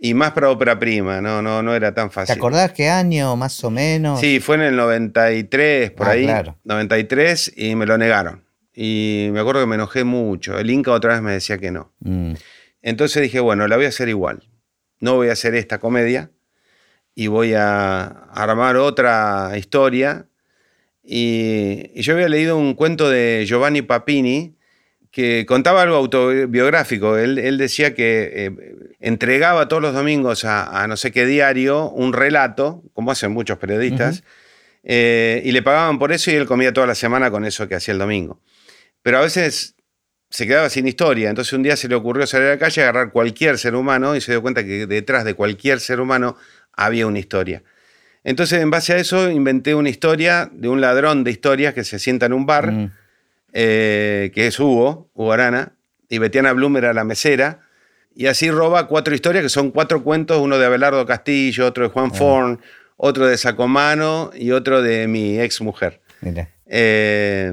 Y 0.00 0.14
más 0.14 0.30
para 0.30 0.50
ópera 0.50 0.78
prima, 0.78 1.20
no, 1.20 1.42
no, 1.42 1.60
no 1.60 1.74
era 1.74 1.92
tan 1.92 2.12
fácil. 2.12 2.34
¿Te 2.34 2.38
acordás 2.38 2.72
qué 2.72 2.88
año 2.88 3.34
más 3.34 3.64
o 3.64 3.70
menos? 3.70 4.20
Sí, 4.20 4.38
fue 4.38 4.54
en 4.54 4.62
el 4.62 4.76
93, 4.76 5.90
por 5.90 6.06
ah, 6.06 6.12
ahí. 6.12 6.24
Claro. 6.24 6.56
93 6.62 7.54
y 7.56 7.74
me 7.74 7.84
lo 7.84 7.98
negaron. 7.98 8.44
Y 8.72 9.28
me 9.32 9.40
acuerdo 9.40 9.60
que 9.62 9.66
me 9.66 9.74
enojé 9.74 10.04
mucho. 10.04 10.56
El 10.56 10.70
Inca 10.70 10.92
otra 10.92 11.14
vez 11.14 11.22
me 11.22 11.32
decía 11.32 11.58
que 11.58 11.72
no. 11.72 11.92
Mm. 11.98 12.34
Entonces 12.80 13.22
dije, 13.22 13.40
bueno, 13.40 13.66
la 13.66 13.74
voy 13.74 13.86
a 13.86 13.88
hacer 13.88 14.08
igual. 14.08 14.44
No 15.00 15.16
voy 15.16 15.30
a 15.30 15.32
hacer 15.32 15.56
esta 15.56 15.78
comedia 15.78 16.30
y 17.16 17.26
voy 17.26 17.54
a 17.54 18.04
armar 18.04 18.76
otra 18.76 19.50
historia 19.56 20.28
Y, 21.10 22.02
yo 22.02 22.12
había 22.12 22.28
leído 22.28 22.58
un 22.58 22.74
cuento 22.74 23.08
de 23.08 23.46
Giovanni 23.46 23.80
Papini 23.80 24.58
que 25.10 25.46
contaba 25.46 25.80
algo 25.80 25.96
autobiográfico. 25.96 27.16
Él, 27.16 27.56
decía 27.56 27.94
que 27.94 28.30
eh, 28.34 28.76
entregaba 29.00 29.68
todos 29.68 29.80
los 29.80 29.94
domingos 29.94 30.44
a, 30.44 30.86
no 30.86 30.98
sé 30.98 31.10
qué 31.10 31.24
diario 31.24 31.88
un 31.88 32.12
relato, 32.12 32.82
como 32.92 33.10
hacen 33.10 33.32
muchos 33.32 33.56
periodistas, 33.56 34.22
eh, 34.84 35.40
y 35.46 35.52
le 35.52 35.62
pagaban 35.62 35.98
por 35.98 36.12
eso 36.12 36.30
y 36.30 36.34
él 36.34 36.44
comía 36.44 36.74
toda 36.74 36.86
la 36.86 36.94
semana 36.94 37.30
con 37.30 37.46
eso 37.46 37.66
que 37.66 37.74
hacía 37.74 37.92
el 37.92 37.98
domingo. 37.98 38.42
Pero 39.00 39.16
a 39.16 39.22
veces 39.22 39.76
se 40.28 40.46
quedaba 40.46 40.68
sin 40.68 40.86
historia, 40.86 41.30
entonces 41.30 41.54
un 41.54 41.62
día 41.62 41.78
se 41.78 41.88
le 41.88 41.94
ocurrió 41.94 42.26
salir 42.26 42.48
a 42.48 42.50
la 42.50 42.58
calle, 42.58 42.82
agarrar 42.82 43.12
cualquier 43.12 43.56
ser 43.56 43.74
humano 43.74 44.14
y 44.14 44.20
se 44.20 44.32
dio 44.32 44.42
cuenta 44.42 44.62
que 44.62 44.86
detrás 44.86 45.24
de 45.24 45.32
cualquier 45.32 45.80
ser 45.80 46.00
humano 46.00 46.36
había 46.74 47.06
una 47.06 47.18
historia. 47.18 47.62
Entonces, 48.28 48.60
en 48.60 48.68
base 48.68 48.92
a 48.92 48.98
eso, 48.98 49.30
inventé 49.30 49.74
una 49.74 49.88
historia 49.88 50.50
de 50.52 50.68
un 50.68 50.82
ladrón 50.82 51.24
de 51.24 51.30
historias 51.30 51.72
que 51.72 51.82
se 51.82 51.98
sienta 51.98 52.26
en 52.26 52.34
un 52.34 52.44
bar, 52.44 52.70
mm. 52.70 52.92
eh, 53.54 54.30
que 54.34 54.48
es 54.48 54.60
Hugo, 54.60 55.08
Hugo 55.14 55.32
Arana, 55.32 55.72
y 56.10 56.18
Betiana 56.18 56.52
Blum 56.52 56.76
era 56.76 56.92
la 56.92 57.04
mesera, 57.04 57.60
y 58.14 58.26
así 58.26 58.50
roba 58.50 58.86
cuatro 58.86 59.14
historias, 59.14 59.44
que 59.44 59.48
son 59.48 59.70
cuatro 59.70 60.04
cuentos, 60.04 60.42
uno 60.42 60.58
de 60.58 60.66
Abelardo 60.66 61.06
Castillo, 61.06 61.64
otro 61.64 61.84
de 61.84 61.88
Juan 61.88 62.10
ah. 62.12 62.16
Forn, 62.16 62.60
otro 62.98 63.26
de 63.26 63.38
Sacomano 63.38 64.30
y 64.34 64.50
otro 64.50 64.82
de 64.82 65.08
mi 65.08 65.40
ex 65.40 65.62
mujer. 65.62 66.02
Eh, 66.66 67.50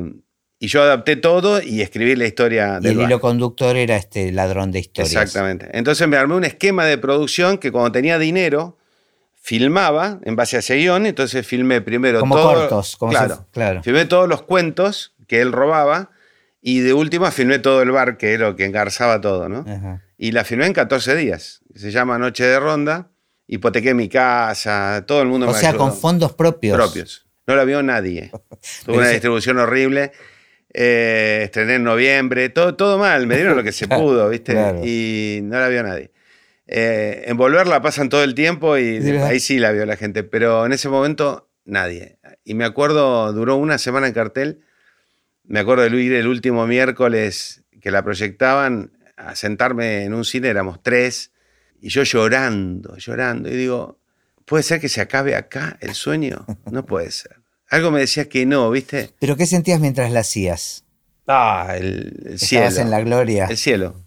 y 0.60 0.68
yo 0.68 0.82
adapté 0.82 1.16
todo 1.16 1.62
y 1.62 1.84
escribí 1.84 2.18
la 2.18 2.26
historia 2.26 2.82
del 2.82 2.98
Y 2.98 3.00
el 3.00 3.06
hilo 3.06 3.22
conductor 3.22 3.78
era 3.78 3.96
este 3.96 4.30
ladrón 4.34 4.72
de 4.74 4.80
historias. 4.80 5.14
Exactamente. 5.14 5.70
Entonces 5.72 6.06
me 6.10 6.18
armé 6.18 6.36
un 6.36 6.44
esquema 6.44 6.84
de 6.84 6.98
producción 6.98 7.60
que 7.60 7.72
cuando 7.72 7.94
tenía 7.94 8.20
dinero 8.20 8.78
filmaba 9.46 10.20
en 10.24 10.36
base 10.36 10.56
a 10.56 10.60
ese 10.60 10.76
guion, 10.76 11.06
entonces 11.06 11.46
filmé 11.46 11.80
primero 11.80 12.20
como 12.20 12.34
cortos, 12.34 12.96
como 12.98 13.12
claro, 13.12 13.46
claro. 13.52 13.84
Filmé 13.84 14.06
todos 14.06 14.28
los 14.28 14.42
cuentos 14.42 15.14
que 15.28 15.40
él 15.40 15.52
robaba 15.52 16.10
y 16.62 16.80
de 16.80 16.94
última 16.94 17.30
filmé 17.30 17.60
todo 17.60 17.84
el 17.84 17.92
bar, 17.92 18.18
que 18.18 18.34
era 18.34 18.48
lo 18.50 18.56
que 18.56 18.66
engarzaba 18.66 19.22
todo, 19.22 19.48
¿no? 19.48 19.64
Y 20.18 20.32
la 20.32 20.46
filmé 20.46 20.66
en 20.66 20.74
14 20.74 21.16
días. 21.16 21.62
Se 21.76 21.92
llama 21.92 22.18
Noche 22.18 22.44
de 22.44 22.60
Ronda. 22.60 23.12
Hipotequé 23.46 23.94
mi 23.94 24.10
casa, 24.10 25.04
todo 25.06 25.22
el 25.22 25.28
mundo 25.28 25.48
o 25.48 25.54
sea, 25.54 25.76
con 25.76 25.96
fondos 25.96 26.34
propios. 26.34 26.76
Propios. 26.76 27.28
No 27.46 27.56
la 27.56 27.66
vio 27.66 27.84
nadie. 27.84 28.32
Tuve 28.86 28.98
una 28.98 29.10
distribución 29.10 29.60
horrible. 29.60 30.12
Eh, 30.74 31.42
estrené 31.44 31.76
en 31.76 31.84
noviembre, 31.84 32.50
todo, 32.50 32.74
todo 32.76 32.98
mal, 32.98 33.28
me 33.28 33.36
dieron 33.36 33.56
lo 33.56 33.64
que 33.64 33.72
se 33.72 33.88
pudo, 33.88 34.28
¿viste? 34.28 34.54
Y 34.84 35.42
no 35.44 35.60
la 35.60 35.68
vio 35.68 35.84
nadie. 35.84 36.15
Eh, 36.68 37.24
en 37.28 37.38
Volver 37.38 37.68
pasan 37.82 38.10
todo 38.10 38.24
el 38.24 38.34
tiempo 38.34 38.78
y 38.78 38.98
ahí 39.20 39.40
sí 39.40 39.60
la 39.60 39.72
vio 39.72 39.86
la 39.86 39.98
gente, 39.98 40.24
pero 40.24 40.66
en 40.66 40.74
ese 40.74 40.90
momento 40.90 41.50
nadie. 41.64 42.18
Y 42.44 42.54
me 42.54 42.66
acuerdo, 42.66 43.32
duró 43.34 43.56
una 43.56 43.78
semana 43.78 44.08
en 44.08 44.14
cartel. 44.14 44.62
Me 45.44 45.60
acuerdo 45.60 45.84
de 45.84 46.02
ir 46.02 46.14
el 46.14 46.28
último 46.28 46.66
miércoles 46.66 47.64
que 47.82 47.92
la 47.92 48.04
proyectaban 48.04 48.92
a 49.16 49.36
sentarme 49.36 50.04
en 50.04 50.14
un 50.14 50.26
cine, 50.26 50.50
éramos 50.50 50.82
tres, 50.82 51.32
y 51.80 51.90
yo 51.90 52.04
llorando, 52.04 52.98
llorando. 52.98 53.50
Y 53.50 53.56
digo, 53.56 54.00
¿puede 54.46 54.64
ser 54.64 54.80
que 54.80 54.90
se 54.90 55.02
acabe 55.02 55.36
acá 55.36 55.78
el 55.82 55.94
sueño? 55.94 56.46
No 56.72 56.86
puede 56.86 57.12
ser. 57.12 57.38
Algo 57.70 57.92
me 57.92 58.00
decía 58.00 58.30
que 58.30 58.46
no, 58.46 58.70
¿viste? 58.72 59.12
¿Pero 59.20 59.36
qué 59.36 59.46
sentías 59.46 59.80
mientras 59.80 60.12
la 60.12 60.22
hacías? 60.22 60.84
Ah, 61.28 61.74
el, 61.76 62.38
cielo. 62.38 62.66
Estabas 62.66 62.78
en 62.78 62.92
la 62.92 63.02
gloria. 63.02 63.46
El 63.46 63.58
cielo. 63.58 64.05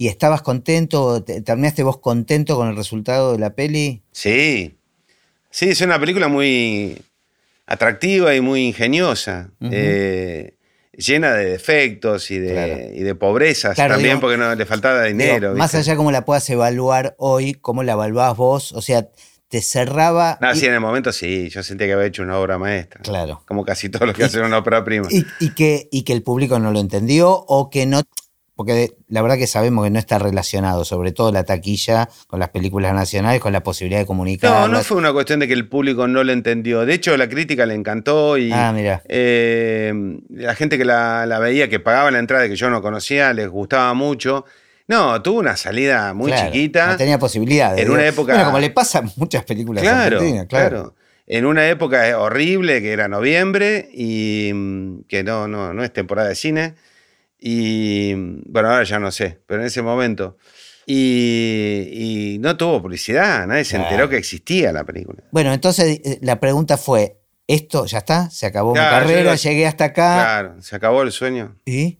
¿Y 0.00 0.06
estabas 0.06 0.42
contento? 0.42 1.24
¿Terminaste 1.24 1.82
vos 1.82 1.98
contento 1.98 2.56
con 2.56 2.68
el 2.68 2.76
resultado 2.76 3.32
de 3.32 3.40
la 3.40 3.54
peli? 3.54 4.02
Sí. 4.12 4.78
Sí, 5.50 5.70
es 5.70 5.80
una 5.80 5.98
película 5.98 6.28
muy 6.28 7.02
atractiva 7.66 8.32
y 8.36 8.40
muy 8.40 8.66
ingeniosa. 8.68 9.50
Eh, 9.60 10.54
llena 10.92 11.32
de 11.32 11.46
defectos 11.46 12.30
y 12.30 12.38
de, 12.38 12.92
y 12.94 13.02
de 13.02 13.14
pobrezas 13.16 13.76
también, 13.76 14.20
porque 14.20 14.36
no 14.36 14.54
le 14.54 14.66
faltaba 14.66 15.02
dinero. 15.02 15.56
más 15.56 15.74
allá 15.74 15.94
de 15.94 15.96
cómo 15.96 16.12
la 16.12 16.24
puedas 16.24 16.48
evaluar 16.48 17.16
hoy, 17.18 17.54
cómo 17.54 17.82
la 17.82 17.92
evaluás 17.92 18.36
vos, 18.36 18.72
o 18.72 18.82
sea, 18.82 19.08
te 19.48 19.62
cerraba. 19.62 20.38
No, 20.40 20.54
sí, 20.54 20.66
en 20.66 20.74
el 20.74 20.80
momento 20.80 21.10
sí, 21.12 21.48
yo 21.48 21.62
sentía 21.64 21.88
que 21.88 21.94
había 21.94 22.06
hecho 22.06 22.22
una 22.22 22.38
obra 22.38 22.58
maestra. 22.58 23.00
Claro. 23.02 23.42
Como 23.46 23.64
casi 23.64 23.88
todo 23.88 24.06
lo 24.06 24.12
que 24.12 24.24
hace 24.24 24.40
una 24.40 24.58
ópera 24.58 24.84
prima. 24.84 25.08
Y, 25.10 25.50
que, 25.54 25.88
y 25.90 26.02
que 26.02 26.12
el 26.12 26.22
público 26.22 26.58
no 26.58 26.70
lo 26.70 26.80
entendió 26.80 27.30
o 27.32 27.70
que 27.70 27.86
no 27.86 28.02
porque 28.58 28.96
la 29.06 29.22
verdad 29.22 29.36
que 29.36 29.46
sabemos 29.46 29.84
que 29.84 29.90
no 29.92 30.00
está 30.00 30.18
relacionado, 30.18 30.84
sobre 30.84 31.12
todo 31.12 31.30
la 31.30 31.44
taquilla 31.44 32.08
con 32.26 32.40
las 32.40 32.48
películas 32.48 32.92
nacionales, 32.92 33.40
con 33.40 33.52
la 33.52 33.62
posibilidad 33.62 34.00
de 34.00 34.06
comunicar. 34.06 34.50
No, 34.50 34.66
no 34.66 34.82
fue 34.82 34.96
una 34.96 35.12
cuestión 35.12 35.38
de 35.38 35.46
que 35.46 35.54
el 35.54 35.68
público 35.68 36.08
no 36.08 36.24
lo 36.24 36.32
entendió. 36.32 36.84
De 36.84 36.92
hecho, 36.92 37.16
la 37.16 37.28
crítica 37.28 37.66
le 37.66 37.74
encantó 37.74 38.36
y 38.36 38.50
ah, 38.52 38.72
mira. 38.74 39.00
Eh, 39.08 39.94
la 40.30 40.56
gente 40.56 40.76
que 40.76 40.84
la, 40.84 41.38
veía, 41.40 41.68
que 41.68 41.78
pagaba 41.78 42.10
la 42.10 42.18
entrada 42.18 42.48
que 42.48 42.56
yo 42.56 42.68
no 42.68 42.82
conocía, 42.82 43.32
les 43.32 43.48
gustaba 43.48 43.94
mucho. 43.94 44.44
No, 44.88 45.22
tuvo 45.22 45.38
una 45.38 45.56
salida 45.56 46.12
muy 46.12 46.32
chiquita. 46.32 46.88
No 46.88 46.96
tenía 46.96 47.20
posibilidades. 47.20 47.80
En 47.80 47.92
una 47.92 48.08
época. 48.08 48.44
como 48.44 48.58
le 48.58 48.70
pasa 48.70 48.98
a 48.98 49.02
muchas 49.14 49.44
películas 49.44 49.84
claro, 49.84 50.18
claro. 50.18 50.46
claro. 50.48 50.94
En 51.28 51.46
una 51.46 51.68
época 51.68 52.18
horrible, 52.18 52.82
que 52.82 52.90
era 52.90 53.06
noviembre, 53.06 53.88
y 53.94 54.50
mm, 54.52 55.02
que 55.06 55.22
no, 55.22 55.46
no, 55.46 55.72
no 55.72 55.84
es 55.84 55.92
temporada 55.92 56.28
de 56.28 56.34
cine. 56.34 56.74
Y 57.38 58.14
bueno, 58.14 58.70
ahora 58.70 58.84
ya 58.84 58.98
no 58.98 59.10
sé, 59.10 59.40
pero 59.46 59.60
en 59.60 59.66
ese 59.66 59.82
momento. 59.82 60.36
Y, 60.90 62.38
no 62.40 62.56
tuvo 62.56 62.80
publicidad, 62.80 63.46
nadie 63.46 63.64
se 63.64 63.76
enteró 63.76 64.08
que 64.08 64.16
existía 64.16 64.72
la 64.72 64.84
película. 64.84 65.22
Bueno, 65.30 65.52
entonces 65.52 66.00
eh, 66.02 66.18
la 66.22 66.40
pregunta 66.40 66.78
fue, 66.78 67.18
¿esto 67.46 67.84
ya 67.84 67.98
está? 67.98 68.30
¿Se 68.30 68.46
acabó 68.46 68.72
mi 68.72 68.80
carrera? 68.80 69.34
¿Llegué 69.34 69.66
hasta 69.66 69.84
acá? 69.84 70.14
Claro, 70.14 70.62
se 70.62 70.74
acabó 70.74 71.02
el 71.02 71.12
sueño. 71.12 71.56
¿Y? 71.66 71.98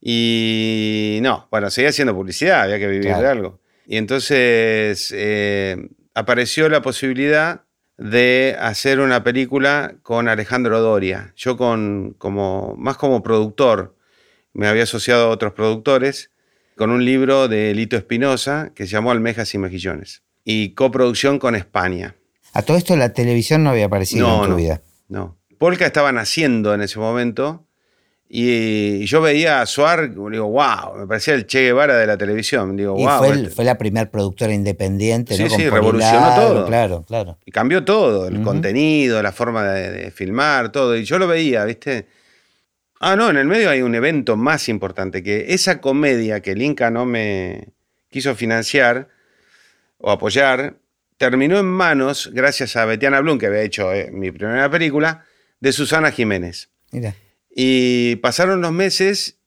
Y 0.00 1.18
no, 1.22 1.48
bueno, 1.50 1.68
seguía 1.70 1.90
haciendo 1.90 2.14
publicidad, 2.14 2.62
había 2.62 2.78
que 2.78 2.86
vivir 2.86 3.14
de 3.14 3.26
algo. 3.26 3.60
Y 3.86 3.96
entonces 3.96 5.12
eh, 5.14 5.88
apareció 6.14 6.68
la 6.68 6.80
posibilidad 6.80 7.62
de 7.98 8.56
hacer 8.60 9.00
una 9.00 9.24
película 9.24 9.94
con 10.02 10.28
Alejandro 10.28 10.80
Doria. 10.80 11.32
Yo 11.36 11.56
con, 11.56 12.14
como, 12.18 12.74
más 12.76 12.96
como 12.96 13.22
productor 13.22 13.96
me 14.52 14.66
había 14.66 14.84
asociado 14.84 15.26
a 15.26 15.28
otros 15.28 15.52
productores 15.52 16.30
con 16.76 16.90
un 16.90 17.04
libro 17.04 17.48
de 17.48 17.74
Lito 17.74 17.96
Espinosa 17.96 18.72
que 18.74 18.86
se 18.86 18.92
llamó 18.92 19.10
Almejas 19.10 19.54
y 19.54 19.58
Mejillones 19.58 20.22
y 20.44 20.70
coproducción 20.70 21.38
con 21.38 21.54
España. 21.54 22.16
A 22.52 22.62
todo 22.62 22.76
esto 22.76 22.96
la 22.96 23.12
televisión 23.12 23.62
no 23.64 23.70
había 23.70 23.86
aparecido 23.86 24.44
en 24.44 24.50
tu 24.50 24.56
vida. 24.56 24.82
No. 25.08 25.36
Polka 25.58 25.86
estaba 25.86 26.12
naciendo 26.12 26.74
en 26.74 26.82
ese 26.82 26.98
momento 26.98 27.64
y 28.34 29.04
yo 29.04 29.20
veía 29.20 29.60
a 29.60 29.66
Suar, 29.66 30.08
digo, 30.08 30.48
wow, 30.48 30.96
me 31.00 31.06
parecía 31.06 31.34
el 31.34 31.46
Che 31.46 31.64
Guevara 31.64 31.98
de 31.98 32.06
la 32.06 32.16
televisión. 32.16 32.74
Digo, 32.76 32.96
y 32.98 33.04
fue, 33.04 33.50
fue, 33.50 33.62
la 33.62 33.76
primera 33.76 34.10
productora 34.10 34.54
independiente, 34.54 35.36
sí, 35.36 35.50
Sí, 35.50 35.68
revolucionó 35.68 36.34
todo. 36.34 36.66
Claro, 36.66 37.04
claro. 37.06 37.36
Y 37.44 37.50
cambió 37.50 37.84
todo, 37.84 38.28
el 38.28 38.40
contenido, 38.40 39.22
la 39.22 39.32
forma 39.32 39.64
de, 39.64 40.10
filmar, 40.10 40.72
todo. 40.72 40.96
Y 40.96 41.04
yo 41.04 41.18
lo 41.18 41.26
veía, 41.26 41.66
¿viste? 41.66 42.06
Ah, 43.04 43.16
no, 43.16 43.28
en 43.28 43.36
el 43.36 43.48
medio 43.48 43.68
hay 43.68 43.82
un 43.82 43.96
evento 43.96 44.36
más 44.36 44.68
importante, 44.68 45.24
que 45.24 45.54
esa 45.54 45.80
comedia 45.80 46.38
que 46.38 46.52
el 46.52 46.62
Inca 46.62 46.88
no 46.88 47.04
me 47.04 47.70
quiso 48.10 48.36
financiar 48.36 49.08
o 49.98 50.12
apoyar, 50.12 50.76
terminó 51.16 51.58
en 51.58 51.66
manos, 51.66 52.30
gracias 52.32 52.76
a 52.76 52.84
Betiana 52.84 53.18
Blum, 53.18 53.38
que 53.38 53.46
había 53.46 53.62
hecho 53.62 53.92
eh, 53.92 54.12
mi 54.12 54.30
primera 54.30 54.70
película, 54.70 55.26
de 55.58 55.72
Susana 55.72 56.12
Jiménez. 56.12 56.70
Mira. 56.92 57.16
Y 57.50 58.16
pasaron 58.16 58.60
los 58.60 58.70
meses 58.70 59.40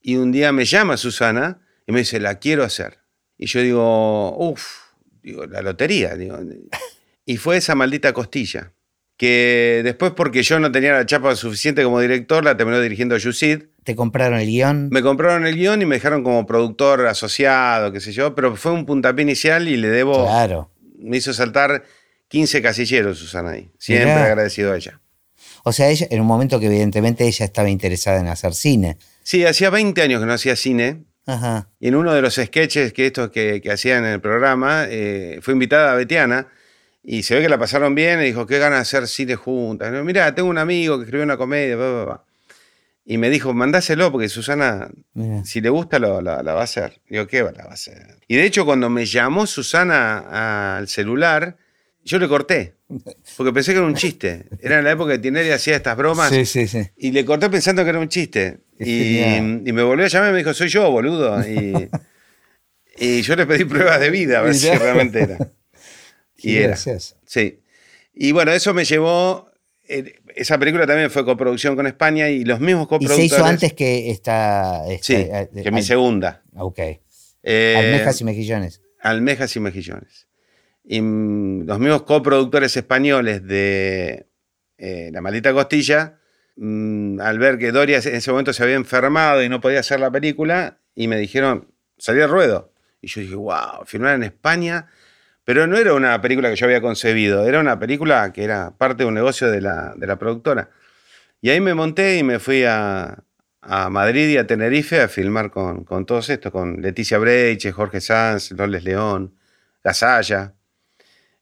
y 0.00 0.16
un 0.16 0.32
día 0.32 0.50
me 0.52 0.64
llama 0.64 0.96
Susana 0.96 1.60
y 1.86 1.92
me 1.92 1.98
dice, 1.98 2.18
la 2.18 2.38
quiero 2.38 2.64
hacer. 2.64 3.00
Y 3.36 3.44
yo 3.44 3.60
digo, 3.60 4.38
uff, 4.38 4.94
digo, 5.22 5.44
la 5.44 5.60
lotería. 5.60 6.16
Digo. 6.16 6.38
Y 7.26 7.36
fue 7.36 7.58
esa 7.58 7.74
maldita 7.74 8.14
costilla 8.14 8.72
que 9.22 9.82
después 9.84 10.10
porque 10.16 10.42
yo 10.42 10.58
no 10.58 10.72
tenía 10.72 10.94
la 10.94 11.06
chapa 11.06 11.36
suficiente 11.36 11.84
como 11.84 12.00
director, 12.00 12.42
la 12.42 12.56
terminó 12.56 12.80
dirigiendo 12.80 13.16
Yusid. 13.16 13.66
¿Te 13.84 13.94
compraron 13.94 14.40
el 14.40 14.48
guion? 14.48 14.88
Me 14.90 15.00
compraron 15.00 15.46
el 15.46 15.54
guion 15.54 15.80
y 15.80 15.86
me 15.86 15.94
dejaron 15.94 16.24
como 16.24 16.44
productor 16.44 17.06
asociado, 17.06 17.92
qué 17.92 18.00
sé 18.00 18.10
yo, 18.10 18.34
pero 18.34 18.56
fue 18.56 18.72
un 18.72 18.84
puntapié 18.84 19.22
inicial 19.22 19.68
y 19.68 19.76
le 19.76 19.90
debo... 19.90 20.24
Claro. 20.24 20.72
Me 20.98 21.18
hizo 21.18 21.32
saltar 21.32 21.84
15 22.26 22.62
casilleros, 22.62 23.16
Susana, 23.16 23.50
ahí. 23.50 23.70
Siempre 23.78 24.10
agradecido 24.10 24.72
a 24.72 24.76
ella. 24.76 25.00
O 25.62 25.72
sea, 25.72 25.88
ella, 25.88 26.08
en 26.10 26.20
un 26.20 26.26
momento 26.26 26.58
que 26.58 26.66
evidentemente 26.66 27.24
ella 27.24 27.44
estaba 27.44 27.70
interesada 27.70 28.18
en 28.18 28.26
hacer 28.26 28.54
cine. 28.54 28.96
Sí, 29.22 29.44
hacía 29.44 29.70
20 29.70 30.02
años 30.02 30.18
que 30.18 30.26
no 30.26 30.32
hacía 30.32 30.56
cine. 30.56 31.04
Ajá. 31.26 31.68
Y 31.78 31.86
en 31.86 31.94
uno 31.94 32.12
de 32.12 32.22
los 32.22 32.34
sketches 32.34 32.92
que 32.92 33.06
estos 33.06 33.30
que, 33.30 33.60
que 33.62 33.70
hacían 33.70 34.04
en 34.04 34.14
el 34.14 34.20
programa, 34.20 34.86
eh, 34.88 35.38
fue 35.42 35.54
invitada 35.54 35.92
a 35.92 35.94
Betiana 35.94 36.48
y 37.04 37.24
se 37.24 37.34
ve 37.34 37.42
que 37.42 37.48
la 37.48 37.58
pasaron 37.58 37.94
bien 37.94 38.20
y 38.20 38.26
dijo, 38.26 38.46
qué 38.46 38.58
ganas 38.58 38.78
de 38.78 38.82
hacer 38.82 39.08
cine 39.08 39.34
juntas. 39.34 39.92
Mira, 40.04 40.34
tengo 40.34 40.48
un 40.48 40.58
amigo 40.58 40.98
que 40.98 41.04
escribió 41.04 41.24
una 41.24 41.36
comedia. 41.36 41.76
Y 43.04 43.18
me 43.18 43.28
dijo, 43.30 43.52
mandáselo 43.52 44.12
porque 44.12 44.28
Susana, 44.28 44.88
si 45.44 45.60
le 45.60 45.68
gusta, 45.68 45.98
lo, 45.98 46.20
la, 46.20 46.42
va 46.42 46.60
a 46.60 46.64
hacer. 46.64 47.00
Digo, 47.08 47.26
¿qué 47.26 47.42
la 47.42 47.64
va 47.64 47.70
a 47.70 47.74
hacer? 47.74 48.18
Y 48.28 48.36
de 48.36 48.44
hecho, 48.44 48.64
cuando 48.64 48.88
me 48.88 49.04
llamó 49.04 49.46
Susana 49.46 50.76
al 50.78 50.86
celular, 50.86 51.56
yo 52.04 52.20
le 52.20 52.28
corté. 52.28 52.76
Porque 53.36 53.52
pensé 53.52 53.72
que 53.72 53.78
era 53.78 53.86
un 53.86 53.94
chiste. 53.94 54.46
Era 54.60 54.78
en 54.78 54.84
la 54.84 54.92
época 54.92 55.12
que 55.12 55.18
Tinelli 55.18 55.50
hacía 55.50 55.74
estas 55.74 55.96
bromas. 55.96 56.30
Sí, 56.30 56.44
sí, 56.46 56.68
sí. 56.68 56.88
Y 56.96 57.10
le 57.10 57.24
corté 57.24 57.50
pensando 57.50 57.82
que 57.82 57.90
era 57.90 57.98
un 57.98 58.08
chiste. 58.08 58.60
Y, 58.78 59.18
y 59.18 59.72
me 59.72 59.82
volvió 59.82 60.04
a 60.04 60.08
llamar 60.08 60.30
y 60.30 60.32
me 60.32 60.38
dijo, 60.38 60.54
soy 60.54 60.68
yo, 60.68 60.88
boludo. 60.88 61.40
Y, 61.40 61.88
y 62.98 63.22
yo 63.22 63.34
le 63.34 63.46
pedí 63.46 63.64
pruebas 63.64 63.98
de 63.98 64.10
vida 64.10 64.38
a 64.38 64.42
ver 64.42 64.54
si 64.54 64.70
realmente 64.70 65.22
era. 65.22 65.38
Y 66.42 66.56
era. 66.56 66.76
Sí. 66.76 67.60
Y 68.14 68.32
bueno, 68.32 68.52
eso 68.52 68.74
me 68.74 68.84
llevó. 68.84 69.50
eh, 69.88 70.14
Esa 70.34 70.58
película 70.58 70.86
también 70.86 71.10
fue 71.10 71.24
coproducción 71.24 71.76
con 71.76 71.86
España 71.86 72.28
y 72.30 72.44
los 72.44 72.58
mismos 72.60 72.84
Y 72.84 72.88
coproductores. 72.88 73.30
se 73.30 73.36
hizo 73.36 73.44
antes 73.44 73.72
que 73.74 74.10
esta. 74.10 74.86
esta- 74.90 75.04
Sí, 75.04 75.14
eh, 75.14 75.48
que 75.62 75.70
mi 75.70 75.78
al- 75.78 75.84
segunda. 75.84 76.42
Ok. 76.56 76.78
Eh, 77.42 77.74
Almejas 77.76 78.20
y 78.20 78.24
mejillones. 78.24 78.80
Almejas 79.00 79.54
y 79.56 79.60
Mejillones. 79.60 80.28
Y 80.84 81.00
mm, 81.00 81.66
los 81.66 81.78
mismos 81.78 82.02
coproductores 82.02 82.76
españoles 82.76 83.44
de 83.46 84.26
eh, 84.78 85.10
La 85.12 85.20
Maldita 85.20 85.52
Costilla, 85.52 86.18
mm, 86.56 87.20
al 87.20 87.38
ver 87.38 87.58
que 87.58 87.72
Doria 87.72 87.98
en 87.98 88.14
ese 88.14 88.30
momento 88.30 88.52
se 88.52 88.62
había 88.62 88.76
enfermado 88.76 89.42
y 89.42 89.48
no 89.48 89.60
podía 89.60 89.80
hacer 89.80 90.00
la 90.00 90.10
película, 90.10 90.78
y 90.94 91.08
me 91.08 91.16
dijeron, 91.18 91.68
salí 91.98 92.20
al 92.20 92.30
ruedo. 92.30 92.72
Y 93.00 93.08
yo 93.08 93.20
dije, 93.20 93.34
wow, 93.34 93.84
filmar 93.86 94.14
en 94.14 94.22
España. 94.24 94.86
Pero 95.44 95.66
no 95.66 95.76
era 95.76 95.94
una 95.94 96.20
película 96.20 96.50
que 96.50 96.56
yo 96.56 96.66
había 96.66 96.80
concebido, 96.80 97.46
era 97.46 97.60
una 97.60 97.78
película 97.78 98.32
que 98.32 98.44
era 98.44 98.76
parte 98.76 99.02
de 99.02 99.08
un 99.08 99.14
negocio 99.14 99.50
de 99.50 99.60
la, 99.60 99.92
de 99.96 100.06
la 100.06 100.16
productora. 100.16 100.70
Y 101.40 101.50
ahí 101.50 101.60
me 101.60 101.74
monté 101.74 102.18
y 102.18 102.22
me 102.22 102.38
fui 102.38 102.64
a, 102.64 103.24
a 103.60 103.90
Madrid 103.90 104.28
y 104.28 104.36
a 104.36 104.46
Tenerife 104.46 105.00
a 105.00 105.08
filmar 105.08 105.50
con, 105.50 105.84
con 105.84 106.06
todos 106.06 106.30
estos, 106.30 106.52
con 106.52 106.80
Leticia 106.80 107.18
Breiche, 107.18 107.72
Jorge 107.72 108.00
Sanz, 108.00 108.52
Loles 108.52 108.84
León, 108.84 109.34
Gasalla. 109.82 110.54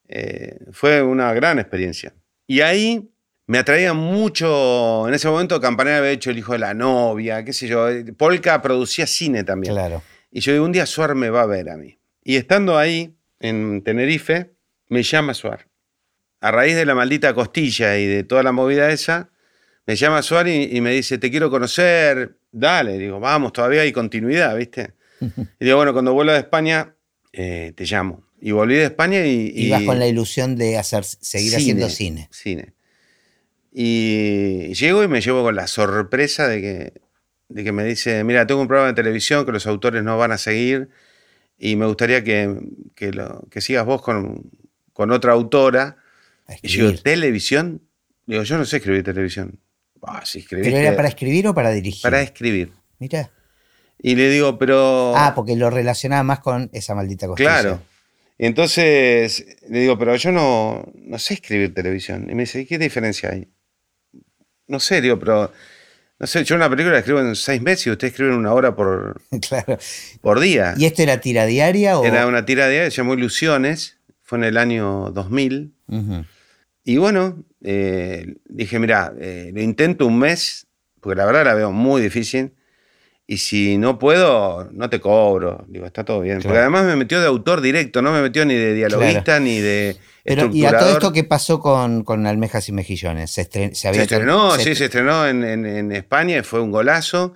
Eh, 0.09 0.59
fue 0.73 1.03
una 1.03 1.33
gran 1.35 1.59
experiencia. 1.59 2.15
Y 2.47 2.63
ahí 2.63 3.11
me 3.47 3.59
atraía 3.59 3.93
mucho, 3.95 5.09
en 5.09 5.15
ese 5.15 5.29
momento 5.29 5.61
Campanella 5.61 5.99
había 5.99 6.11
hecho 6.11 6.31
El 6.31 6.39
hijo 6.39 6.53
de 6.53 6.61
la 6.61 6.73
novia, 6.75 7.45
qué 7.45 7.53
sé 7.53 7.67
yo, 7.69 7.89
Polka 8.17 8.61
producía 8.63 9.07
cine 9.07 9.45
también. 9.45 9.75
Claro. 9.75 10.03
Y 10.31 10.41
yo 10.41 10.53
digo, 10.53 10.65
un 10.65 10.73
día 10.73 10.87
Suar 10.87 11.15
me 11.15 11.31
va 11.31 11.43
a 11.43 11.47
ver 11.47 11.71
a 11.71 11.77
mí. 11.77 11.99
Y 12.23 12.37
estando 12.37 12.79
ahí, 12.79 13.17
en 13.41 13.83
Tenerife, 13.83 14.53
me 14.89 15.03
llama 15.03 15.35
Suar. 15.35 15.67
A 16.41 16.51
raíz 16.51 16.77
de 16.77 16.87
la 16.87 16.95
maldita 16.95 17.35
costilla 17.35 17.99
y 17.99 18.07
de 18.07 18.25
toda 18.25 18.43
la 18.43 18.53
movida 18.53 18.91
esa, 18.91 19.31
me 19.87 19.97
llama 19.97 20.23
Suar 20.23 20.49
y, 20.49 20.77
y 20.77 20.81
me 20.81 20.93
dice, 20.93 21.19
te 21.19 21.31
quiero 21.31 21.51
conocer, 21.51 22.37
dale. 22.53 22.99
Digo, 22.99 23.21
vamos, 23.21 23.53
todavía 23.53 23.83
hay 23.83 23.93
continuidad, 23.93 24.57
¿viste? 24.57 24.95
Y 25.61 25.65
digo, 25.65 25.77
bueno, 25.77 25.93
cuando 25.93 26.15
vuelva 26.15 26.33
de 26.33 26.39
España, 26.39 26.95
eh, 27.33 27.73
te 27.77 27.85
llamo. 27.85 28.25
Y 28.41 28.53
volví 28.53 28.75
de 28.75 28.85
España 28.85 29.27
y... 29.27 29.53
y 29.55 29.67
Ibas 29.67 29.83
con 29.83 29.99
la 29.99 30.07
ilusión 30.07 30.57
de 30.57 30.79
hacer, 30.79 31.05
seguir 31.05 31.55
haciendo 31.57 31.91
cine. 31.91 32.29
Cine. 32.33 32.73
Y 33.73 34.73
llego 34.75 35.05
y 35.05 35.09
me 35.09 35.21
llevo 35.21 35.43
con 35.43 35.55
la 35.55 35.67
sorpresa 35.67 36.49
de 36.49 36.61
que, 36.61 36.93
de 37.49 37.65
que 37.65 37.73
me 37.73 37.85
dice, 37.85 38.25
mira, 38.25 38.47
tengo 38.47 38.63
un 38.63 38.67
programa 38.67 38.89
de 38.89 38.95
televisión 38.95 39.45
que 39.45 39.53
los 39.53 39.67
autores 39.67 40.03
no 40.03 40.17
van 40.17 40.33
a 40.33 40.39
seguir 40.39 40.89
y 41.61 41.77
me 41.77 41.87
gustaría 41.87 42.25
que, 42.25 42.57
que, 42.97 43.13
lo- 43.13 43.43
que 43.51 43.61
sigas 43.61 43.85
vos 43.85 44.01
con, 44.03 44.51
con 44.95 45.11
otra 45.13 45.33
autora. 45.33 45.99
Y 46.63 46.69
yo 46.69 46.89
digo. 46.91 47.03
¿televisión? 47.03 47.83
Digo, 48.27 48.43
yo 48.43 48.57
no 48.59 48.65
sé 48.65 48.79
escribir 48.79 49.05
televisión. 49.05 49.61
Ah. 50.03 50.23
¿Pero 50.49 50.65
era 50.77 50.97
para 50.97 51.09
escribir 51.09 51.47
o 51.47 51.55
para 51.55 51.71
dirigir? 51.71 52.03
para 52.03 52.23
escribir. 52.23 52.73
Mira. 52.99 53.31
Y 54.03 54.15
le 54.15 54.31
digo, 54.31 54.59
pero... 54.59 55.13
Ah, 55.15 55.35
porque 55.35 55.55
lo 55.57 55.69
relacionaba 55.69 56.23
más 56.23 56.41
con 56.41 56.71
esa 56.73 56.95
maldita 56.95 57.27
costilla. 57.27 57.51
Claro. 57.61 57.83
Y 58.39 58.47
entonces 58.47 59.45
le 59.69 59.81
digo, 59.81 59.99
pero 59.99 60.17
yo 60.17 60.33
no, 60.33 60.91
no 60.95 61.19
sé 61.19 61.35
escribir 61.35 61.75
televisión. 61.75 62.27
Y 62.31 62.35
me 62.35 62.45
dice, 62.45 62.63
¿y 62.63 62.65
qué 62.65 62.79
diferencia 62.79 63.29
hay? 63.31 63.47
No 64.67 64.81
sé, 64.81 65.03
digo, 65.03 65.19
pero. 65.19 65.53
No 66.21 66.27
sé, 66.27 66.45
yo 66.45 66.55
una 66.55 66.69
película 66.69 66.93
la 66.93 66.99
escribo 66.99 67.21
en 67.21 67.35
seis 67.35 67.63
meses 67.63 67.87
y 67.87 67.91
ustedes 67.91 68.13
escriben 68.13 68.35
una 68.35 68.53
hora 68.53 68.77
por, 68.77 69.23
claro. 69.49 69.79
por 70.21 70.39
día. 70.39 70.75
¿Y 70.77 70.85
esto 70.85 71.03
era 71.03 71.19
tira 71.19 71.47
diaria 71.47 71.99
o...? 71.99 72.05
Era 72.05 72.27
una 72.27 72.45
tira 72.45 72.69
de 72.69 72.91
se 72.91 72.99
llamó 72.99 73.15
Ilusiones, 73.15 73.97
fue 74.23 74.37
en 74.39 74.45
el 74.45 74.59
año 74.59 75.11
2000. 75.13 75.73
Ujú. 75.89 76.25
Y 76.85 76.99
bueno, 76.99 77.43
eh, 77.63 78.35
dije, 78.45 78.79
mira, 78.79 79.15
eh, 79.19 79.51
lo 79.55 79.63
intento 79.63 80.07
un 80.07 80.19
mes, 80.19 80.67
porque 81.01 81.17
la 81.17 81.25
verdad 81.25 81.47
la 81.47 81.55
veo 81.55 81.73
muy 81.73 82.03
difícil. 82.03 82.53
Y 83.27 83.39
si 83.39 83.79
no 83.79 83.99
puedo, 83.99 84.69
no 84.73 84.91
te 84.91 85.01
cobro. 85.01 85.65
Digo, 85.69 85.87
está 85.87 86.05
todo 86.05 86.21
bien. 86.21 86.41
Porque 86.43 86.59
además 86.59 86.85
me 86.85 86.97
metió 86.97 87.19
de 87.21 87.29
autor 87.29 87.63
directo, 87.63 88.03
no 88.03 88.13
me 88.13 88.21
metió 88.21 88.45
ni 88.45 88.55
de 88.55 88.75
dialoguista 88.75 89.41
ni 89.41 89.61
de 89.61 89.97
Pero, 90.25 90.51
¿y 90.53 90.65
a 90.67 90.77
todo 90.79 90.91
esto 90.91 91.13
qué 91.13 91.25
pasó 91.25 91.61
con, 91.61 92.05
con 92.05 92.27
Almejas 92.27 92.69
y 92.69 92.73
Mejillones? 92.73 93.31
¿Se, 93.31 93.49
estren- 93.49 93.75
se 93.75 93.89
había 93.89 94.01
Se 94.01 94.15
estrenó, 94.15 94.53
se 94.57 94.63
sí, 94.65 94.75
se 94.75 94.85
estrenó 94.87 95.27
en, 95.27 95.43
en- 95.45 95.67
en 95.67 95.93
España 95.93 96.39
y 96.39 96.43
fue 96.43 96.61
un 96.61 96.71
golazo. 96.71 97.35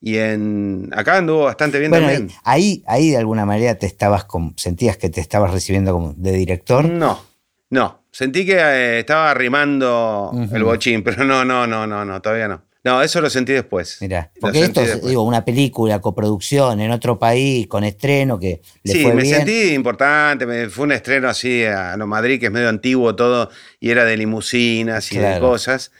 Y 0.00 0.16
en 0.16 0.90
acá 0.96 1.18
anduvo 1.18 1.44
bastante 1.44 1.78
bien 1.78 1.90
Bueno, 1.90 2.08
también. 2.08 2.30
ahí, 2.42 2.82
ahí 2.88 3.10
de 3.10 3.18
alguna 3.18 3.46
manera 3.46 3.76
te 3.76 3.86
estabas 3.86 4.26
sentías 4.56 4.96
que 4.96 5.08
te 5.10 5.20
estabas 5.20 5.52
recibiendo 5.52 5.92
como 5.92 6.12
de 6.14 6.32
director. 6.32 6.84
No, 6.86 7.22
no. 7.70 8.02
Sentí 8.10 8.44
que 8.44 8.56
eh, 8.58 8.98
estaba 8.98 9.30
arrimando 9.30 10.32
el 10.52 10.64
bochín, 10.64 11.02
pero 11.04 11.24
no, 11.24 11.44
no, 11.44 11.66
no, 11.66 11.86
no, 11.86 12.04
no, 12.04 12.20
todavía 12.20 12.48
no. 12.48 12.62
No, 12.84 13.00
eso 13.00 13.20
lo 13.20 13.30
sentí 13.30 13.52
después. 13.52 13.98
Mirá, 14.00 14.30
Lo 14.34 14.40
porque 14.40 14.64
esto, 14.64 14.82
es, 14.82 15.00
digo, 15.06 15.22
una 15.22 15.44
película, 15.44 16.00
coproducción 16.00 16.80
en 16.80 16.90
otro 16.90 17.18
país, 17.18 17.68
con 17.68 17.84
estreno, 17.84 18.38
que 18.40 18.60
le 18.82 18.92
Sí, 18.92 19.02
fue 19.02 19.14
me 19.14 19.22
bien. 19.22 19.36
sentí 19.36 19.72
importante. 19.74 20.46
me- 20.46 20.68
fue 20.68 20.84
un 20.86 20.92
estreno 20.92 21.28
así 21.28 21.64
a 21.64 21.96
lo 21.96 22.06
Madrid, 22.08 22.40
que 22.40 22.46
es 22.46 22.52
medio 22.52 22.68
antiguo 22.68 23.14
todo, 23.14 23.50
y 23.78 23.90
era 23.90 24.04
de 24.04 24.16
limusinas 24.16 25.12
y 25.12 25.18
de 25.18 25.38
cosas. 25.38 25.92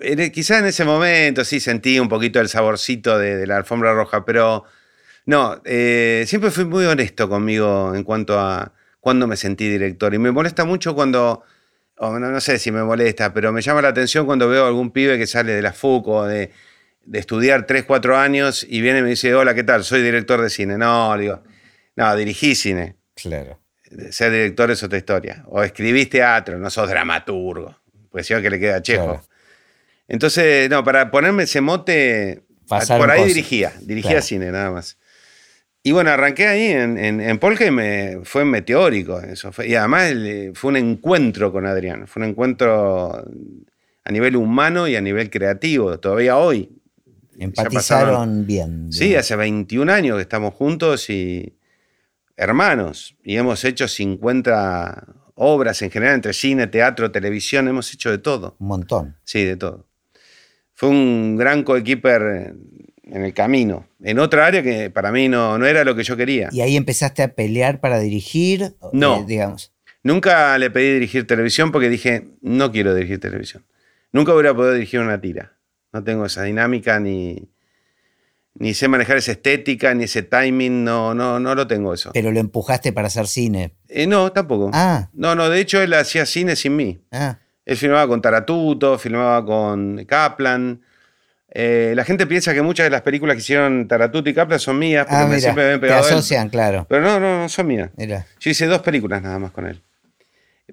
En- 0.00 0.30
Quizás 0.32 0.60
en 0.60 0.66
ese 0.66 0.84
momento 0.84 1.44
sí 1.44 1.60
sentí 1.60 1.98
un 1.98 2.08
poquito 2.08 2.40
el 2.40 2.48
saborcito 2.48 3.18
de, 3.18 3.36
de 3.36 3.46
la 3.46 3.56
alfombra 3.56 3.92
roja, 3.94 4.24
pero 4.24 4.64
no, 5.26 5.60
eh, 5.64 6.24
siempre 6.26 6.50
fui 6.50 6.64
muy 6.64 6.84
honesto 6.86 7.28
conmigo 7.28 7.94
en 7.94 8.04
cuanto 8.04 8.38
a 8.38 8.72
cuando 9.00 9.26
me 9.26 9.36
sentí 9.36 9.68
director. 9.68 10.12
Y 10.14 10.18
me 10.18 10.30
molesta 10.30 10.64
mucho 10.64 10.94
cuando, 10.94 11.42
o 12.02 12.18
no, 12.18 12.30
no 12.30 12.40
sé 12.40 12.58
si 12.58 12.72
me 12.72 12.82
molesta, 12.82 13.32
pero 13.34 13.52
me 13.52 13.60
llama 13.60 13.82
la 13.82 13.88
atención 13.88 14.24
cuando 14.24 14.48
veo 14.48 14.66
algún 14.66 14.90
pibe 14.90 15.18
que 15.18 15.26
sale 15.26 15.52
de 15.52 15.60
la 15.60 15.72
FUC 15.74 16.08
o 16.08 16.24
de, 16.26 16.50
de 17.04 17.18
estudiar 17.18 17.66
3, 17.66 17.84
4 17.84 18.16
años 18.16 18.66
y 18.68 18.80
viene 18.80 19.00
y 19.00 19.02
me 19.02 19.10
dice, 19.10 19.34
hola, 19.34 19.54
¿qué 19.54 19.64
tal? 19.64 19.84
Soy 19.84 20.00
director 20.02 20.40
de 20.40 20.48
cine. 20.48 20.78
No, 20.78 21.16
digo, 21.18 21.42
no, 21.96 22.16
dirigí 22.16 22.54
cine. 22.54 22.96
Claro. 23.14 23.60
Ser 24.10 24.32
director 24.32 24.70
es 24.70 24.82
otra 24.82 24.96
historia. 24.96 25.44
O 25.48 25.62
escribís 25.62 26.08
teatro, 26.08 26.58
no 26.58 26.70
sos 26.70 26.88
dramaturgo. 26.88 27.76
Porque 28.10 28.24
si 28.24 28.34
que 28.40 28.48
le 28.50 28.58
queda 28.58 28.76
a 28.76 28.82
Chejo. 28.82 29.04
Claro. 29.04 29.24
Entonces, 30.08 30.70
no, 30.70 30.82
para 30.82 31.10
ponerme 31.10 31.42
ese 31.42 31.60
mote, 31.60 32.44
por 32.66 33.10
ahí 33.10 33.20
cosas. 33.20 33.26
dirigía, 33.26 33.72
dirigía 33.80 34.10
Claro. 34.12 34.26
cine 34.26 34.50
nada 34.50 34.70
más. 34.70 34.96
Y 35.82 35.92
bueno, 35.92 36.10
arranqué 36.10 36.46
ahí 36.46 36.66
en, 36.66 36.98
en, 36.98 37.20
en 37.20 37.38
Polka 37.38 37.64
y 37.64 37.70
me, 37.70 38.18
fue 38.24 38.44
meteórico 38.44 39.18
eso. 39.20 39.50
Fue- 39.50 39.68
y 39.68 39.74
además 39.74 40.12
eh, 40.14 40.52
fue 40.54 40.70
un 40.70 40.76
encuentro 40.76 41.50
con 41.52 41.64
Adrián, 41.66 42.06
fue 42.06 42.22
un 42.22 42.28
encuentro 42.30 43.24
a 44.04 44.10
nivel 44.12 44.36
humano 44.36 44.86
y 44.88 44.96
a 44.96 45.00
nivel 45.00 45.30
creativo, 45.30 45.98
todavía 45.98 46.36
hoy. 46.36 46.68
Empatizaron 47.38 48.46
bien. 48.46 48.92
Sí, 48.92 49.14
hace 49.14 49.34
21 49.36 49.90
años 49.90 50.16
que 50.16 50.22
estamos 50.22 50.52
juntos 50.52 51.08
y 51.08 51.56
hermanos. 52.36 53.16
Y 53.24 53.36
hemos 53.36 53.64
hecho 53.64 53.88
50 53.88 55.06
obras 55.36 55.80
en 55.80 55.90
general, 55.90 56.16
entre 56.16 56.34
cine, 56.34 56.66
teatro, 56.66 57.10
televisión, 57.10 57.66
hemos 57.68 57.92
hecho 57.94 58.10
de 58.10 58.18
todo. 58.18 58.56
Un 58.58 58.66
montón. 58.68 59.16
Sí, 59.24 59.44
de 59.44 59.56
todo. 59.56 59.86
Fue 60.74 60.90
un 60.90 61.36
gran 61.36 61.62
coequiper 61.62 62.54
en 63.12 63.24
el 63.24 63.34
camino, 63.34 63.86
en 64.02 64.18
otra 64.18 64.46
área 64.46 64.62
que 64.62 64.90
para 64.90 65.10
mí 65.12 65.28
no, 65.28 65.58
no 65.58 65.66
era 65.66 65.84
lo 65.84 65.94
que 65.96 66.02
yo 66.04 66.16
quería. 66.16 66.48
¿Y 66.52 66.60
ahí 66.60 66.76
empezaste 66.76 67.22
a 67.22 67.34
pelear 67.34 67.80
para 67.80 67.98
dirigir? 67.98 68.74
No. 68.92 69.20
Eh, 69.20 69.24
digamos. 69.26 69.72
Nunca 70.02 70.56
le 70.58 70.70
pedí 70.70 70.94
dirigir 70.94 71.26
televisión 71.26 71.72
porque 71.72 71.88
dije, 71.88 72.28
no 72.40 72.72
quiero 72.72 72.94
dirigir 72.94 73.20
televisión. 73.20 73.64
Nunca 74.12 74.32
hubiera 74.32 74.54
podido 74.54 74.72
dirigir 74.74 75.00
una 75.00 75.20
tira. 75.20 75.56
No 75.92 76.02
tengo 76.04 76.24
esa 76.26 76.42
dinámica 76.44 76.98
ni, 77.00 77.48
ni 78.54 78.74
sé 78.74 78.88
manejar 78.88 79.16
esa 79.18 79.32
estética, 79.32 79.92
ni 79.94 80.04
ese 80.04 80.22
timing, 80.22 80.84
no, 80.84 81.14
no, 81.14 81.38
no 81.40 81.54
lo 81.54 81.66
tengo 81.66 81.92
eso. 81.94 82.10
Pero 82.14 82.30
lo 82.32 82.40
empujaste 82.40 82.92
para 82.92 83.08
hacer 83.08 83.26
cine. 83.26 83.74
Eh, 83.88 84.06
no, 84.06 84.32
tampoco. 84.32 84.70
Ah, 84.72 85.10
No, 85.12 85.34
no, 85.34 85.48
de 85.50 85.60
hecho 85.60 85.82
él 85.82 85.92
hacía 85.94 86.26
cine 86.26 86.56
sin 86.56 86.76
mí. 86.76 87.00
ah. 87.12 87.38
Él 87.66 87.76
filmaba 87.76 88.08
con 88.08 88.20
Taratuto, 88.20 88.98
filmaba 88.98 89.44
con 89.44 90.04
Kaplan. 90.06 90.80
Eh, 91.52 91.94
la 91.96 92.04
gente 92.04 92.26
piensa 92.26 92.54
que 92.54 92.62
muchas 92.62 92.84
de 92.84 92.90
las 92.90 93.02
películas 93.02 93.34
que 93.34 93.40
hicieron 93.40 93.88
Taratuto 93.88 94.30
y 94.30 94.34
Kaplan 94.34 94.60
son 94.60 94.78
mías, 94.78 95.04
porque 95.06 95.16
Ah, 95.16 95.24
me, 95.24 95.30
mira, 95.30 95.40
siempre 95.40 95.64
me 95.66 95.72
han 95.72 95.80
te 95.80 95.86
pegado 95.86 96.06
él. 96.08 96.14
asocian, 96.14 96.48
claro. 96.48 96.86
Pero 96.88 97.00
no, 97.02 97.18
no, 97.18 97.40
no 97.42 97.48
son 97.48 97.66
mías. 97.66 97.90
Mira. 97.96 98.26
Yo 98.38 98.50
hice 98.50 98.66
dos 98.66 98.82
películas 98.82 99.20
nada 99.22 99.38
más 99.38 99.50
con 99.50 99.66
él. 99.66 99.82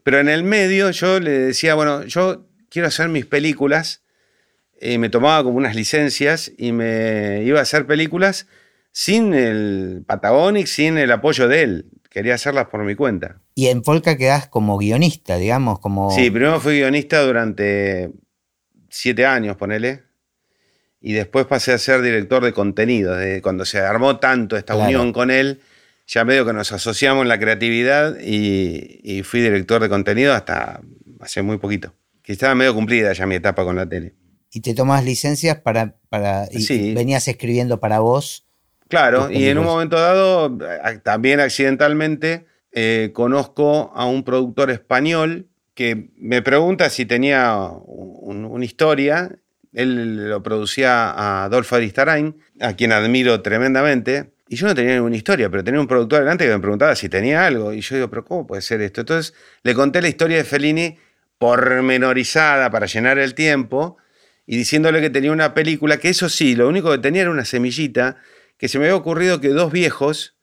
Pero 0.04 0.20
en 0.20 0.30
el 0.30 0.44
medio 0.44 0.92
yo 0.92 1.20
le 1.20 1.32
decía, 1.32 1.74
bueno, 1.74 2.04
yo 2.04 2.46
quiero 2.70 2.88
hacer 2.88 3.10
mis 3.10 3.26
películas. 3.26 4.04
Y 4.80 5.00
me 5.00 5.10
tomaba 5.10 5.44
como 5.44 5.58
unas 5.58 5.76
licencias 5.76 6.52
y 6.56 6.72
me 6.72 7.42
iba 7.44 7.58
a 7.58 7.64
hacer 7.64 7.88
películas 7.88 8.46
sin 8.92 9.34
el 9.34 10.04
Patagonic, 10.06 10.68
sin 10.68 11.00
el 11.00 11.12
apoyo 11.12 11.48
de 11.48 11.64
él, 11.64 11.86
que 12.04 12.10
quería 12.20 12.36
hacerlas 12.36 12.68
por 12.68 12.84
mi 12.84 12.94
cuenta. 12.94 13.42
Y 13.56 13.68
en 13.68 13.82
Polka 13.82 14.18
quedás 14.18 14.48
como 14.48 14.78
guionista, 14.78 15.38
digamos, 15.38 15.80
como... 15.80 16.12
Sí, 16.12 16.30
primero 16.30 16.60
fui 16.60 16.76
guionista 16.78 17.24
durante 17.24 18.12
siete 18.90 19.26
años, 19.26 19.58
ponele. 19.58 20.04
Y 21.08 21.14
después 21.14 21.46
pasé 21.46 21.72
a 21.72 21.78
ser 21.78 22.02
director 22.02 22.44
de 22.44 22.52
contenido. 22.52 23.16
De 23.16 23.42
cuando 23.42 23.64
se 23.64 23.80
armó 23.80 24.20
tanto 24.20 24.58
esta 24.58 24.76
unión 24.76 25.14
con 25.14 25.32
él, 25.32 25.62
ya 26.06 26.26
medio 26.26 26.46
que 26.46 26.52
nos 26.52 26.74
asociamos 26.74 27.22
en 27.22 27.30
la 27.30 27.40
creatividad 27.40 28.20
y, 28.20 29.24
fui 29.24 29.40
director 29.40 29.82
de 29.82 29.88
contenido 29.88 30.34
hasta 30.34 30.82
hace 31.22 31.42
muy 31.44 31.60
poquito. 31.60 31.94
Que 32.22 32.34
estaba 32.34 32.56
medio 32.56 32.74
cumplida 32.74 33.14
ya 33.14 33.26
mi 33.26 33.36
etapa 33.36 33.64
con 33.64 33.78
la 33.78 33.88
tele. 33.88 34.16
¿Y 34.52 34.60
te 34.60 34.74
tomas 34.74 35.06
licencias 35.06 35.56
para... 35.62 35.96
para 36.10 36.48
sí. 36.48 36.94
venías 36.94 37.26
escribiendo 37.30 37.80
para 37.80 38.00
vos? 38.00 38.46
Claro, 38.90 39.32
y 39.32 39.46
en 39.46 39.60
un 39.60 39.64
momento 39.64 39.98
dado, 39.98 40.58
también 41.04 41.40
accidentalmente, 41.40 42.48
eh, 42.74 43.12
conozco 43.14 43.94
a 43.96 44.06
un 44.08 44.26
productor 44.26 44.72
español 44.72 45.48
que 45.74 46.10
me 46.18 46.42
pregunta 46.42 46.90
si 46.90 47.06
tenía 47.06 47.56
una 47.62 48.66
historia. 48.66 49.40
Él 49.78 50.30
lo 50.30 50.42
producía 50.42 51.12
a 51.12 51.44
Adolfo 51.44 51.76
Aristarain, 51.76 52.36
a 52.60 52.74
quien 52.74 52.92
admiro 52.92 53.44
tremendamente. 53.44 54.32
Y 54.50 54.56
yo 54.56 54.66
no 54.66 54.74
tenía 54.74 54.96
ninguna 54.96 55.16
historia, 55.16 55.52
pero 55.52 55.64
tenía 55.64 55.80
un 55.80 55.86
productor 55.86 56.22
delante 56.22 56.46
que 56.46 56.52
me 56.52 56.60
preguntaba 56.60 56.96
si 56.96 57.10
tenía 57.10 57.46
algo. 57.46 57.72
Y 57.74 57.82
yo 57.82 57.96
digo, 57.96 58.10
pero 58.10 58.26
¿cómo 58.26 58.48
puede 58.48 58.64
ser 58.64 58.82
esto? 58.82 59.02
Entonces 59.02 59.36
le 59.62 59.76
conté 59.76 60.02
la 60.02 60.08
historia 60.08 60.38
de 60.38 60.46
Fellini 60.46 60.98
pormenorizada 61.38 62.72
para 62.72 62.88
llenar 62.88 63.20
el 63.20 63.36
tiempo 63.36 63.98
y 64.48 64.58
diciéndole 64.58 65.00
que 65.00 65.12
tenía 65.12 65.32
una 65.32 65.54
película 65.54 65.98
que 65.98 66.10
eso 66.10 66.28
sí, 66.28 66.56
lo 66.56 66.68
único 66.68 66.90
que 66.90 66.98
tenía 66.98 67.22
era 67.22 67.30
una 67.30 67.46
semillita 67.46 68.18
que 68.58 68.70
se 68.70 68.80
me 68.80 68.86
había 68.86 68.96
ocurrido 68.96 69.40
que 69.40 69.50
dos 69.50 69.72
viejos 69.72 70.38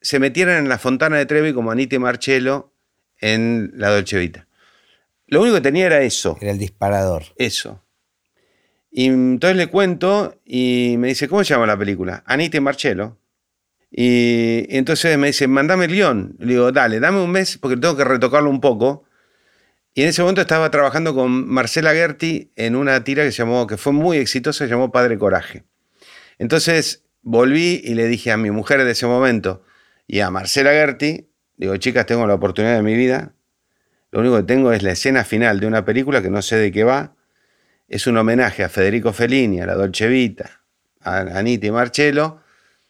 se 0.00 0.18
metieran 0.18 0.56
en 0.64 0.68
la 0.68 0.78
fontana 0.78 1.16
de 1.16 1.26
Trevi 1.26 1.52
como 1.52 1.70
Anita 1.70 1.94
y 1.94 2.00
Marcello 2.00 2.72
en 3.20 3.70
la 3.76 3.90
Dolce 3.90 4.18
Vita. 4.18 4.48
Lo 5.28 5.42
único 5.42 5.54
que 5.54 5.60
tenía 5.60 5.86
era 5.86 6.02
eso. 6.02 6.36
Era 6.40 6.50
el 6.50 6.58
disparador. 6.58 7.22
Eso. 7.36 7.84
Y 8.90 9.06
entonces 9.06 9.56
le 9.56 9.68
cuento 9.68 10.40
y 10.44 10.96
me 10.98 11.08
dice, 11.08 11.28
¿cómo 11.28 11.44
se 11.44 11.54
llama 11.54 11.66
la 11.66 11.78
película? 11.78 12.22
Anita 12.26 12.56
y 12.56 12.60
Marcello. 12.60 13.18
Y, 13.90 14.66
entonces 14.76 15.16
me 15.18 15.28
dice, 15.28 15.46
mandame 15.46 15.86
el 15.86 15.92
guion. 15.92 16.36
Le 16.38 16.54
digo, 16.54 16.72
dale, 16.72 17.00
dame 17.00 17.22
un 17.22 17.30
mes 17.30 17.58
porque 17.58 17.76
tengo 17.76 17.96
que 17.96 18.04
retocarlo 18.04 18.50
un 18.50 18.60
poco. 18.60 19.04
Y 19.94 20.02
en 20.02 20.08
ese 20.08 20.22
momento 20.22 20.40
estaba 20.40 20.70
trabajando 20.70 21.14
con 21.14 21.48
Marcela 21.48 21.92
Gerti 21.92 22.52
en 22.56 22.76
una 22.76 23.02
tira 23.04 23.24
que 23.24 23.32
se 23.32 23.38
llamó, 23.38 23.66
que 23.66 23.76
fue 23.76 23.92
muy 23.92 24.18
exitosa, 24.18 24.64
se 24.64 24.70
llamó 24.70 24.92
Padre 24.92 25.18
Coraje. 25.18 25.64
Entonces 26.38 27.04
volví 27.22 27.80
y 27.84 27.94
le 27.94 28.06
dije 28.06 28.30
a 28.32 28.36
mi 28.36 28.50
mujer 28.50 28.84
de 28.84 28.92
ese 28.92 29.06
momento 29.06 29.64
y 30.06 30.20
a 30.20 30.30
Marcela 30.30 30.70
Gerti, 30.70 31.28
digo, 31.56 31.76
chicas, 31.76 32.06
tengo 32.06 32.26
la 32.26 32.34
oportunidad 32.34 32.76
de 32.76 32.82
mi 32.82 32.94
vida, 32.94 33.34
lo 34.10 34.20
único 34.20 34.36
que 34.38 34.42
tengo 34.44 34.72
es 34.72 34.82
la 34.82 34.92
escena 34.92 35.24
final 35.24 35.60
de 35.60 35.66
una 35.66 35.84
película 35.84 36.22
que 36.22 36.30
no 36.30 36.42
sé 36.42 36.56
de 36.56 36.72
qué 36.72 36.84
va, 36.84 37.14
es 37.90 38.06
un 38.06 38.16
homenaje 38.16 38.62
a 38.62 38.68
Federico 38.68 39.12
Fellini, 39.12 39.60
a 39.60 39.66
la 39.66 39.74
Dolce 39.74 40.06
Vita, 40.06 40.62
a 41.00 41.18
Anita 41.18 41.66
y 41.66 41.70
Marcello, 41.72 42.38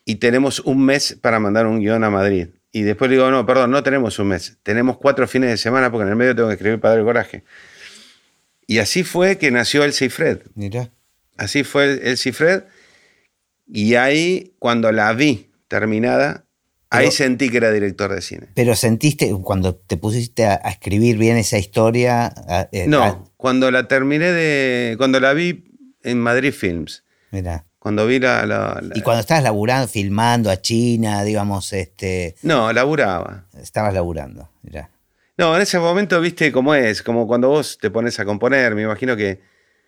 y 0.05 0.17
tenemos 0.17 0.61
un 0.61 0.85
mes 0.85 1.19
para 1.21 1.41
mandar 1.41 1.67
un 1.67 1.81
guion 1.81 2.05
a 2.05 2.11
Madrid. 2.11 2.49
Y 2.71 2.83
después 2.83 3.11
digo, 3.11 3.29
no, 3.31 3.45
perdón, 3.47 3.71
no 3.71 3.83
tenemos 3.83 4.19
un 4.19 4.29
mes, 4.29 4.59
tenemos 4.63 4.99
cuatro 4.99 5.27
fines 5.27 5.51
de 5.51 5.57
semana 5.57 5.91
porque 5.91 6.03
en 6.03 6.11
el 6.11 6.17
medio 6.17 6.37
tengo 6.37 6.49
que 6.49 6.55
escribir 6.55 6.81
Padre 6.81 7.03
Coraje. 7.03 7.45
Y 8.67 8.79
así 8.79 9.03
fue 9.03 9.39
que 9.39 9.51
nació 9.51 9.85
El 9.85 9.95
Cifred. 9.95 10.43
Mira. 10.55 10.91
Así 11.37 11.65
fue 11.65 12.09
El 12.09 12.19
Cifred 12.19 12.65
y 13.67 13.95
ahí, 13.95 14.55
cuando 14.59 14.93
la 14.93 15.13
vi 15.15 15.51
terminada, 15.67 16.45
ahí 16.91 17.11
sentí 17.11 17.49
que 17.49 17.57
era 17.57 17.73
director 17.73 18.15
de 18.15 18.21
cine. 18.21 18.49
Pero 18.55 18.77
sentiste, 18.77 19.33
cuando 19.43 19.77
te 19.77 19.97
pusiste 19.97 20.45
a, 20.45 20.57
escribir 20.57 21.17
bien 21.17 21.39
esa 21.39 21.57
historia. 21.57 22.35
Eh, 22.73 22.87
no, 22.87 23.30
cuando 23.41 23.71
la 23.71 23.89
terminé 23.89 24.33
de. 24.33 24.97
Cuando 24.99 25.19
la 25.19 25.33
vi 25.33 25.65
en 26.03 26.21
Madrid 26.21 26.53
Films. 26.53 27.05
Mira. 27.31 27.65
Cuando 27.79 28.07
vi 28.07 28.19
la, 28.19 28.79
Y 28.95 29.01
cuando 29.01 29.21
estabas 29.21 29.43
laburando, 29.43 29.89
filmando 29.89 30.51
a 30.51 30.61
China, 30.61 31.25
digamos, 31.25 31.73
este. 31.73 32.37
No, 32.43 32.71
laburaba. 32.75 33.47
Estabas 33.59 33.95
laburando, 33.95 34.51
mira. 34.63 34.91
No, 35.39 35.57
en 35.57 35.63
ese 35.63 35.79
momento 35.79 36.21
viste 36.21 36.53
cómo 36.53 36.75
es, 36.75 37.03
como 37.03 37.27
cuando 37.27 37.49
vos 37.49 37.79
te 37.81 37.91
pones 37.91 38.21
a 38.21 38.27
componer, 38.27 38.75
me 38.75 38.83
imagino 38.83 39.17
que 39.17 39.41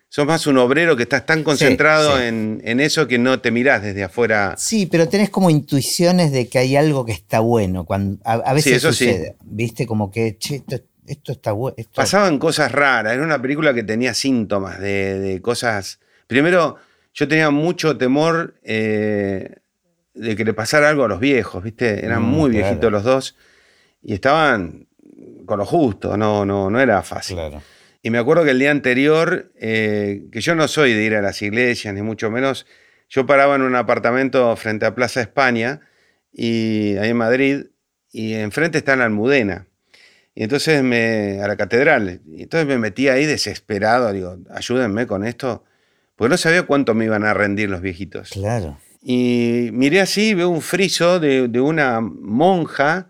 sos 0.09 0.25
más 0.25 0.47
un 0.47 0.57
obrero 0.57 0.97
que 0.97 1.03
estás 1.03 1.27
tan 1.27 1.43
concentrado 1.43 2.19
En, 2.19 2.79
eso 2.79 3.07
que 3.07 3.19
no 3.19 3.39
te 3.39 3.51
mirás 3.51 3.83
desde 3.83 4.03
afuera. 4.03 4.55
Sí, 4.57 4.87
pero 4.87 5.07
tenés 5.07 5.29
como 5.29 5.51
intuiciones 5.51 6.31
de 6.31 6.47
que 6.49 6.57
hay 6.57 6.75
algo 6.75 7.05
que 7.05 7.11
está 7.11 7.41
bueno. 7.41 7.85
Cuando, 7.85 8.19
a, 8.25 8.51
veces 8.53 8.77
eso 8.77 8.91
sucede, 8.91 9.35
viste, 9.43 9.85
como 9.85 10.09
que, 10.09 10.39
che, 10.39 10.55
esto, 10.55 10.79
está 11.05 11.51
bueno. 11.51 11.75
Pasaban 11.93 12.39
cosas 12.39 12.71
raras. 12.71 13.13
Era 13.13 13.23
una 13.23 13.41
película 13.41 13.73
que 13.73 13.83
tenía 13.83 14.13
síntomas 14.13 14.79
de, 14.79 15.39
cosas. 15.41 15.99
Primero, 16.27 16.77
yo 17.13 17.27
tenía 17.27 17.49
mucho 17.49 17.97
temor 17.97 18.55
eh, 18.63 19.57
de 20.13 20.35
que 20.35 20.45
le 20.45 20.53
pasara 20.53 20.89
algo 20.89 21.05
a 21.05 21.07
los 21.07 21.19
viejos, 21.19 21.63
viste. 21.63 22.05
Eran 22.05 22.23
mm, 22.23 22.25
muy 22.25 22.51
viejitos 22.51 22.91
los 22.91 23.03
dos 23.03 23.35
y 24.01 24.13
estaban 24.13 24.87
con 25.45 25.59
lo 25.59 25.65
justo, 25.65 26.17
no, 26.17 26.45
no, 26.45 26.69
no 26.69 26.79
era 26.79 27.01
fácil. 27.03 27.35
Claro. 27.35 27.61
Y 28.01 28.09
me 28.09 28.17
acuerdo 28.17 28.43
que 28.43 28.51
el 28.51 28.59
día 28.59 28.71
anterior, 28.71 29.51
eh, 29.55 30.25
que 30.31 30.41
yo 30.41 30.55
no 30.55 30.67
soy 30.67 30.93
de 30.93 31.03
ir 31.03 31.15
a 31.15 31.21
las 31.21 31.41
iglesias, 31.41 31.93
ni 31.93 32.01
mucho 32.01 32.29
menos, 32.29 32.65
yo 33.09 33.25
paraba 33.25 33.55
en 33.55 33.61
un 33.61 33.75
apartamento 33.75 34.53
frente 34.57 34.85
a 34.85 34.93
Plaza 34.93 35.21
España, 35.21 35.79
y, 36.33 36.97
ahí 36.97 37.11
en 37.11 37.17
Madrid, 37.17 37.67
y 38.11 38.33
enfrente 38.33 38.77
está 38.77 38.97
la 38.97 39.05
Almudena. 39.05 39.67
Y 40.35 40.43
entonces 40.43 40.83
me, 40.83 41.41
a 41.41 41.47
la 41.47 41.55
catedral, 41.55 42.21
y 42.25 42.43
entonces 42.43 42.67
me 42.67 42.77
metí 42.77 43.07
ahí 43.07 43.25
desesperado, 43.25 44.11
digo, 44.11 44.37
ayúdenme 44.49 45.05
con 45.05 45.23
esto, 45.23 45.63
porque 46.15 46.29
no 46.29 46.37
sabía 46.37 46.63
cuánto 46.63 46.95
me 46.95 47.05
iban 47.05 47.23
a 47.23 47.33
rendir 47.33 47.69
los 47.69 47.81
viejitos. 47.81 48.29
Claro. 48.29 48.79
Y 49.01 49.69
miré 49.73 50.01
así, 50.01 50.33
veo 50.33 50.49
un 50.49 50.61
friso 50.61 51.19
de, 51.19 51.47
de 51.47 51.61
una 51.61 52.01
monja 52.01 53.09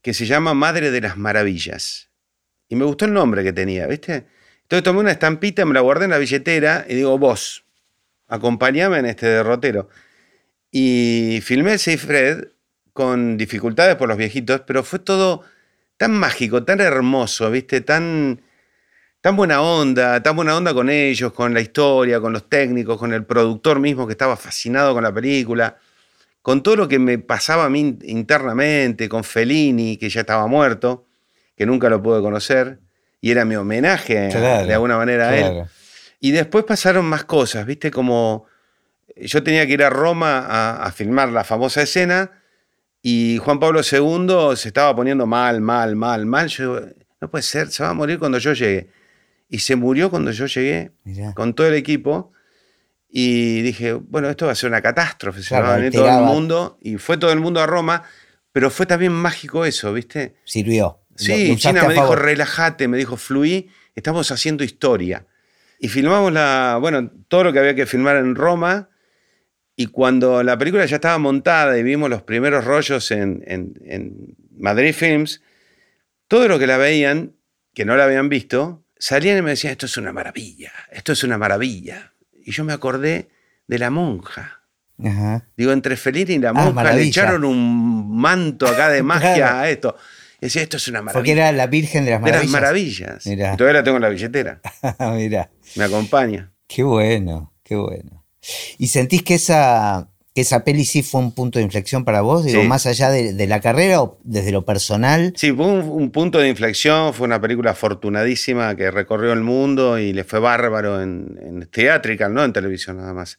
que 0.00 0.14
se 0.14 0.24
llama 0.26 0.54
Madre 0.54 0.90
de 0.90 1.00
las 1.00 1.16
Maravillas. 1.16 2.10
Y 2.68 2.76
me 2.76 2.84
gustó 2.84 3.04
el 3.04 3.12
nombre 3.12 3.44
que 3.44 3.52
tenía, 3.52 3.86
¿viste? 3.86 4.26
Entonces 4.62 4.82
tomé 4.84 5.00
una 5.00 5.10
estampita, 5.10 5.66
me 5.66 5.74
la 5.74 5.80
guardé 5.80 6.06
en 6.06 6.12
la 6.12 6.18
billetera 6.18 6.86
y 6.88 6.94
digo, 6.94 7.18
vos, 7.18 7.66
acompáñame 8.28 8.98
en 8.98 9.06
este 9.06 9.26
derrotero. 9.26 9.90
Y 10.70 11.40
filmé 11.42 11.74
el 11.74 11.98
Fred 11.98 12.44
con 12.94 13.36
dificultades 13.36 13.96
por 13.96 14.08
los 14.08 14.16
viejitos, 14.16 14.62
pero 14.66 14.82
fue 14.82 14.98
todo 14.98 15.42
tan 16.02 16.14
mágico, 16.14 16.64
tan 16.64 16.80
hermoso, 16.80 17.48
¿viste? 17.48 17.80
Tan, 17.80 18.40
tan 19.20 19.36
buena 19.36 19.62
onda, 19.62 20.20
tan 20.20 20.34
buena 20.34 20.56
onda 20.56 20.74
con 20.74 20.90
ellos, 20.90 21.32
con 21.32 21.54
la 21.54 21.60
historia, 21.60 22.20
con 22.20 22.32
los 22.32 22.48
técnicos, 22.48 22.98
con 22.98 23.12
el 23.12 23.24
productor 23.24 23.78
mismo 23.78 24.04
que 24.04 24.14
estaba 24.14 24.36
fascinado 24.36 24.94
con 24.94 25.04
la 25.04 25.14
película, 25.14 25.76
con 26.42 26.60
todo 26.60 26.74
lo 26.74 26.88
que 26.88 26.98
me 26.98 27.18
pasaba 27.18 27.66
a 27.66 27.68
mí 27.68 27.98
internamente, 28.02 29.08
con 29.08 29.22
Fellini, 29.22 29.96
que 29.96 30.10
ya 30.10 30.22
estaba 30.22 30.48
muerto 30.48 31.06
que 31.56 31.66
nunca 31.66 31.88
lo 31.88 32.02
pude 32.02 32.20
conocer, 32.20 32.80
y 33.20 33.30
era 33.30 33.44
mi 33.44 33.54
homenaje 33.54 34.26
de 34.26 34.74
alguna 34.74 34.96
manera 34.96 35.28
a 35.28 35.36
él. 35.36 35.64
Y 36.18 36.32
después 36.32 36.64
pasaron 36.64 37.04
más 37.04 37.22
cosas, 37.22 37.64
¿viste? 37.64 37.92
Como 37.92 38.46
yo 39.14 39.44
tenía 39.44 39.68
que 39.68 39.74
ir 39.74 39.84
a 39.84 39.90
Roma 39.90 40.82
a, 40.82 40.90
filmar 40.90 41.28
la 41.28 41.44
famosa 41.44 41.80
escena 41.80 42.41
y 43.02 43.38
Juan 43.38 43.58
Pablo 43.58 43.80
II 43.80 44.56
se 44.56 44.68
estaba 44.68 44.94
poniendo 44.94 45.26
mal, 45.26 45.60
mal, 45.60 45.96
mal, 45.96 46.24
mal. 46.24 46.46
Yo, 46.48 46.80
no 47.20 47.30
puede 47.30 47.42
ser, 47.42 47.68
se 47.68 47.82
va 47.82 47.90
a 47.90 47.94
morir 47.94 48.20
cuando 48.20 48.38
yo 48.38 48.52
llegue. 48.52 48.88
Y 49.48 49.58
se 49.58 49.74
murió 49.76 50.08
cuando 50.08 50.30
yo 50.30 50.46
llegué 50.46 50.92
con 51.34 51.52
todo 51.54 51.66
el 51.66 51.74
equipo. 51.74 52.32
Y 53.08 53.60
dije, 53.62 53.92
bueno, 53.92 54.30
esto 54.30 54.46
va 54.46 54.52
a 54.52 54.54
ser 54.54 54.70
una 54.70 54.80
catástrofe, 54.80 55.42
se 55.42 55.60
va 55.60 55.74
a 55.74 55.76
venir 55.76 55.92
todo 55.92 56.08
el 56.08 56.24
mundo. 56.24 56.78
Y 56.80 56.96
fue 56.96 57.18
todo 57.18 57.32
el 57.32 57.40
mundo 57.40 57.60
a 57.60 57.66
Roma, 57.66 58.04
pero 58.52 58.70
fue 58.70 58.86
también 58.86 59.12
mágico 59.12 59.64
eso, 59.64 59.92
¿viste? 59.92 60.36
Sirvió. 60.44 61.00
Sí, 61.16 61.56
China 61.56 61.84
me 61.86 61.94
dijo, 61.94 62.14
relájate, 62.14 62.88
me 62.88 62.96
dijo, 62.96 63.16
fluí, 63.16 63.68
estamos 63.94 64.30
haciendo 64.30 64.64
historia. 64.64 65.26
Y 65.78 65.88
filmamos 65.88 66.32
la, 66.32 66.78
bueno, 66.80 67.10
todo 67.28 67.44
lo 67.44 67.52
que 67.52 67.58
había 67.58 67.74
que 67.74 67.84
filmar 67.84 68.16
en 68.16 68.36
Roma. 68.36 68.88
Y 69.82 69.86
cuando 69.86 70.44
la 70.44 70.56
película 70.56 70.86
ya 70.86 70.94
estaba 70.94 71.18
montada 71.18 71.76
y 71.76 71.82
vimos 71.82 72.08
los 72.08 72.22
primeros 72.22 72.64
rollos 72.64 73.10
en, 73.10 73.42
en 73.46 74.36
Madrid 74.56 74.94
Films, 74.94 75.42
todo 76.28 76.46
lo 76.46 76.60
que 76.60 76.68
la 76.68 76.76
veían, 76.76 77.32
que 77.74 77.84
no 77.84 77.96
la 77.96 78.04
habían 78.04 78.28
visto, 78.28 78.84
salían 78.96 79.38
y 79.38 79.42
me 79.42 79.50
decían, 79.50 79.72
esto 79.72 79.86
es 79.86 79.96
una 79.96 80.12
maravilla, 80.12 80.70
esto 80.92 81.10
es 81.10 81.24
una 81.24 81.36
maravilla. 81.36 82.12
Y 82.44 82.52
yo 82.52 82.62
me 82.62 82.72
acordé 82.72 83.28
de 83.66 83.78
la 83.80 83.90
monja. 83.90 84.60
Digo, 85.56 85.72
entre 85.72 85.96
Fellini 85.96 86.34
y 86.34 86.38
la 86.38 86.50
ah, 86.50 86.52
monja 86.52 86.92
le 86.92 87.02
echaron 87.02 87.44
un 87.44 88.16
manto 88.16 88.68
acá 88.68 88.88
de 88.88 89.02
magia 89.02 89.62
a 89.62 89.68
esto 89.68 89.96
decía, 90.40 90.62
esto 90.62 90.76
es 90.76 90.86
una 90.88 91.02
maravilla. 91.02 91.18
Porque 91.18 91.32
era 91.32 91.52
la 91.52 91.66
Virgen 91.66 92.04
de 92.04 92.12
las 92.12 92.20
Maravillas. 92.20 92.40
De 92.40 92.52
las 92.52 92.62
Maravillas. 92.62 93.26
Mirá. 93.26 93.56
Todavía 93.56 93.80
la 93.80 93.84
tengo 93.84 93.96
en 93.96 94.02
la 94.02 94.08
billetera. 94.08 94.60
Mira. 95.14 95.50
Me 95.76 95.84
acompaña. 95.84 96.52
Qué 96.68 96.82
bueno, 96.82 97.52
qué 97.62 97.76
bueno. 97.76 98.21
¿Y 98.78 98.88
sentís 98.88 99.22
que 99.22 99.34
esa, 99.34 100.08
que 100.34 100.40
esa 100.40 100.64
peli 100.64 100.84
sí 100.84 101.02
fue 101.02 101.20
un 101.20 101.32
punto 101.32 101.58
de 101.58 101.64
inflexión 101.64 102.04
para 102.04 102.22
vos, 102.22 102.44
digo, 102.44 102.62
Sí. 102.62 102.66
más 102.68 102.86
allá 102.86 103.10
de, 103.10 103.32
de 103.34 103.46
la 103.46 103.60
carrera 103.60 104.02
o 104.02 104.18
desde 104.24 104.50
lo 104.50 104.64
personal. 104.64 105.32
Sí, 105.36 105.52
fue 105.52 105.66
un, 105.66 105.80
un 105.88 106.10
punto 106.10 106.38
de 106.38 106.48
inflexión, 106.48 107.12
fue 107.14 107.26
una 107.26 107.40
película 107.40 107.72
afortunadísima 107.72 108.74
que 108.76 108.90
recorrió 108.90 109.32
el 109.32 109.42
mundo 109.42 109.98
y 109.98 110.12
le 110.12 110.24
fue 110.24 110.40
bárbaro 110.40 111.02
en, 111.02 111.38
en 111.40 111.66
theatrical, 111.70 112.32
no 112.34 112.42
en 112.44 112.52
televisión 112.52 112.96
nada 112.96 113.12
más. 113.12 113.38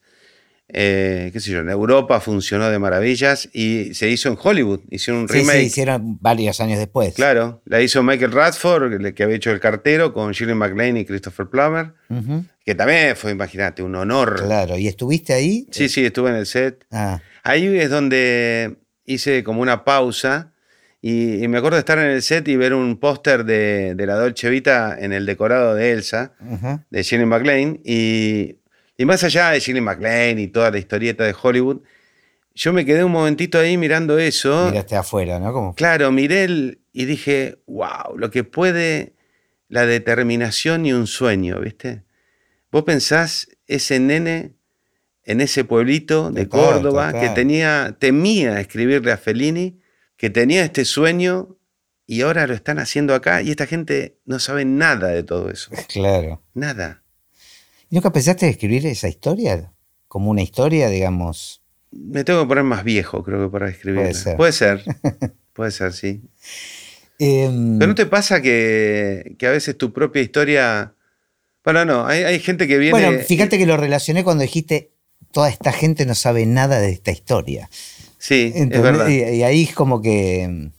Eh, 0.69 1.29
qué 1.33 1.39
sé 1.39 1.51
yo, 1.51 1.59
en 1.59 1.69
Europa 1.69 2.19
funcionó 2.19 2.69
de 2.69 2.79
maravillas 2.79 3.49
y 3.53 3.93
se 3.93 4.09
hizo 4.09 4.29
en 4.29 4.37
Hollywood, 4.41 4.79
hicieron 4.89 5.23
un 5.23 5.27
Sí, 5.29 5.39
remake. 5.39 5.59
sí, 5.59 5.65
hicieron 5.65 6.17
varios 6.21 6.59
años 6.61 6.79
después. 6.79 7.13
Claro, 7.13 7.61
la 7.65 7.81
hizo 7.81 8.01
Michael 8.01 8.31
Radford, 8.31 9.13
que 9.13 9.23
había 9.23 9.35
hecho 9.35 9.51
El 9.51 9.59
Cartero, 9.59 10.13
con 10.13 10.31
Shirley 10.31 10.55
MacLaine 10.55 10.97
y 10.97 11.05
Christopher 11.05 11.47
Plummer, 11.47 11.93
Ujú, 12.09 12.45
que 12.65 12.73
también 12.75 13.15
fue, 13.15 13.31
imagínate, 13.31 13.83
un 13.83 13.93
honor. 13.95 14.41
Claro, 14.43 14.77
¿y 14.77 14.87
estuviste 14.87 15.33
ahí? 15.33 15.67
Sí, 15.69 15.89
sí, 15.89 16.05
estuve 16.05 16.29
en 16.29 16.37
el 16.37 16.45
set. 16.45 16.85
Ah, 16.91 17.21
Ahí 17.43 17.67
es 17.77 17.89
donde 17.89 18.77
hice 19.05 19.43
como 19.43 19.61
una 19.61 19.83
pausa 19.83 20.53
y, 21.01 21.43
y 21.43 21.47
me 21.49 21.57
acuerdo 21.57 21.75
de 21.75 21.79
estar 21.81 21.99
en 21.99 22.05
el 22.09 22.21
set 22.21 22.47
y 22.47 22.55
ver 22.55 22.73
un 22.73 22.97
póster 22.97 23.43
de, 23.43 23.93
de 23.95 24.05
la 24.07 24.15
Dolce 24.15 24.49
Vita 24.49 24.95
en 24.97 25.11
el 25.11 25.25
decorado 25.25 25.75
de 25.75 25.91
Elsa, 25.91 26.31
ujú. 26.39 26.79
de 26.89 27.03
Shirley 27.03 27.27
MacLaine, 27.27 27.81
y, 27.83 28.55
y 29.03 29.05
más 29.05 29.21
allá 29.25 29.49
de 29.49 29.59
Shirley 29.59 29.81
MacLaine 29.81 30.39
y 30.39 30.47
toda 30.47 30.71
la 30.71 30.77
historieta 30.77 31.25
de 31.25 31.35
Hollywood, 31.39 31.81
yo 32.55 32.71
me 32.71 32.85
quedé 32.85 33.03
un 33.03 33.11
momentito 33.11 33.59
ahí 33.59 33.75
mirando 33.75 34.17
eso. 34.17 34.67
Miraste 34.67 34.95
afuera, 34.95 35.41
¿no? 35.41 35.51
Como, 35.51 35.75
Claro, 35.75 36.09
miré 36.13 36.45
el, 36.45 36.79
y 36.93 37.03
dije, 37.03 37.61
wow, 37.67 38.15
lo 38.15 38.31
que 38.31 38.45
puede 38.45 39.17
la 39.67 39.85
determinación 39.85 40.85
y 40.85 40.93
un 40.93 41.07
sueño, 41.07 41.59
¿viste? 41.59 42.05
Vos 42.71 42.83
pensás 42.83 43.49
ese 43.67 43.99
nene 43.99 44.53
en 45.25 45.41
ese 45.41 45.65
pueblito 45.65 46.31
de 46.31 46.47
Córdoba 46.47 47.11
que 47.11 47.27
tenía, 47.27 47.97
temía 47.99 48.61
escribirle 48.61 49.11
a 49.11 49.17
Fellini, 49.17 49.81
que 50.15 50.29
tenía 50.29 50.63
este 50.63 50.85
sueño 50.85 51.57
y 52.05 52.21
ahora 52.21 52.47
lo 52.47 52.53
están 52.53 52.79
haciendo 52.79 53.15
acá 53.15 53.41
y 53.41 53.51
esta 53.51 53.67
gente 53.67 54.21
no 54.23 54.39
sabe 54.39 54.63
nada 54.63 55.09
de 55.09 55.23
todo 55.23 55.49
eso. 55.49 55.71
claro. 55.89 56.41
Nada. 56.53 57.02
¿Y 57.93 57.95
¿Nunca 57.95 58.11
pensaste 58.11 58.47
en 58.47 58.51
escribir 58.53 58.87
esa 58.87 59.07
historia? 59.07 59.71
Como 60.07 60.31
una 60.31 60.41
historia, 60.41 60.89
digamos. 60.89 61.61
Me 61.91 62.23
tengo 62.23 62.41
que 62.41 62.47
poner 62.47 62.63
más 62.63 62.83
viejo, 62.83 63.23
creo 63.23 63.45
que 63.45 63.51
para 63.51 63.69
escribirla. 63.69 64.09
Puede 64.09 64.15
ser. 64.15 64.35
Puede 64.35 64.51
ser, 64.51 64.83
puede 65.53 65.69
ser, 65.69 65.93
sí. 65.93 66.21
Em, 67.19 67.77
Pero 67.77 67.89
¿no 67.89 67.93
te 67.93 68.07
pasa 68.07 68.41
que, 68.41 69.35
que 69.37 69.45
a 69.45 69.51
veces 69.51 69.77
tu 69.77 69.93
propia 69.93 70.23
historia... 70.23 70.95
Bueno, 71.63 71.85
no, 71.85 72.07
hay, 72.07 72.23
hay 72.23 72.39
gente 72.39 72.67
que 72.67 72.79
viene... 72.79 72.99
bueno, 72.99 73.19
fíjate 73.23 73.59
que 73.59 73.67
lo 73.67 73.77
relacioné 73.77 74.23
cuando 74.23 74.41
dijiste, 74.41 74.89
toda 75.31 75.49
esta 75.49 75.71
gente 75.71 76.07
no 76.07 76.15
sabe 76.15 76.47
nada 76.47 76.79
de 76.79 76.89
esta 76.89 77.11
historia. 77.11 77.69
Sí, 78.17 78.53
es 78.55 78.59
¿Entendés? 78.59 78.81
verdad. 78.81 79.07
Y, 79.07 79.35
y 79.35 79.43
ahí 79.43 79.65
es 79.65 79.75
como 79.75 80.01
que, 80.01 80.71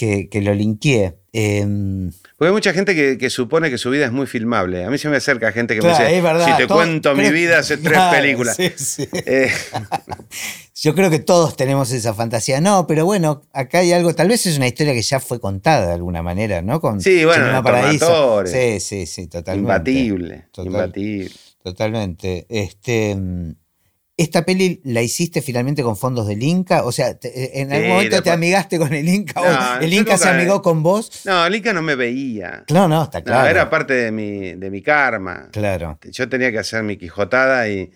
que, 0.00 0.28
que 0.30 0.40
lo 0.40 0.54
linkeé. 0.54 1.16
Em, 1.32 2.10
Porque 2.38 2.48
hay 2.48 2.52
mucha 2.52 2.72
gente 2.72 2.94
que, 2.94 3.18
que 3.18 3.28
supone 3.28 3.68
que 3.68 3.76
su 3.76 3.90
vida 3.90 4.06
es 4.06 4.12
muy 4.12 4.26
filmable. 4.26 4.82
A 4.84 4.90
mí 4.90 4.96
se 4.96 5.08
me 5.10 5.16
acerca 5.18 5.52
gente 5.52 5.74
que 5.74 5.80
claro, 5.80 5.98
me 5.98 6.04
dice, 6.04 6.16
es 6.16 6.22
verdad, 6.22 6.46
si 6.46 6.56
te 6.56 6.66
cuento 6.66 7.14
mi 7.14 7.30
vida 7.30 7.58
hace 7.58 7.76
tres 7.76 7.92
Claro, 7.92 8.16
películas. 8.16 8.56
sí, 8.56 8.72
sí. 8.76 9.06
Eh, 9.12 9.50
Yo 10.82 10.94
creo 10.94 11.10
que 11.10 11.18
todos 11.18 11.54
tenemos 11.56 11.92
esa 11.92 12.14
fantasía. 12.14 12.62
No, 12.62 12.86
pero 12.86 13.04
bueno, 13.04 13.42
acá 13.52 13.80
hay 13.80 13.92
algo, 13.92 14.14
tal 14.14 14.28
vez 14.28 14.46
es 14.46 14.56
una 14.56 14.66
historia 14.66 14.94
que 14.94 15.02
ya 15.02 15.20
fue 15.20 15.38
contada 15.38 15.86
de 15.88 15.92
alguna 15.92 16.22
manera, 16.22 16.62
¿no? 16.62 16.80
Con 16.80 17.02
Sí, 17.02 17.24
bueno, 17.26 17.62
Tornatore. 17.62 18.48
Sí, 18.48 18.80
sí, 18.80 19.04
sí, 19.06 19.26
totalmente. 19.26 19.90
imbatible, 19.90 20.44
Total. 20.50 20.66
imbatible. 20.66 21.30
Totalmente. 21.62 22.46
Este, 22.48 23.14
mm, 23.14 23.54
¿Esta 24.20 24.44
peli 24.44 24.80
la 24.84 25.00
hiciste 25.02 25.40
finalmente 25.40 25.82
con 25.82 25.96
fondos 25.96 26.26
del 26.26 26.42
Inca? 26.42 26.84
O 26.84 26.92
sea, 26.92 27.18
te- 27.18 27.60
¿en 27.60 27.72
algún 27.72 27.86
Sí, 27.86 27.92
momento 27.92 28.22
te 28.22 28.30
amigaste 28.30 28.78
con 28.78 28.92
el 28.92 29.08
Inca? 29.08 29.40
No, 29.40 29.78
¿O 29.78 29.80
el 29.82 29.92
Inca 29.94 30.18
se 30.18 30.28
amigó 30.28 30.60
con 30.62 30.82
vos? 30.82 31.22
No, 31.24 31.48
Lika 31.48 31.72
no 31.72 31.80
me 31.82 31.94
veía. 31.94 32.64
No, 32.70 32.86
no, 32.86 33.04
está 33.04 33.20
No, 33.20 33.24
claro. 33.24 33.48
era 33.48 33.70
parte 33.70 33.94
de 33.94 34.12
mi, 34.12 34.54
de 34.54 34.70
mi 34.70 34.82
karma. 34.82 35.48
Claro. 35.52 35.98
Yo 36.10 36.28
tenía 36.28 36.52
que 36.52 36.58
hacer 36.58 36.82
mi 36.82 36.96
quijotada 36.98 37.68
y, 37.68 37.90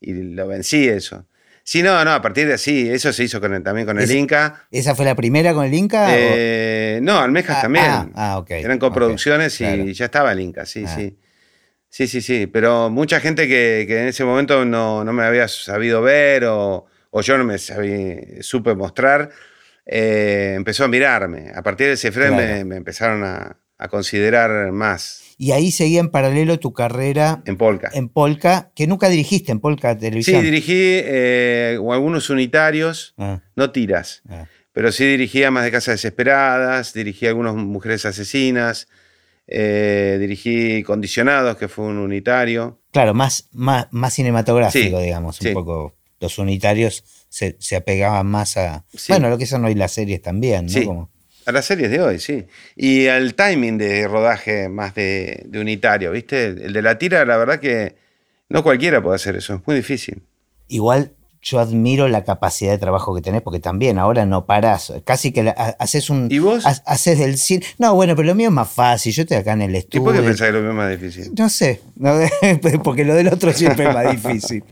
y 0.00 0.12
lo 0.14 0.48
vencí 0.48 0.88
eso. 0.88 1.26
Sí, 1.62 1.82
no, 1.82 2.02
no, 2.04 2.12
a 2.12 2.22
partir 2.22 2.46
de 2.48 2.54
así, 2.54 2.88
eso 2.88 3.12
se 3.12 3.24
hizo 3.24 3.40
con 3.40 3.52
el- 3.54 3.62
también 3.62 3.86
con 3.86 4.00
el 4.00 4.10
Inca. 4.10 4.66
¿Esa 4.70 4.94
fue 4.94 5.04
la 5.04 5.14
primera 5.14 5.52
con 5.54 5.64
el 5.66 5.74
Inca? 5.74 6.08
Eh, 6.10 6.98
no, 7.02 7.18
Almejas 7.20 7.58
Ah, 7.58 7.62
también. 7.62 7.84
ah, 7.86 8.08
ah, 8.14 8.38
ok, 8.38 8.50
Eran 8.52 8.78
coproducciones 8.78 9.56
claro. 9.58 9.84
y 9.84 9.92
ya 9.92 10.06
estaba 10.06 10.32
el 10.32 10.40
Inca, 10.40 10.64
sí, 10.66 10.84
Ah. 10.86 10.94
sí. 10.96 11.18
Sí, 11.90 12.06
sí, 12.06 12.20
sí. 12.20 12.46
Pero 12.46 12.90
mucha 12.90 13.20
gente 13.20 13.48
que, 13.48 13.84
que 13.88 14.00
en 14.02 14.08
ese 14.08 14.24
momento 14.24 14.64
no, 14.64 15.04
no 15.04 15.12
me 15.12 15.24
había 15.24 15.48
sabido 15.48 16.02
ver 16.02 16.44
o, 16.44 16.86
o 17.10 17.20
yo 17.22 17.38
no 17.38 17.44
me 17.44 17.54
sabí- 17.58 18.42
supe 18.42 18.74
mostrar, 18.74 19.30
eh, 19.86 20.54
empezó 20.56 20.84
a 20.84 20.88
mirarme. 20.88 21.50
A 21.54 21.62
partir 21.62 21.86
de 21.86 21.94
ese 21.94 22.12
frame 22.12 22.36
Claro. 22.36 22.52
me, 22.52 22.64
me 22.64 22.76
empezaron 22.76 23.24
a, 23.24 23.58
a 23.78 23.88
considerar 23.88 24.70
más 24.72 25.22
Y 25.38 25.52
ahí 25.52 25.70
seguía 25.70 26.00
en 26.00 26.10
paralelo 26.10 26.58
tu 26.58 26.72
carrera 26.72 27.42
en 27.46 27.56
Polka. 27.56 27.90
en 27.94 28.08
Polka, 28.08 28.70
que 28.74 28.86
nunca 28.86 29.08
dirigiste 29.08 29.52
en 29.52 29.60
Polka 29.60 29.94
Sí, 29.94 30.00
Televisión. 30.00 30.42
dirigí 30.42 30.74
eh, 30.76 31.78
algunos 31.90 32.28
unitarios, 32.28 33.14
Ah, 33.16 33.40
no 33.56 33.70
tiras. 33.70 34.22
ah. 34.28 34.46
Pero 34.72 34.92
sí 34.92 35.04
dirigía 35.06 35.50
más 35.50 35.64
de 35.64 35.70
Casas 35.72 35.94
Desesperadas, 35.94 36.92
dirigí 36.92 37.26
algunas 37.26 37.54
Mujeres 37.54 38.04
Asesinas, 38.04 38.86
eh, 39.48 40.16
dirigí 40.20 40.82
Condicionados, 40.82 41.56
que 41.56 41.68
fue 41.68 41.86
un 41.86 41.98
unitario. 41.98 42.80
Claro, 42.92 43.14
más, 43.14 43.48
más, 43.52 43.86
más 43.90 44.12
cinematográfico, 44.14 44.98
Sí, 44.98 45.04
digamos, 45.04 45.40
un 45.40 45.52
poco. 45.54 45.94
Los 46.20 46.38
unitarios 46.38 47.04
se, 47.28 47.56
se 47.58 47.76
apegaban 47.76 48.26
más 48.26 48.56
a. 48.56 48.84
Sí. 48.94 49.12
Bueno, 49.12 49.30
lo 49.30 49.38
que 49.38 49.46
son 49.46 49.64
hoy 49.64 49.74
las 49.74 49.92
series 49.92 50.20
también, 50.20 50.66
¿no? 50.66 50.72
Sí. 50.72 50.84
Como- 50.84 51.10
A 51.46 51.52
las 51.52 51.64
series 51.64 51.90
de 51.90 52.00
hoy, 52.02 52.18
sí. 52.18 52.44
Y 52.76 53.06
al 53.06 53.34
timing 53.34 53.78
de 53.78 54.06
rodaje 54.06 54.68
más 54.68 54.94
de, 54.94 55.42
de 55.46 55.60
unitario, 55.60 56.10
¿viste? 56.12 56.46
El 56.48 56.72
de 56.72 56.82
la 56.82 56.98
tira, 56.98 57.24
la 57.24 57.36
verdad 57.36 57.58
que 57.60 57.94
no 58.48 58.62
cualquiera 58.62 59.02
puede 59.02 59.16
hacer 59.16 59.36
eso, 59.36 59.54
es 59.54 59.60
muy 59.66 59.76
difícil. 59.76 60.22
Igual 60.68 61.12
yo 61.40 61.60
admiro 61.60 62.08
la 62.08 62.24
capacidad 62.24 62.72
de 62.72 62.78
trabajo 62.78 63.14
que 63.14 63.22
tenés, 63.22 63.42
porque 63.42 63.60
también 63.60 63.98
ahora 63.98 64.26
no 64.26 64.44
parás. 64.46 64.92
Casi 65.04 65.32
que 65.32 65.42
la- 65.44 65.52
haces 65.78 66.10
un. 66.10 66.28
¿Y 66.30 66.38
vos? 66.40 66.66
ha- 66.66 66.82
Haces 66.86 67.18
del 67.18 67.38
cine. 67.38 67.64
No, 67.78 67.94
bueno, 67.94 68.16
pero 68.16 68.26
lo 68.26 68.34
mío 68.34 68.48
es 68.48 68.54
más 68.54 68.70
fácil. 68.70 69.12
Yo 69.12 69.22
estoy 69.22 69.36
acá 69.38 69.52
en 69.52 69.62
el 69.62 69.74
¿Y 69.74 69.78
estudio. 69.78 70.04
por 70.04 70.14
qué 70.14 70.22
pensás 70.22 70.46
que 70.48 70.52
lo 70.52 70.60
mío 70.60 70.70
es 70.70 70.76
más 70.76 70.90
difícil? 70.90 71.32
No 71.38 71.48
sé, 71.48 71.80
no, 71.96 72.14
porque 72.84 73.04
lo 73.04 73.14
del 73.14 73.28
otro 73.28 73.52
siempre 73.52 73.86
es 73.88 73.94
más 73.94 74.10
difícil. 74.22 74.64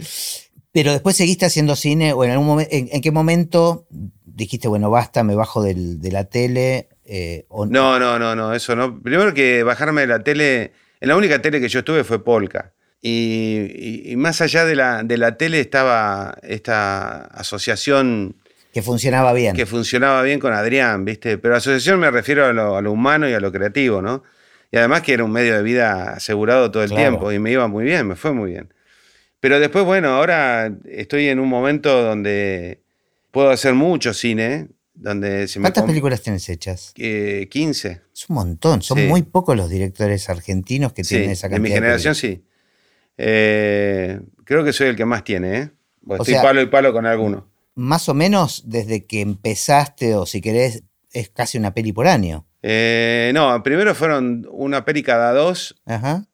Pero 0.72 0.92
después 0.92 1.16
seguiste 1.16 1.46
haciendo 1.46 1.74
cine, 1.76 2.12
o 2.12 2.24
en 2.24 2.32
algún 2.32 2.46
momento, 2.46 2.70
en, 2.74 2.88
en 2.92 3.00
qué 3.00 3.10
momento 3.10 3.86
dijiste, 4.24 4.68
bueno, 4.68 4.90
basta, 4.90 5.24
me 5.24 5.34
bajo 5.34 5.62
del- 5.62 6.00
de 6.00 6.12
la 6.12 6.24
tele? 6.24 6.88
eh, 7.04 7.46
o- 7.48 7.64
No, 7.66 7.98
no, 7.98 8.18
no, 8.18 8.34
no, 8.36 8.52
eso 8.52 8.74
no. 8.76 9.00
Primero 9.00 9.32
que 9.32 9.62
bajarme 9.62 10.02
de 10.02 10.06
la 10.08 10.22
tele, 10.24 10.72
en 11.00 11.08
la 11.08 11.16
única 11.16 11.40
tele 11.40 11.60
que 11.60 11.68
yo 11.68 11.78
estuve 11.78 12.02
fue 12.04 12.22
Polka. 12.24 12.72
Y, 13.03 14.14
más 14.16 14.40
allá 14.40 14.64
de 14.64 14.74
la, 14.74 15.03
de 15.05 15.16
la 15.18 15.36
tele 15.36 15.61
estaba 15.61 16.36
esta 16.42 17.24
asociación 17.26 18.36
Que 18.72 18.82
funcionaba 18.82 19.32
bien. 19.32 19.55
que 19.55 19.66
funcionaba 19.66 20.22
bien 20.22 20.40
con 20.40 20.53
Adrián, 20.53 21.05
¿viste? 21.05 21.38
Pero 21.38 21.57
asociación 21.57 22.01
me 22.01 22.11
refiero 22.11 22.47
a 22.47 22.53
lo, 22.53 22.76
a 22.76 22.82
lo 22.82 22.92
humano 22.92 23.28
y 23.28 23.32
a 23.32 23.40
lo 23.40 23.53
creativo, 23.53 24.03
¿no? 24.03 24.22
Y 24.72 24.76
además 24.78 25.03
que 25.03 25.12
era 25.14 25.22
un 25.24 25.30
medio 25.30 25.55
de 25.57 25.62
vida 25.62 26.14
asegurado 26.14 26.70
todo 26.70 26.82
el 26.82 26.88
Claro. 26.90 27.03
tiempo 27.11 27.32
y 27.32 27.38
me 27.38 27.53
iba 27.53 27.68
muy 27.68 27.84
bien, 27.84 28.09
me 28.09 28.16
fue 28.16 28.32
muy 28.32 28.51
bien. 28.53 28.72
Pero 29.38 29.61
después, 29.61 29.84
bueno, 29.84 30.09
ahora 30.11 30.72
estoy 30.86 31.28
en 31.28 31.38
un 31.38 31.49
momento 31.49 32.03
donde 32.03 32.80
puedo 33.30 33.51
hacer 33.51 33.74
mucho 33.74 34.12
cine, 34.14 34.68
donde 34.94 35.47
se. 35.47 35.61
¿Cuántas 35.61 35.84
películas 35.84 36.22
tenés 36.22 36.49
hechas? 36.49 36.92
eh, 36.97 37.47
15. 37.51 38.01
Es 38.12 38.28
un 38.28 38.34
montón, 38.36 38.82
son 38.82 38.99
Sí. 38.99 39.05
muy 39.07 39.22
pocos 39.22 39.55
los 39.57 39.70
directores 39.70 40.28
argentinos 40.30 40.92
que 40.94 41.05
Sí, 41.05 41.14
tienen 41.16 41.30
esa 41.30 41.49
de 41.49 41.57
cantidad. 41.57 41.74
mi 41.74 41.80
generación 41.80 42.14
sí. 42.16 42.42
Eh, 43.18 44.20
creo 44.44 44.64
que 44.64 44.72
soy 44.72 44.88
el 44.88 44.96
que 44.96 45.04
más 45.04 45.24
tiene, 45.24 45.58
¿eh? 45.58 45.70
Estoy 46.10 46.34
sea- 46.34 46.42
palo 46.42 46.60
y 46.60 46.66
palo 46.66 46.92
con 46.92 47.06
alguno. 47.06 47.48
Más 47.74 48.08
o 48.08 48.14
menos 48.14 48.62
desde 48.66 49.04
que 49.04 49.20
empezaste, 49.20 50.14
o 50.14 50.24
si 50.26 50.40
querés, 50.40 50.82
es 51.12 51.28
casi 51.30 51.58
una 51.58 51.74
peli 51.74 51.92
por 51.92 52.06
año. 52.06 52.46
Eh, 52.62 53.30
no, 53.34 53.62
primero 53.62 53.94
fueron 53.94 54.46
una 54.50 54.84
peli 54.84 55.02
cada 55.02 55.32
dos. 55.32 55.80
Ajá. 55.84 56.24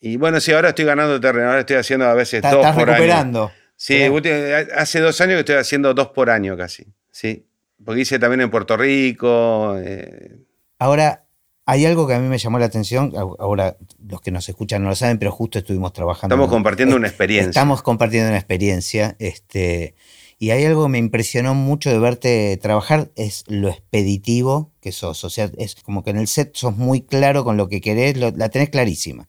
Y 0.00 0.16
bueno, 0.16 0.40
sí, 0.40 0.52
ahora 0.52 0.70
estoy 0.70 0.84
ganando 0.84 1.20
terreno. 1.20 1.48
Ahora 1.48 1.60
estoy 1.60 1.76
haciendo 1.76 2.06
a 2.06 2.14
veces 2.14 2.42
dos 2.42 2.52
Estás 2.54 2.74
por 2.74 2.88
año. 2.88 2.96
recuperando. 2.98 3.52
Sí, 3.76 3.98
Claro. 3.98 4.14
ulti- 4.16 4.68
hace 4.74 5.00
dos 5.00 5.20
años 5.20 5.34
que 5.34 5.40
estoy 5.40 5.56
haciendo 5.56 5.92
dos 5.92 6.08
por 6.08 6.30
año 6.30 6.56
casi. 6.56 6.86
Sí. 7.10 7.46
Porque 7.84 8.00
hice 8.02 8.18
también 8.18 8.40
en 8.42 8.50
Puerto 8.50 8.76
Rico. 8.76 9.76
eh, 9.78 10.38
Ahora, 10.78 11.24
hay 11.66 11.84
algo 11.84 12.06
que 12.06 12.14
a 12.14 12.18
mí 12.20 12.28
me 12.28 12.38
llamó 12.38 12.58
la 12.58 12.66
atención. 12.66 13.12
Ahora, 13.16 13.76
los 14.08 14.20
que 14.20 14.30
nos 14.30 14.48
escuchan 14.48 14.82
no 14.82 14.88
lo 14.88 14.94
saben, 14.94 15.18
pero 15.18 15.32
justo 15.32 15.58
estuvimos 15.58 15.92
trabajando. 15.92 16.34
estamos 16.34 16.46
en- 16.46 16.50
compartiendo 16.50 16.96
una 16.96 17.08
experiencia. 17.08 17.48
Estamos 17.50 17.82
compartiendo 17.82 18.28
una 18.28 18.38
experiencia. 18.38 19.16
Este, 19.18 19.94
y 20.38 20.50
hay 20.50 20.64
algo 20.64 20.84
que 20.84 20.90
me 20.90 20.98
impresionó 20.98 21.54
mucho 21.54 21.90
de 21.90 21.98
verte 21.98 22.56
trabajar, 22.62 23.10
es 23.16 23.44
lo 23.48 23.68
expeditivo 23.68 24.70
que 24.80 24.92
sos. 24.92 25.24
O 25.24 25.30
sea, 25.30 25.50
es 25.58 25.74
como 25.74 26.04
que 26.04 26.10
en 26.10 26.18
el 26.18 26.28
set 26.28 26.54
sos 26.54 26.76
muy 26.76 27.00
claro 27.02 27.42
con 27.42 27.56
lo 27.56 27.68
que 27.68 27.80
querés, 27.80 28.16
lo- 28.16 28.30
la 28.30 28.48
tenés 28.48 28.70
clarísima. 28.70 29.26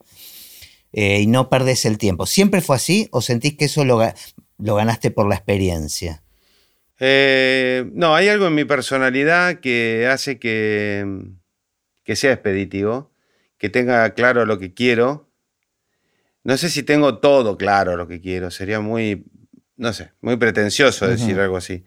Eh, 0.92 1.20
y 1.20 1.26
no 1.26 1.50
perdés 1.50 1.84
el 1.86 1.98
tiempo. 1.98 2.24
¿Siempre 2.24 2.60
fue 2.60 2.76
así 2.76 3.08
o 3.10 3.20
sentís 3.20 3.56
que 3.56 3.64
eso 3.66 3.84
lo 3.84 4.74
ganaste 4.76 5.10
por 5.10 5.28
la 5.28 5.34
experiencia? 5.34 6.22
Eh, 7.00 7.84
no, 7.92 8.14
hay 8.14 8.28
algo 8.28 8.46
en 8.46 8.54
mi 8.54 8.64
personalidad 8.64 9.60
que 9.60 10.08
hace 10.10 10.38
que, 10.38 11.04
que 12.08 12.16
sea 12.16 12.32
expeditivo, 12.32 13.10
que 13.58 13.68
tenga 13.68 14.14
claro 14.14 14.46
lo 14.46 14.58
que 14.58 14.72
quiero. 14.72 15.28
No 16.42 16.56
sé 16.56 16.70
si 16.70 16.82
tengo 16.82 17.18
todo 17.18 17.58
claro 17.58 17.98
lo 17.98 18.08
que 18.08 18.22
quiero, 18.22 18.50
sería 18.50 18.80
muy, 18.80 19.26
no 19.76 19.92
sé, 19.92 20.12
muy 20.22 20.38
pretencioso 20.38 21.06
decir 21.06 21.38
algo 21.38 21.58
así. 21.58 21.84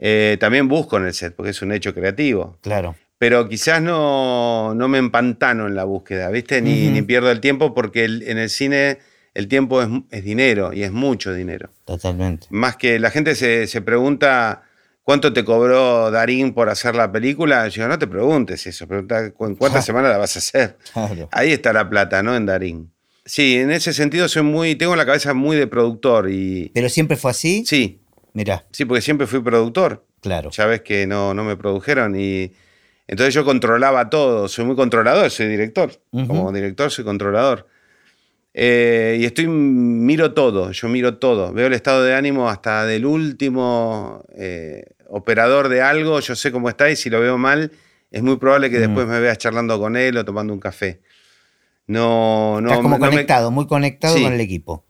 Eh, 0.00 0.36
también 0.40 0.66
busco 0.66 0.96
en 0.96 1.06
el 1.06 1.14
set, 1.14 1.36
porque 1.36 1.50
es 1.50 1.62
un 1.62 1.70
hecho 1.70 1.94
creativo. 1.94 2.58
Claro. 2.60 2.96
Pero 3.18 3.48
quizás 3.48 3.80
no, 3.80 4.74
no 4.74 4.88
me 4.88 4.98
empantano 4.98 5.68
en 5.68 5.76
la 5.76 5.84
búsqueda, 5.84 6.28
¿viste? 6.30 6.60
Ni, 6.60 6.88
ni 6.88 7.02
pierdo 7.02 7.30
el 7.30 7.38
tiempo 7.38 7.72
porque 7.72 8.06
en 8.06 8.38
el 8.38 8.50
cine 8.50 8.98
el 9.32 9.46
tiempo 9.46 9.80
es, 10.10 10.24
dinero 10.24 10.72
y 10.72 10.82
es 10.82 10.90
mucho 10.90 11.32
dinero. 11.32 11.70
Totalmente. 11.84 12.48
Más 12.50 12.76
que 12.76 12.98
la 12.98 13.12
gente 13.12 13.36
se, 13.36 13.80
pregunta 13.82 14.64
cuánto 15.02 15.32
te 15.32 15.44
cobró 15.44 16.10
Darín 16.10 16.54
por 16.54 16.68
hacer 16.68 16.94
la 16.94 17.10
película. 17.10 17.68
Yo 17.68 17.86
no 17.88 17.98
te 17.98 18.06
preguntes 18.06 18.66
eso, 18.66 18.86
pregunta 18.86 19.24
en 19.24 19.54
cuántas 19.56 19.84
semanas 19.84 20.10
la 20.10 20.18
vas 20.18 20.36
a 20.36 20.38
hacer. 20.38 20.78
Ahí 21.30 21.52
está 21.52 21.72
la 21.72 21.88
plata, 21.88 22.22
¿no? 22.22 22.34
En 22.34 22.46
Darín. 22.46 22.92
Sí, 23.24 23.56
en 23.56 23.70
ese 23.70 23.92
sentido 23.92 24.28
soy 24.28 24.42
muy, 24.42 24.74
tengo 24.74 24.96
la 24.96 25.06
cabeza 25.06 25.32
muy 25.34 25.56
de 25.56 25.66
productor 25.66 26.30
y. 26.30 26.70
¿Pero 26.74 26.88
siempre 26.88 27.16
fue 27.16 27.30
así? 27.30 27.64
Sí. 27.66 28.00
Mira. 28.32 28.64
Sí, 28.72 28.84
porque 28.84 29.02
siempre 29.02 29.26
fui 29.26 29.40
productor. 29.40 30.04
Claro. 30.20 30.50
Ya 30.50 30.66
ves 30.66 30.80
que 30.82 31.06
no, 31.06 31.34
no 31.34 31.44
me 31.44 31.56
produjeron 31.56 32.18
y 32.18 32.52
entonces 33.06 33.34
yo 33.34 33.44
controlaba 33.44 34.08
todo. 34.08 34.48
Soy 34.48 34.64
muy 34.64 34.76
controlador, 34.76 35.30
soy 35.30 35.46
director. 35.46 35.92
Como 36.10 36.52
director 36.52 36.90
soy 36.90 37.04
controlador. 37.04 37.68
Eh, 38.54 39.16
y 39.20 39.24
estoy, 39.24 39.46
miro 39.46 40.34
todo, 40.34 40.72
yo 40.72 40.88
miro 40.88 41.18
todo. 41.18 41.52
Veo 41.52 41.66
el 41.66 41.72
estado 41.72 42.02
de 42.04 42.14
ánimo 42.14 42.48
hasta 42.48 42.84
del 42.84 43.06
último 43.06 44.24
eh, 44.36 44.84
operador 45.08 45.68
de 45.68 45.80
algo, 45.82 46.20
yo 46.20 46.36
sé 46.36 46.52
cómo 46.52 46.68
está 46.68 46.90
y 46.90 46.96
si 46.96 47.08
lo 47.08 47.20
veo 47.20 47.38
mal, 47.38 47.72
es 48.10 48.22
muy 48.22 48.36
probable 48.36 48.70
que 48.70 48.78
después 48.78 49.06
me 49.06 49.20
veas 49.20 49.38
charlando 49.38 49.78
con 49.78 49.96
él 49.96 50.16
o 50.16 50.24
tomando 50.24 50.52
un 50.52 50.60
café. 50.60 51.00
No, 51.86 52.60
no, 52.60 52.68
Estás 52.68 52.82
como 52.82 52.98
conectado, 52.98 53.50
muy 53.50 53.66
conectado 53.66 54.14
con 54.20 54.32
el 54.32 54.40
equipo. 54.40 54.86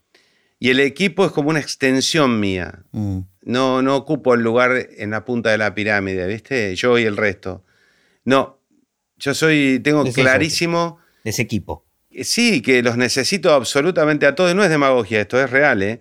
Y 0.58 0.70
el 0.70 0.80
equipo 0.80 1.24
es 1.24 1.32
como 1.32 1.50
una 1.50 1.58
extensión 1.60 2.38
mía. 2.38 2.84
Mm. 2.92 3.20
No, 3.44 3.82
no 3.82 3.96
ocupo 3.96 4.34
el 4.34 4.42
lugar 4.42 4.88
en 4.96 5.10
la 5.10 5.24
punta 5.24 5.50
de 5.50 5.58
la 5.58 5.74
pirámide, 5.74 6.26
¿viste? 6.28 6.76
Yo 6.76 6.98
y 6.98 7.04
el 7.04 7.16
resto. 7.16 7.64
No, 8.24 8.60
yo 9.16 9.34
soy, 9.34 9.80
tengo 9.82 10.04
clarísimo... 10.04 10.98
De 11.24 11.30
ese 11.30 11.42
equipo 11.42 11.84
Sí, 12.22 12.62
que 12.62 12.82
los 12.82 12.96
necesito 12.96 13.52
absolutamente 13.52 14.26
a 14.26 14.34
todos. 14.34 14.54
No 14.54 14.62
es 14.62 14.70
demagogia, 14.70 15.20
esto 15.20 15.42
es 15.42 15.50
real, 15.50 15.82
¿eh? 15.82 16.00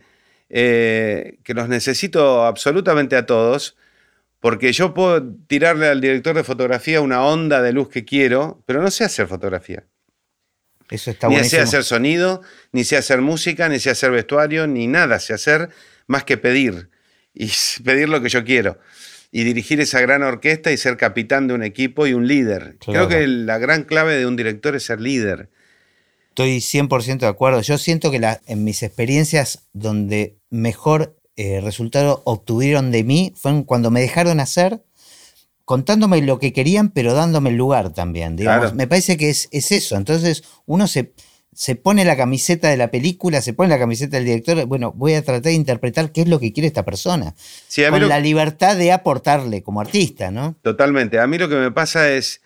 ¿eh? 0.49 1.39
que 1.43 1.53
los 1.53 1.70
necesito 1.70 2.45
absolutamente 2.45 3.16
a 3.16 3.26
todos, 3.26 3.78
porque 4.39 4.74
yo 4.74 4.93
puedo 4.93 5.24
tirarle 5.47 5.88
al 5.88 6.01
director 6.01 6.36
de 6.36 6.43
fotografía 6.43 7.01
una 7.01 7.24
onda 7.24 7.62
de 7.62 7.72
luz 7.72 7.89
que 7.89 8.05
quiero, 8.05 8.62
pero 8.66 8.82
no 8.82 8.91
sé 8.91 9.03
hacer 9.03 9.28
fotografía. 9.28 9.86
Eso 10.89 11.09
está 11.12 11.30
ni 11.30 11.41
sé 11.45 11.62
hacer 11.62 11.86
sonido, 11.86 12.41
ni 12.74 12.84
sé 12.84 12.97
hacer 12.97 13.22
música, 13.22 13.70
ni 13.70 13.80
sé 13.80 13.91
hacer 13.91 14.12
vestuario, 14.12 14.68
ni 14.68 14.88
nada 14.88 15.20
sé 15.20 15.34
hacer 15.34 15.70
más 16.07 16.26
que 16.26 16.38
pedir. 16.38 16.89
Y 17.34 17.49
pedir 17.86 18.09
lo 18.09 18.22
que 18.22 18.28
yo 18.28 18.43
quiero. 18.43 18.78
Y 19.32 19.45
dirigir 19.45 19.80
esa 19.80 20.01
gran 20.01 20.24
orquesta 20.24 20.74
y 20.74 20.78
ser 20.78 20.97
capitán 20.97 21.47
de 21.47 21.53
un 21.53 21.64
equipo 21.64 22.05
y 22.05 22.14
un 22.14 22.28
líder. 22.28 22.76
Creo 22.86 23.07
que 23.07 23.26
la 23.26 23.57
gran 23.57 23.84
clave 23.84 24.18
de 24.18 24.26
un 24.26 24.36
director 24.36 24.76
es 24.76 24.84
ser 24.84 24.99
líder 24.99 25.47
Estoy 26.32 26.59
100% 26.59 27.19
de 27.19 27.27
acuerdo. 27.27 27.59
Yo 27.59 27.77
siento 27.77 28.09
que 28.09 28.38
en 28.47 28.63
mis 28.63 28.84
experiencias 28.84 29.67
donde 29.73 30.38
mejor 30.49 31.17
eh, 31.36 31.59
resultado 31.59 32.21
obtuvieron 32.23 32.89
de 32.91 33.03
mí 33.03 33.34
fue 33.36 33.65
cuando 33.65 33.91
me 33.91 33.99
dejaron 33.99 34.39
hacer, 34.39 34.82
contándome 35.65 36.21
lo 36.21 36.39
que 36.39 36.53
querían, 36.53 36.91
pero 36.91 37.13
dándome 37.13 37.49
el 37.49 37.57
lugar 37.57 37.91
también. 37.91 38.38
Digamos. 38.38 38.73
Me 38.75 38.88
parece 38.88 39.17
que 39.17 39.29
es, 39.29 39.49
eso. 39.51 39.97
Entonces 39.97 40.45
uno 40.65 40.88
se, 40.88 41.11
se 41.53 41.75
pone 41.75 42.05
la 42.05 42.15
camiseta 42.15 42.69
de 42.69 42.77
la 42.77 42.91
película, 42.91 43.41
se 43.41 43.51
pone 43.51 43.67
la 43.67 43.77
camiseta 43.77 44.15
del 44.15 44.25
director, 44.25 44.65
bueno, 44.67 44.93
voy 44.93 45.15
a 45.15 45.23
tratar 45.23 45.41
de 45.41 45.53
interpretar 45.53 46.13
qué 46.13 46.21
es 46.21 46.29
lo 46.29 46.39
que 46.39 46.53
quiere 46.53 46.67
esta 46.67 46.86
persona. 46.86 47.36
con 47.89 48.07
la 48.07 48.21
libertad 48.21 48.77
de 48.77 48.93
aportarle 48.93 49.63
como 49.63 49.82
artista, 49.82 50.32
¿no? 50.32 50.55
Totalmente. 50.61 51.19
A 51.19 51.27
mí 51.27 51.38
lo 51.38 51.49
que 51.49 51.55
me 51.55 51.71
pasa 51.71 52.09
es 52.09 52.39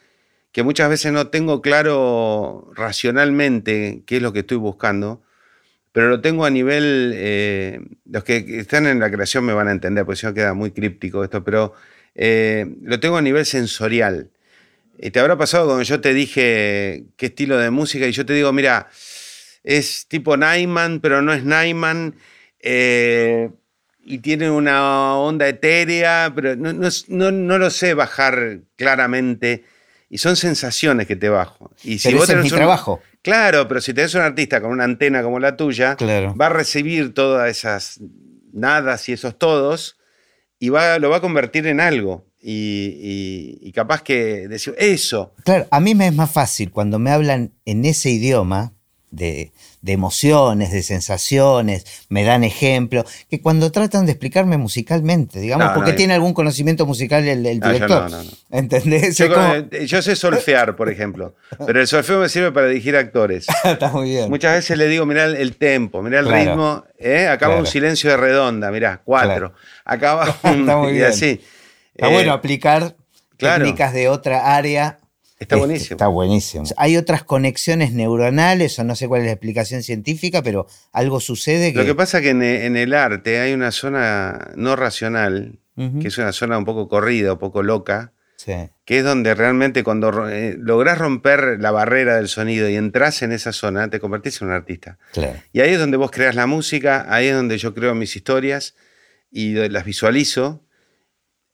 que 0.56 0.64
muchas 0.64 0.88
veces 0.88 1.12
no 1.12 1.28
tengo 1.28 1.62
claro 1.62 2.72
racionalmente 2.74 4.03
qué 4.06 4.16
es 4.16 4.22
lo 4.22 4.32
que 4.32 4.39
estoy 4.39 4.56
buscando, 4.56 5.22
pero 5.91 6.08
lo 6.08 6.22
tengo 6.22 6.45
a 6.45 6.49
nivel, 6.49 7.12
eh, 7.14 7.82
los 8.06 8.24
que 8.24 8.38
están 8.60 8.88
en 8.88 9.01
la 9.01 9.12
creación 9.12 9.43
me 9.43 9.51
van 9.51 9.68
a 9.68 9.74
entender, 9.74 10.06
porque 10.06 10.22
si 10.22 10.26
no 10.26 10.34
queda 10.34 10.53
muy 10.53 10.72
críptico 10.72 11.26
esto, 11.26 11.43
pero 11.43 11.74
eh, 12.16 12.74
lo 12.84 13.01
tengo 13.01 13.18
a 13.18 13.22
nivel 13.22 13.45
sensorial. 13.45 14.32
Y 14.97 15.12
te 15.12 15.20
habrá 15.20 15.38
pasado 15.38 15.66
cuando 15.66 15.84
yo 15.84 15.99
te 15.99 16.14
dije 16.14 17.03
qué 17.18 17.26
estilo 17.26 17.58
de 17.58 17.70
música 17.70 18.08
y 18.08 18.14
yo 18.14 18.26
te 18.26 18.32
digo, 18.32 18.53
mira, 18.53 18.88
es 19.66 20.08
tipo 20.08 20.38
Nyman, 20.38 21.01
pero 21.01 21.22
no 21.22 21.34
es 21.34 21.43
Nyman. 21.43 22.16
Eh, 22.62 23.49
y 24.06 24.20
tiene 24.20 24.49
una 24.51 25.18
onda 25.18 25.49
etérea, 25.49 26.32
pero 26.34 26.56
no, 26.56 26.72
no, 27.10 27.58
lo 27.58 27.70
sé 27.72 27.93
bajar 27.93 28.62
claramente 28.78 29.66
y 30.10 30.18
son 30.18 30.36
sensaciones 30.36 31.08
que 31.08 31.16
te 31.16 31.30
bajo. 31.30 31.72
Y 31.84 31.99
si 31.99 32.14
vos 32.14 32.34
mi 32.36 32.49
trabajo. 32.49 33.01
Claro, 33.22 33.68
pero 33.68 33.82
si 33.82 33.93
tenés 33.93 34.14
un 34.14 34.22
artista 34.22 34.62
con 34.62 34.72
una 34.72 34.84
antena 34.84 35.24
como 35.24 35.39
la 35.39 35.58
tuya, 35.58 35.97
va 35.99 36.45
a 36.45 36.49
recibir 36.49 37.14
todas 37.14 37.49
esas 37.49 37.99
nadas 38.53 39.10
y 39.10 39.14
esos 39.14 39.38
todos 39.38 39.97
y 40.60 40.70
va, 40.70 40.99
lo 40.99 41.10
va 41.10 41.18
a 41.18 41.22
convertir 41.22 41.68
en 41.68 41.80
algo. 41.80 42.26
Y, 42.47 43.72
capaz 43.74 44.03
que 44.03 44.47
decir 44.47 44.76
eso. 44.78 45.34
Claro, 45.43 45.68
a 45.72 45.80
mí 45.80 45.95
me 45.95 46.08
es 46.08 46.14
más 46.14 46.32
fácil 46.32 46.72
cuando 46.72 46.99
me 46.99 47.10
hablan 47.10 47.53
en 47.66 47.86
ese 47.86 48.12
idioma 48.12 48.74
de, 49.10 49.51
de 49.86 49.93
emociones, 49.93 50.71
de 50.71 50.81
sensaciones, 50.81 51.86
me 52.09 52.23
dan 52.23 52.43
ejemplos, 52.43 53.05
que 53.29 53.39
cuando 53.39 53.71
tratan 53.71 54.07
de 54.07 54.13
explicarme 54.13 54.57
musicalmente, 54.57 55.39
digamos, 55.39 55.73
porque 55.75 55.93
tiene 55.93 56.15
algún 56.15 56.33
conocimiento 56.33 56.88
musical 56.88 57.27
el, 57.27 57.43
director. 57.43 58.09
No, 58.09 58.23
¿Entendés? 58.49 59.15
Yo, 59.86 60.01
sé 60.01 60.15
solfear, 60.15 60.75
por 60.75 60.89
ejemplo, 60.89 61.36
pero 61.67 61.79
el 61.79 61.86
solfeo 61.86 62.19
me 62.19 62.29
sirve 62.29 62.51
para 62.51 62.65
dirigir 62.65 62.97
actores. 62.97 63.45
Está 63.63 63.89
muy 63.89 64.09
bien. 64.09 64.27
Muchas 64.27 64.55
veces 64.55 64.75
le 64.75 64.88
digo, 64.88 65.05
mirá 65.05 65.25
el 65.25 65.55
tempo, 65.55 66.01
mirá 66.01 66.19
el 66.19 66.31
ritmo, 66.31 66.83
¿eh? 66.97 67.27
acaba 67.27 67.57
un 67.57 67.67
silencio 67.67 68.09
de 68.09 68.17
redonda, 68.17 68.71
mirá, 68.71 69.01
cuatro. 69.05 69.53
Acaba 69.86 70.36
un... 70.45 70.61
Está 70.61 70.77
muy 70.77 70.93
bien. 70.93 71.05
así. 71.05 71.41
Está 71.93 72.07
bueno 72.07 72.31
eh, 72.31 72.33
aplicar 72.33 72.95
técnicas 73.38 73.93
de 73.93 74.09
otra 74.09 74.55
área 74.55 74.97
Está 75.38 75.55
este, 75.55 75.65
buenísimo. 75.67 75.95
Está 75.95 76.07
buenísimo. 76.07 76.63
Hay 76.77 76.95
otras 76.95 77.23
conexiones 77.23 77.91
neuronales, 77.91 78.79
o 78.79 78.83
no 78.83 78.95
sé 78.95 79.07
cuál 79.07 79.21
es 79.21 79.27
la 79.27 79.33
explicación 79.33 79.83
científica, 79.83 80.41
pero 80.41 80.67
algo 80.93 81.19
sucede 81.19 81.73
que... 81.73 81.79
Lo 81.79 81.86
que 81.86 81.95
pasa 81.95 82.19
es 82.19 82.23
que 82.23 82.29
en, 82.29 82.77
el 82.77 82.93
arte 82.93 83.39
hay 83.39 83.53
una 83.53 83.71
zona 83.71 84.51
no 84.55 84.75
racional, 84.75 85.59
que 85.75 86.07
es 86.07 86.17
una 86.17 86.31
zona 86.31 86.57
un 86.57 86.63
poco 86.63 86.88
corrida, 86.88 87.33
un 87.33 87.39
poco 87.39 87.63
loca, 87.63 88.13
que 88.45 88.99
es 88.99 89.03
donde 89.03 89.33
realmente 89.33 89.83
cuando 89.83 90.29
eh, 90.29 90.55
lográs 90.57 90.99
romper 90.99 91.57
la 91.59 91.71
barrera 91.71 92.15
del 92.15 92.27
sonido 92.27 92.69
y 92.69 92.75
entras 92.75 93.21
en 93.23 93.31
esa 93.31 93.51
zona, 93.51 93.89
te 93.89 93.99
convertís 93.99 94.41
en 94.41 94.49
un 94.49 94.53
artista. 94.53 94.99
Y 95.51 95.61
ahí 95.61 95.73
es 95.73 95.79
donde 95.79 95.97
vos 95.97 96.11
creas 96.11 96.36
la 96.36 96.45
música, 96.45 97.05
ahí 97.09 97.27
es 97.27 97.36
donde 97.36 97.57
yo 97.57 97.73
creo 97.73 97.95
mis 97.95 98.15
historias 98.15 98.75
y 99.31 99.53
las 99.53 99.83
visualizo, 99.83 100.63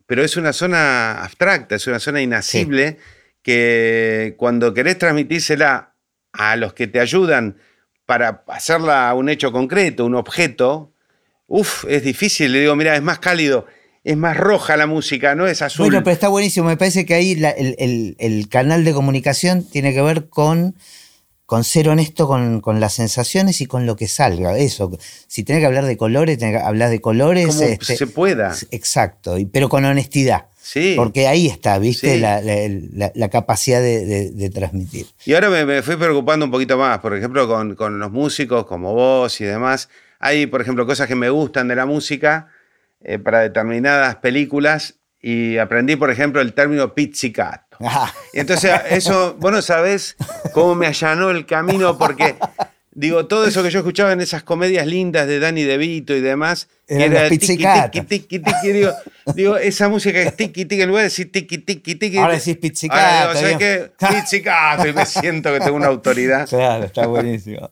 pero 0.06 0.24
es 0.24 0.36
una 0.36 0.54
zona 0.54 1.24
abstracta, 1.24 1.76
es 1.76 1.88
una 1.88 2.00
zona 2.00 2.22
inasible 2.22 2.98
que 3.42 4.36
cuando 4.38 4.74
querés 4.74 4.98
transmitírsela 4.98 5.96
a 6.34 6.56
los 6.56 6.74
que 6.74 6.88
te 6.88 7.00
ayudan 7.00 7.58
para 8.06 8.44
hacerla 8.48 9.10
a 9.10 9.14
un 9.14 9.30
hecho 9.30 9.52
concreto, 9.52 10.06
un 10.06 10.16
objeto, 10.16 10.94
uff, 11.48 11.86
es 11.88 12.04
difícil. 12.04 12.52
Le 12.52 12.62
digo, 12.62 12.76
mira, 12.76 12.96
es 12.96 13.02
más 13.02 13.20
cálido, 13.20 13.66
es 14.04 14.18
más 14.18 14.36
roja 14.38 14.78
la 14.78 14.88
música, 14.88 15.36
no 15.36 15.48
es 15.48 15.62
azul. 15.62 15.86
Bueno, 15.86 16.04
pero 16.04 16.14
está 16.14 16.28
buenísimo. 16.28 16.68
Me 16.68 16.78
parece 16.78 17.06
que 17.06 17.14
ahí 17.14 17.42
el, 17.42 18.48
canal 18.50 18.84
de 18.84 18.94
comunicación 18.94 19.64
tiene 19.64 19.94
que 19.94 20.02
ver 20.02 20.30
con, 20.30 20.76
con 21.46 21.64
ser 21.64 21.90
honesto 21.90 22.28
con, 22.28 22.80
las 22.80 22.94
sensaciones 22.94 23.62
y 23.62 23.66
con 23.66 23.86
lo 23.86 23.96
que 23.96 24.08
salga. 24.08 24.58
Eso. 24.58 24.92
Si 25.28 25.44
tiene 25.44 25.62
que 25.62 25.68
hablar 25.68 25.86
de 25.86 25.98
colores, 25.98 26.38
tiene 26.38 26.58
que 26.58 26.64
hablar 26.64 26.90
de 26.90 27.00
colores. 27.00 27.48
Como 27.48 27.62
este, 27.62 27.98
se 27.98 28.08
pueda. 28.08 28.56
Exacto, 28.72 29.38
pero 29.52 29.70
con 29.70 29.86
honestidad. 29.86 30.48
Porque 30.96 31.28
ahí 31.28 31.48
está, 31.48 31.80
¿viste? 31.80 32.18
La, 32.20 33.30
capacidad 33.30 33.82
de, 33.82 34.52
transmitir. 34.54 35.08
Y 35.26 35.34
ahora 35.34 35.50
me, 35.50 35.82
fui 35.82 35.96
preocupando 35.96 36.46
un 36.46 36.52
poquito 36.52 36.78
más, 36.78 37.00
por 37.00 37.16
ejemplo, 37.16 37.48
con, 37.48 38.00
los 38.00 38.12
músicos 38.12 38.66
como 38.66 38.94
vos 38.94 39.40
y 39.42 39.46
demás. 39.46 39.90
Hay, 40.20 40.46
por 40.46 40.62
ejemplo, 40.62 40.86
cosas 40.86 41.08
que 41.08 41.16
me 41.16 41.30
gustan 41.30 41.68
de 41.68 41.76
la 41.76 41.86
música 41.86 42.48
eh, 43.04 43.18
para 43.18 43.42
determinadas 43.42 44.18
películas 44.18 44.96
y 45.22 45.58
aprendí, 45.58 45.96
por 45.96 46.10
ejemplo, 46.10 46.42
el 46.42 46.54
término 46.54 46.94
pizzicato. 46.94 47.78
Ah. 47.82 48.14
Y 48.34 48.40
entonces, 48.40 48.72
eso, 48.90 49.36
vos 49.40 49.52
no 49.52 49.62
sabés 49.62 50.16
cómo 50.54 50.76
me 50.76 50.88
allanó 50.88 51.32
el 51.32 51.46
camino 51.46 51.98
porque 51.98 52.36
Digo, 52.94 53.26
todo 53.26 53.46
eso 53.46 53.64
que 53.64 53.70
yo 53.70 53.80
escuchaba 53.80 54.12
en 54.12 54.20
esas 54.20 54.44
comedias 54.44 54.86
lindas 54.86 55.26
de 55.26 55.40
Danny 55.40 55.64
DeVito 55.64 56.14
y 56.14 56.20
demás, 56.20 56.68
que 56.88 57.06
era 57.06 57.22
los 57.22 57.30
tiki, 57.30 57.40
pizzicato. 57.40 57.92
tiki, 57.92 58.06
tiki, 58.20 58.40
tiki, 58.40 58.72
digo, 58.74 58.92
digo, 59.34 59.56
esa 59.58 59.88
música 59.88 60.22
que 60.22 60.28
es 60.28 60.36
tiki, 60.36 60.66
tiki, 60.66 60.82
en 60.82 60.90
lugar 60.90 61.04
de 61.04 61.10
decir 61.10 61.32
tiki, 61.32 61.60
tiki, 61.60 61.96
tiki. 61.96 62.18
Ahora 62.18 62.34
decís 62.34 62.58
pizzicato, 62.58 63.02
Ahora 63.30 63.40
digo, 63.40 63.52
¿sabes 63.52 63.58
qué? 63.58 63.92
Pizzicato, 64.22 64.88
y 64.88 64.94
me 64.94 65.06
siento 65.06 65.54
que 65.54 65.60
tengo 65.62 65.76
una 65.78 65.88
autoridad. 65.88 66.50
Claro, 66.50 66.84
está 66.84 67.08
buenísimo. 67.08 67.70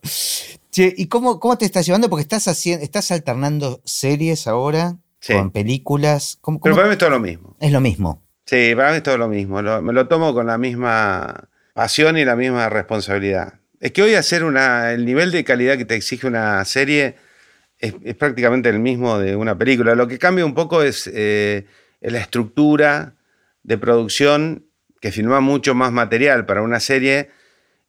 Che, 0.71 0.93
¿y 0.95 1.07
cómo, 1.07 1.39
cómo 1.39 1.57
te 1.57 1.65
estás 1.65 1.85
llevando? 1.85 2.09
Porque 2.09 2.21
estás 2.21 2.47
haciendo, 2.47 2.83
estás 2.85 3.11
alternando 3.11 3.81
series 3.85 4.47
ahora 4.47 4.97
Sí. 5.19 5.33
con 5.33 5.51
películas. 5.51 6.37
¿Cómo, 6.39 6.61
Pero 6.61 6.75
para 6.75 6.87
mí 6.87 6.93
es 6.93 6.97
todo 6.97 7.09
lo 7.09 7.19
mismo. 7.19 7.57
Es 7.59 7.73
lo 7.73 7.81
mismo. 7.81 8.23
Sí, 8.45 8.73
para 8.73 8.91
mí 8.91 8.97
es 8.97 9.03
todo 9.03 9.17
lo 9.17 9.27
mismo. 9.27 9.61
Lo- 9.61 9.81
me 9.81 9.91
lo 9.91 10.07
tomo 10.07 10.33
con 10.33 10.47
la 10.47 10.57
misma 10.57 11.49
pasión 11.73 12.17
y 12.17 12.23
la 12.23 12.37
misma 12.37 12.69
responsabilidad. 12.69 13.55
Es 13.79 13.91
que 13.91 14.01
hoy 14.01 14.13
hacer 14.15 14.43
una, 14.43 14.91
el 14.91 15.05
nivel 15.05 15.31
de 15.31 15.43
calidad 15.43 15.77
que 15.77 15.85
te 15.85 15.95
exige 15.95 16.27
una 16.27 16.63
serie 16.65 17.15
es, 17.77 17.93
es 18.03 18.15
prácticamente 18.15 18.69
el 18.69 18.79
mismo 18.79 19.17
de 19.19 19.35
una 19.35 19.57
película. 19.57 19.95
Lo 19.95 20.07
que 20.07 20.19
cambia 20.19 20.45
un 20.45 20.53
poco 20.53 20.83
es 20.83 21.09
eh, 21.13 21.65
la 22.01 22.19
estructura 22.19 23.15
de 23.63 23.77
producción 23.77 24.65
que 24.99 25.11
filma 25.11 25.39
mucho 25.39 25.75
más 25.75 25.91
material 25.93 26.45
para 26.45 26.61
una 26.61 26.79
serie 26.81 27.29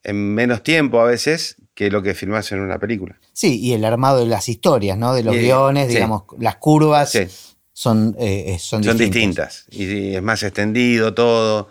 en 0.04 0.34
menos 0.34 0.62
tiempo 0.62 1.00
a 1.00 1.04
veces 1.04 1.56
que 1.74 1.90
lo 1.90 2.02
que 2.02 2.14
filmas 2.14 2.52
en 2.52 2.60
una 2.60 2.78
película. 2.78 3.18
Sí, 3.32 3.58
y 3.60 3.72
el 3.72 3.84
armado 3.84 4.20
de 4.20 4.26
las 4.26 4.48
historias, 4.48 4.96
¿no? 4.96 5.12
De 5.14 5.22
los 5.24 5.34
guiones, 5.34 5.88
sí. 5.88 5.94
digamos, 5.94 6.22
las 6.38 6.56
curvas 6.56 7.10
Sí. 7.10 7.26
son, 7.72 8.14
eh, 8.18 8.54
eh, 8.54 8.58
son, 8.60 8.84
Son 8.84 8.96
distintas. 8.96 9.66
distintas 9.66 9.66
y, 9.70 10.10
y 10.10 10.16
es 10.16 10.22
más 10.22 10.42
extendido 10.42 11.14
todo. 11.14 11.68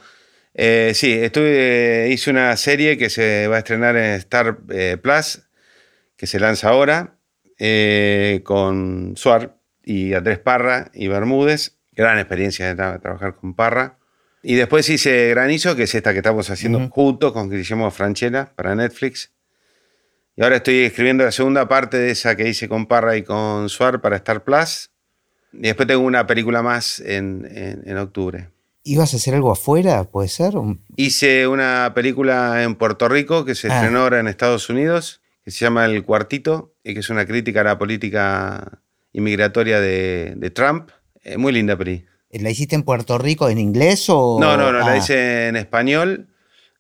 Eh, 0.53 0.91
sí, 0.95 1.13
estuve, 1.13 2.09
hice 2.11 2.29
una 2.31 2.55
serie 2.57 2.97
que 2.97 3.09
se 3.09 3.47
va 3.47 3.57
a 3.57 3.59
estrenar 3.59 3.95
en 3.95 4.15
Star 4.15 4.57
eh, 4.69 4.97
Plus, 5.01 5.41
que 6.17 6.27
se 6.27 6.39
lanza 6.39 6.69
ahora, 6.69 7.15
eh, 7.57 8.41
con 8.43 9.13
Suar 9.15 9.57
y 9.83 10.13
Andrés 10.13 10.39
Parra 10.39 10.89
y 10.93 11.07
Bermúdez. 11.07 11.77
Gran 11.93 12.17
experiencia 12.19 12.67
de 12.73 12.81
tra- 12.81 13.01
trabajar 13.01 13.35
con 13.35 13.53
Parra. 13.53 13.97
Y 14.41 14.55
después 14.55 14.87
hice 14.89 15.29
Granizo, 15.29 15.75
que 15.75 15.83
es 15.83 15.93
esta 15.95 16.13
que 16.13 16.19
estamos 16.19 16.49
haciendo 16.49 16.77
Ujú. 16.79 16.89
juntos 16.89 17.33
con 17.33 17.49
Guillermo 17.49 17.91
Franchella 17.91 18.51
para 18.55 18.73
Netflix. 18.75 19.31
Y 20.37 20.43
ahora 20.43 20.57
estoy 20.57 20.79
escribiendo 20.85 21.25
la 21.25 21.31
segunda 21.33 21.67
parte 21.67 21.97
de 21.97 22.11
esa 22.11 22.37
que 22.37 22.47
hice 22.47 22.69
con 22.69 22.85
Parra 22.85 23.17
y 23.17 23.23
con 23.23 23.67
Suar 23.67 23.99
para 23.99 24.15
Star 24.15 24.43
Plus. 24.45 24.89
Y 25.51 25.63
después 25.63 25.87
tengo 25.87 26.01
una 26.03 26.25
película 26.25 26.61
más 26.61 26.99
en, 27.01 27.45
en- 27.51 27.83
en 27.85 27.97
octubre. 27.97 28.47
¿Ibas 28.89 29.13
a 29.13 29.17
hacer 29.17 29.35
algo 29.35 29.51
afuera? 29.51 30.03
¿Puede 30.05 30.29
ser? 30.29 30.53
Hice 30.95 31.47
una 31.47 31.91
película 31.93 32.63
en 32.63 32.73
Puerto 32.75 33.07
Rico 33.07 33.45
que 33.45 33.53
se 33.53 33.69
Ah. 33.69 33.75
estrenó 33.75 33.99
ahora 33.99 34.19
en 34.19 34.27
Estados 34.27 34.67
Unidos, 34.69 35.21
que 35.45 35.51
se 35.51 35.59
llama 35.63 35.85
El 35.85 36.03
Cuartito, 36.03 36.73
y 36.83 36.95
que 36.95 37.01
es 37.01 37.09
una 37.11 37.25
crítica 37.27 37.61
a 37.61 37.65
la 37.65 37.77
política 37.77 38.81
inmigratoria 39.13 39.79
de, 39.79 40.33
de 40.35 40.49
Trump. 40.49 40.89
Eh, 41.23 41.37
muy 41.37 41.51
linda 41.53 41.77
peli. 41.77 42.05
¿La 42.31 42.49
hiciste 42.49 42.75
en 42.75 42.81
Puerto 42.83 43.17
Rico 43.19 43.47
en 43.49 43.59
inglés 43.59 44.05
o...? 44.09 44.37
No, 44.41 44.57
no, 44.57 44.71
no, 44.71 44.79
Ah, 44.79 44.89
la 44.89 44.97
hice 44.97 45.47
en 45.49 45.55
español, 45.55 46.27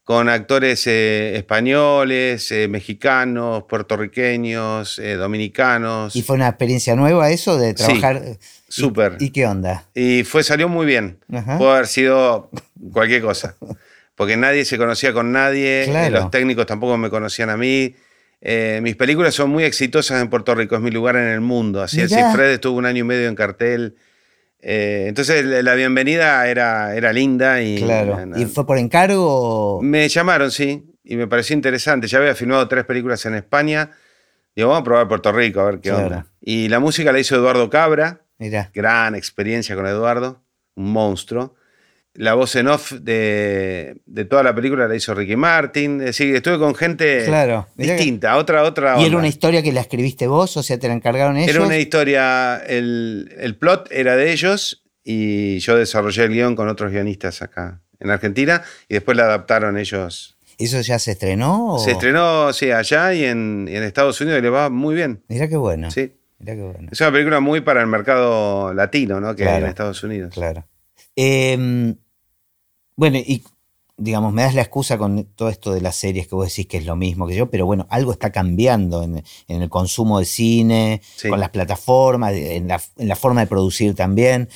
con 0.09 0.27
actores 0.27 0.87
eh, 0.87 1.35
españoles, 1.37 2.51
eh, 2.51 2.67
mexicanos, 2.67 3.65
puertorriqueños, 3.69 4.97
eh, 4.97 5.13
dominicanos. 5.13 6.15
¿Y 6.15 6.23
fue 6.23 6.35
una 6.35 6.47
experiencia 6.47 6.95
nueva 6.95 7.29
eso 7.29 7.59
de 7.59 7.69
Sí, 7.69 7.75
trabajar? 7.75 8.23
¿Y- 8.25 8.39
súper. 8.67 9.17
¿Y, 9.19 9.29
qué 9.29 9.45
onda? 9.45 9.85
Y 9.93 10.23
fue, 10.23 10.41
salió 10.41 10.67
muy 10.67 10.87
bien. 10.87 11.19
Ajá. 11.31 11.59
Pudo 11.59 11.73
haber 11.73 11.85
sido 11.85 12.49
cualquier 12.91 13.21
cosa. 13.21 13.55
Porque 14.15 14.35
nadie 14.35 14.65
se 14.65 14.79
conocía 14.79 15.13
con 15.13 15.31
nadie, 15.31 15.83
Claro. 15.85 16.21
los 16.21 16.31
técnicos 16.31 16.65
tampoco 16.65 16.97
me 16.97 17.11
conocían 17.11 17.51
a 17.51 17.57
mí. 17.57 17.93
Mis 18.81 18.95
películas 18.95 19.35
son 19.35 19.51
muy 19.51 19.63
exitosas 19.63 20.23
en 20.23 20.29
Puerto 20.31 20.55
Rico, 20.55 20.75
es 20.75 20.81
mi 20.81 20.89
lugar 20.89 21.17
en 21.17 21.27
el 21.27 21.41
mundo. 21.41 21.83
Así 21.83 22.01
el. 22.01 22.09
Cifred 22.09 22.49
estuvo 22.49 22.75
un 22.79 22.87
año 22.87 23.01
y 23.01 23.03
medio 23.03 23.27
en 23.27 23.35
cartel. 23.35 23.95
Eh, 24.61 25.05
entonces 25.07 25.45
la 25.45 25.73
bienvenida 25.75 26.45
era, 26.47 26.93
era 26.95 27.13
linda 27.13 27.61
y 27.61 27.77
Claro. 27.81 28.25
na- 28.25 28.39
¿Y 28.39 28.45
fue 28.45 28.65
por 28.65 28.77
encargo? 28.77 29.79
me 29.81 30.07
llamaron, 30.09 30.51
sí, 30.51 30.83
y 31.03 31.15
me 31.15 31.27
pareció 31.27 31.53
interesante. 31.55 32.07
Ya 32.07 32.17
había 32.19 32.35
filmado 32.35 32.67
tres 32.67 32.85
películas 32.85 33.25
en 33.25 33.35
España. 33.35 33.91
Digo, 34.55 34.69
vamos 34.69 34.81
a 34.81 34.83
probar 34.83 35.07
Puerto 35.07 35.31
Rico, 35.31 35.61
a 35.61 35.65
ver 35.65 35.79
qué 35.79 35.89
Claro. 35.89 36.05
onda. 36.07 36.25
Y 36.41 36.67
la 36.67 36.79
música 36.79 37.11
la 37.13 37.19
hizo 37.19 37.35
Eduardo 37.35 37.69
Cabra, 37.69 38.21
Mirá. 38.37 38.69
gran 38.73 39.15
experiencia 39.15 39.75
con 39.75 39.85
Eduardo, 39.87 40.41
un 40.75 40.91
monstruo. 40.91 41.55
La 42.21 42.33
voz 42.33 42.53
en 42.57 42.67
off 42.67 42.91
de, 42.91 44.01
de 44.05 44.25
toda 44.25 44.43
la 44.43 44.53
película 44.53 44.89
la 44.89 44.95
hizo 44.95 45.13
Ricky 45.15 45.37
Martin. 45.37 46.01
Es 46.01 46.07
decir, 46.07 46.35
estuve 46.35 46.59
con 46.59 46.75
gente 46.75 47.23
Claro, 47.25 47.69
que- 47.77 47.83
distinta, 47.83 48.35
otra, 48.35 48.63
otra. 48.63 48.99
¿Y 49.01 49.05
era 49.05 49.15
una 49.15 49.29
historia 49.29 49.63
que 49.63 49.71
la 49.71 49.79
escribiste 49.79 50.27
vos? 50.27 50.57
O 50.57 50.61
sea, 50.63 50.77
¿te 50.77 50.89
la 50.89 50.95
encargaron 50.95 51.37
ellos? 51.37 51.55
Era 51.55 51.63
una 51.65 51.77
historia, 51.77 52.57
el, 52.67 53.33
el 53.39 53.55
plot 53.55 53.87
era 53.91 54.17
de 54.17 54.33
ellos 54.33 54.83
y 55.01 55.59
yo 55.59 55.77
desarrollé 55.77 56.25
el 56.25 56.31
guion 56.33 56.55
con 56.57 56.67
otros 56.67 56.91
guionistas 56.91 57.41
acá 57.41 57.79
en 58.01 58.09
Argentina 58.09 58.63
y 58.89 58.95
después 58.95 59.15
la 59.15 59.23
adaptaron 59.23 59.77
ellos. 59.77 60.37
¿Eso 60.57 60.81
ya 60.81 60.99
se 60.99 61.11
estrenó? 61.13 61.75
o- 61.75 61.79
Se 61.79 61.91
estrenó, 61.91 62.51
sí, 62.51 62.69
allá 62.69 63.13
y 63.13 63.23
en, 63.23 63.65
y 63.71 63.77
en 63.77 63.83
Estados 63.83 64.19
Unidos 64.19 64.39
y 64.39 64.41
le 64.41 64.49
va 64.49 64.69
muy 64.69 64.93
bien. 64.93 65.23
Mirá 65.29 65.47
qué 65.47 65.55
bueno. 65.55 65.89
Sí. 65.89 66.11
Mirá 66.39 66.55
qué 66.55 66.63
bueno. 66.63 66.89
Es 66.91 66.99
una 66.99 67.13
película 67.13 67.39
muy 67.39 67.61
para 67.61 67.79
el 67.79 67.87
mercado 67.87 68.73
latino, 68.73 69.21
¿no? 69.21 69.37
Que 69.37 69.47
hay 69.47 69.61
en 69.61 69.67
Estados 69.69 70.03
Unidos. 70.03 70.33
Claro. 70.33 70.65
Eh, 71.15 71.95
bueno, 72.99 73.17
y 73.17 73.43
digamos, 73.97 74.33
me 74.33 74.41
das 74.43 74.53
la 74.55 74.61
excusa 74.61 74.97
con 74.97 75.23
todo 75.35 75.49
esto 75.49 75.73
de 75.73 75.81
las 75.81 75.95
series 75.95 76.27
que 76.27 76.35
vos 76.35 76.47
decís 76.47 76.67
que 76.67 76.77
es 76.77 76.85
lo 76.85 76.95
mismo 76.95 77.27
que 77.27 77.35
yo, 77.35 77.49
pero 77.49 77.65
bueno, 77.65 77.87
algo 77.89 78.11
está 78.11 78.31
cambiando 78.31 79.03
en, 79.03 79.23
en 79.47 79.61
el 79.61 79.69
consumo 79.69 80.19
de 80.19 80.25
cine, 80.25 81.01
Sí. 81.15 81.29
con 81.29 81.39
las 81.39 81.49
plataformas, 81.49 82.33
en 82.33 82.67
la, 82.67 82.81
en 82.97 83.07
la 83.07 83.15
forma 83.15 83.41
de 83.41 83.47
producir 83.47 83.95
también. 83.95 84.49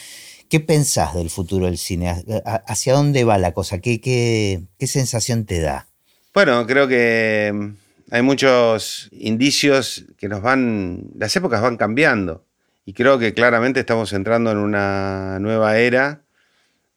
¿Qué 0.50 0.60
pensás 0.60 1.14
del 1.16 1.30
futuro 1.30 1.66
del 1.66 1.78
cine? 1.78 2.10
¿A- 2.10 2.24
a- 2.46 2.56
¿Hacia 2.68 2.94
dónde 2.94 3.24
va 3.24 3.38
la 3.38 3.54
cosa? 3.54 3.80
¿Qué, 3.80 4.00
qué, 4.02 4.62
qué 4.78 4.88
sensación 4.88 5.46
te 5.46 5.60
da? 5.62 5.88
Bueno, 6.34 6.66
creo 6.68 6.88
que 6.88 7.52
mm, 7.54 8.14
hay 8.14 8.22
muchos 8.22 9.10
indicios 9.14 10.06
que 10.18 10.28
nos 10.30 10.42
van, 10.42 11.12
las 11.18 11.36
épocas 11.36 11.62
van 11.62 11.78
cambiando 11.78 12.46
y 12.86 12.94
creo 12.94 13.18
que 13.20 13.34
claramente 13.34 13.80
estamos 13.80 14.12
entrando 14.14 14.52
en 14.52 14.58
una 14.58 15.38
nueva 15.40 15.78
era 15.80 16.23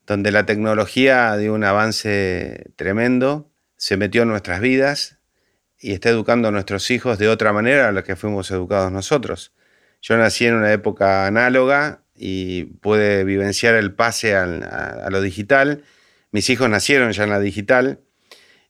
donde 0.07 0.31
la 0.31 0.47
tecnología 0.47 1.37
dio 1.37 1.55
un 1.55 1.65
avance 1.65 2.71
tremendo, 2.77 3.51
se 3.77 3.97
metió 3.97 4.23
en 4.23 4.29
nuestras 4.29 4.61
vidas 4.61 5.19
y 5.79 5.93
está 5.93 6.09
educando 6.11 6.49
a 6.49 6.51
nuestros 6.51 6.91
hijos 6.91 7.19
de 7.19 7.29
otra 7.29 7.53
manera 7.53 7.89
a 7.89 7.93
la 7.93 8.03
que 8.05 8.17
fuimos 8.17 8.51
educados 8.51 8.91
nosotros. 8.93 9.53
Yo 10.01 10.17
nací 10.17 10.47
en 10.47 10.55
una 10.55 10.73
época 10.73 11.27
análoga 11.27 12.03
y 12.15 12.65
pude 12.65 13.25
vivenciar 13.25 13.75
el 13.75 13.93
pase 13.95 14.35
al- 14.37 14.63
a, 14.63 15.09
lo 15.11 15.21
digital. 15.21 15.83
Mis 16.31 16.49
hijos 16.51 16.71
nacieron 16.71 17.13
ya 17.13 17.25
en 17.25 17.31
la 17.31 17.41
digital, 17.41 18.01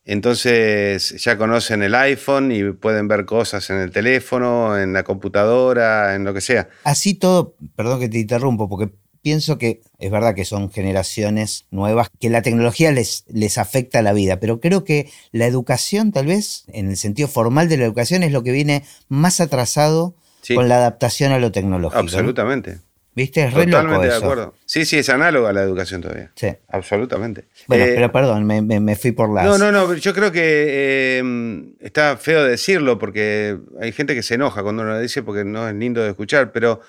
entonces 0.04 1.22
ya 1.22 1.36
conocen 1.36 1.82
el 1.82 1.94
iPhone 1.94 2.52
y 2.52 2.72
pueden 2.72 3.08
ver 3.08 3.24
cosas 3.24 3.68
en 3.70 3.76
el 3.78 3.90
teléfono, 3.90 4.78
en 4.78 4.92
la 4.92 5.02
computadora, 5.02 6.14
en 6.14 6.24
lo 6.24 6.32
que 6.32 6.40
sea. 6.40 6.68
Así 6.84 7.14
todo, 7.14 7.56
perdón 7.76 8.00
que 8.00 8.08
te 8.08 8.18
interrumpo, 8.18 8.68
porque 8.68 8.92
pienso 9.26 9.58
que 9.58 9.80
es 9.98 10.08
verdad 10.12 10.36
que 10.36 10.44
son 10.44 10.70
generaciones 10.70 11.66
nuevas, 11.72 12.10
que 12.20 12.30
la 12.30 12.42
tecnología 12.42 12.92
les, 12.92 13.24
les 13.26 13.58
afecta 13.58 14.00
la 14.00 14.12
vida, 14.12 14.38
pero 14.38 14.60
creo 14.60 14.84
que 14.84 15.10
la 15.32 15.46
educación, 15.46 16.12
tal 16.12 16.26
vez, 16.26 16.62
en 16.68 16.90
el 16.90 16.96
sentido 16.96 17.26
formal 17.26 17.68
de 17.68 17.76
la 17.76 17.84
educación, 17.86 18.22
es 18.22 18.30
lo 18.30 18.44
que 18.44 18.52
viene 18.52 18.84
más 19.08 19.40
atrasado 19.40 20.14
Sí. 20.42 20.54
con 20.54 20.68
la 20.68 20.76
adaptación 20.76 21.32
a 21.32 21.40
lo 21.40 21.50
tecnológico. 21.50 22.00
¿no? 22.00 22.06
Absolutamente. 22.08 22.78
¿Viste? 23.16 23.46
Es 23.46 23.52
Totalmente 23.52 24.06
de 24.06 24.14
acuerdo. 24.14 24.54
Sí, 24.64 24.84
sí, 24.84 24.98
es 24.98 25.08
análoga 25.08 25.48
a 25.50 25.52
la 25.52 25.62
educación 25.62 26.02
todavía. 26.02 26.30
Sí. 26.36 26.48
Absolutamente. 26.68 27.46
Bueno, 27.66 27.84
Eh, 27.84 27.92
pero 27.96 28.12
perdón, 28.12 28.44
me, 28.44 28.62
me- 28.62 28.78
me 28.78 28.94
fui 28.94 29.10
por 29.10 29.34
las. 29.34 29.44
No, 29.44 29.58
no, 29.58 29.72
no, 29.72 29.92
yo 29.94 30.14
creo 30.14 30.30
que 30.30 30.40
eh, 31.18 31.64
está 31.80 32.16
feo 32.16 32.44
decirlo 32.44 32.96
porque 32.96 33.58
hay 33.80 33.90
gente 33.90 34.14
que 34.14 34.22
se 34.22 34.34
enoja 34.34 34.62
cuando 34.62 34.82
uno 34.82 34.92
lo 34.92 35.00
dice 35.00 35.24
porque 35.24 35.44
no 35.44 35.68
es 35.68 35.74
lindo 35.74 36.00
de 36.00 36.10
escuchar, 36.10 36.52
pero 36.52 36.80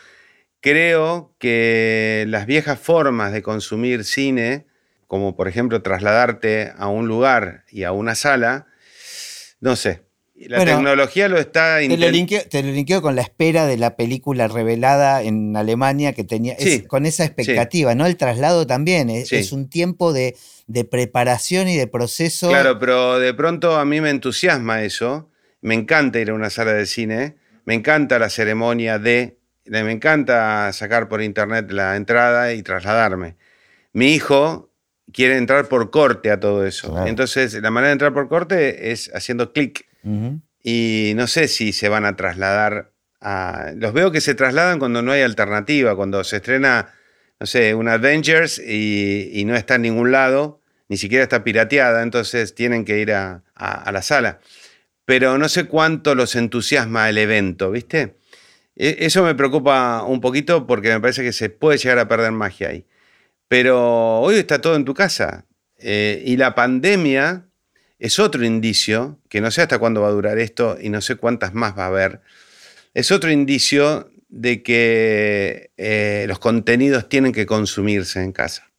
creo 0.61 1.33
que 1.39 2.25
las 2.27 2.45
viejas 2.45 2.79
formas 2.79 3.31
de 3.31 3.41
consumir 3.41 4.03
cine, 4.03 4.65
como 5.07 5.35
por 5.35 5.47
ejemplo 5.47 5.81
trasladarte 5.81 6.71
a 6.77 6.87
un 6.87 7.07
lugar 7.07 7.63
y 7.71 7.83
a 7.83 7.91
una 7.91 8.15
sala, 8.15 8.67
no 9.59 9.75
sé. 9.75 10.03
La 10.39 10.57
Bueno, 10.57 10.73
tecnología 10.73 11.27
lo 11.29 11.39
está 11.39 11.79
Te 11.79 11.97
lo, 11.97 12.11
linkeo, 12.11 12.43
te 12.47 12.61
lo 12.61 12.71
linkeo 12.71 13.01
con 13.01 13.15
la 13.15 13.23
espera 13.23 13.65
de 13.65 13.75
la 13.75 13.95
película 13.95 14.47
revelada 14.47 15.23
en 15.23 15.55
Alemania 15.57 16.13
que 16.13 16.23
tenía, 16.23 16.53
es 16.53 16.63
Sí, 16.73 16.81
con 16.83 17.07
esa 17.07 17.25
expectativa, 17.25 17.95
¿no? 17.95 18.05
El 18.05 18.17
traslado 18.17 18.67
también, 18.67 19.09
es, 19.09 19.29
Sí. 19.29 19.37
es 19.37 19.51
un 19.51 19.67
tiempo 19.67 20.13
de, 20.13 20.35
de 20.67 20.85
preparación 20.85 21.67
y 21.67 21.75
de 21.75 21.87
proceso. 21.87 22.49
Claro, 22.49 22.77
pero 22.77 23.17
de 23.17 23.33
pronto 23.33 23.77
a 23.77 23.85
mí 23.85 23.99
me 23.99 24.11
entusiasma 24.11 24.83
eso. 24.83 25.27
Me 25.61 25.73
encanta 25.73 26.19
ir 26.19 26.29
a 26.29 26.35
una 26.35 26.51
sala 26.51 26.73
de 26.73 26.85
cine. 26.85 27.37
Me 27.65 27.73
encanta 27.73 28.19
la 28.19 28.29
ceremonia 28.29 28.99
de. 28.99 29.36
Me 29.70 29.91
encanta 29.91 30.72
sacar 30.74 31.07
por 31.07 31.22
internet 31.22 31.72
la 31.72 31.95
entrada 31.95 32.53
y 32.53 32.63
trasladarme. 32.63 33.36
Mi 33.93 34.13
hijo 34.13 34.72
quiere 35.11 35.38
entrar 35.38 35.68
por 35.68 35.89
corte 35.91 36.32
a 36.32 36.39
todo 36.39 36.65
eso. 36.65 36.91
Claro. 36.91 37.07
Entonces, 37.07 37.53
la 37.55 37.72
manera 37.72 37.89
de 37.89 37.93
entrar 37.93 38.13
por 38.13 38.28
corte 38.28 38.91
es 38.91 39.11
haciendo 39.13 39.53
clic. 39.53 39.86
Y 40.63 41.13
no 41.15 41.28
sé 41.28 41.47
si 41.49 41.74
se 41.74 41.89
van 41.89 42.05
a 42.05 42.15
trasladar 42.15 42.91
a... 43.20 43.72
Los 43.76 43.93
veo 43.93 44.11
que 44.11 44.22
se 44.22 44.36
trasladan 44.36 44.80
cuando 44.80 45.01
no 45.01 45.11
hay 45.11 45.22
alternativa, 45.22 45.95
cuando 45.95 46.24
se 46.24 46.38
estrena, 46.38 46.93
no 47.39 47.45
sé, 47.45 47.74
un 47.76 47.89
Avengers 47.89 48.59
y, 48.59 49.43
no 49.45 49.55
está 49.55 49.76
en 49.76 49.82
ningún 49.82 50.11
lado, 50.11 50.61
ni 50.88 50.95
siquiera 50.95 51.24
está 51.24 51.43
pirateada, 51.43 52.03
entonces 52.03 52.55
tienen 52.55 52.86
que 52.86 52.99
ir 52.99 53.11
a, 53.11 53.43
a 53.55 53.91
la 53.91 54.01
sala. 54.01 54.39
Pero 55.03 55.38
no 55.38 55.49
sé 55.49 55.65
cuánto 55.65 56.15
los 56.15 56.36
entusiasma 56.36 57.09
el 57.09 57.18
evento, 57.18 57.72
¿viste? 57.72 58.15
E, 58.78 58.97
eso 59.01 59.23
me 59.23 59.36
preocupa 59.36 60.03
un 60.03 60.21
poquito 60.21 60.67
porque 60.67 60.89
me 60.89 61.01
parece 61.01 61.23
que 61.23 61.34
se 61.34 61.49
puede 61.49 61.78
llegar 61.78 61.99
a 61.99 62.07
perder 62.07 62.32
magia 62.32 62.69
ahí. 62.69 62.86
Pero 63.47 64.19
hoy 64.19 64.36
está 64.36 64.61
todo 64.61 64.75
en 64.75 64.86
tu 64.86 64.93
casa. 64.93 65.45
Eh, 65.80 66.23
y 66.25 66.38
la 66.38 66.55
pandemia 66.55 67.47
es 67.99 68.19
otro 68.19 68.45
indicio, 68.45 69.19
que 69.30 69.41
no 69.41 69.51
sé 69.51 69.61
hasta 69.61 69.80
cuándo 69.80 70.01
va 70.01 70.09
a 70.09 70.11
durar 70.11 70.38
esto 70.38 70.78
y 70.80 70.89
no 70.89 71.01
sé 71.01 71.15
cuántas 71.15 71.53
más 71.53 71.78
va 71.78 71.86
a 71.86 71.88
haber, 71.88 72.21
es 72.93 73.11
otro 73.11 73.32
indicio 73.32 74.11
de 74.30 74.61
que 74.63 75.71
eh, 75.78 76.25
los 76.28 76.39
contenidos 76.39 77.09
tienen 77.09 77.32
que 77.32 77.45
consumirse 77.45 78.21
en 78.21 78.32
casa. 78.32 78.71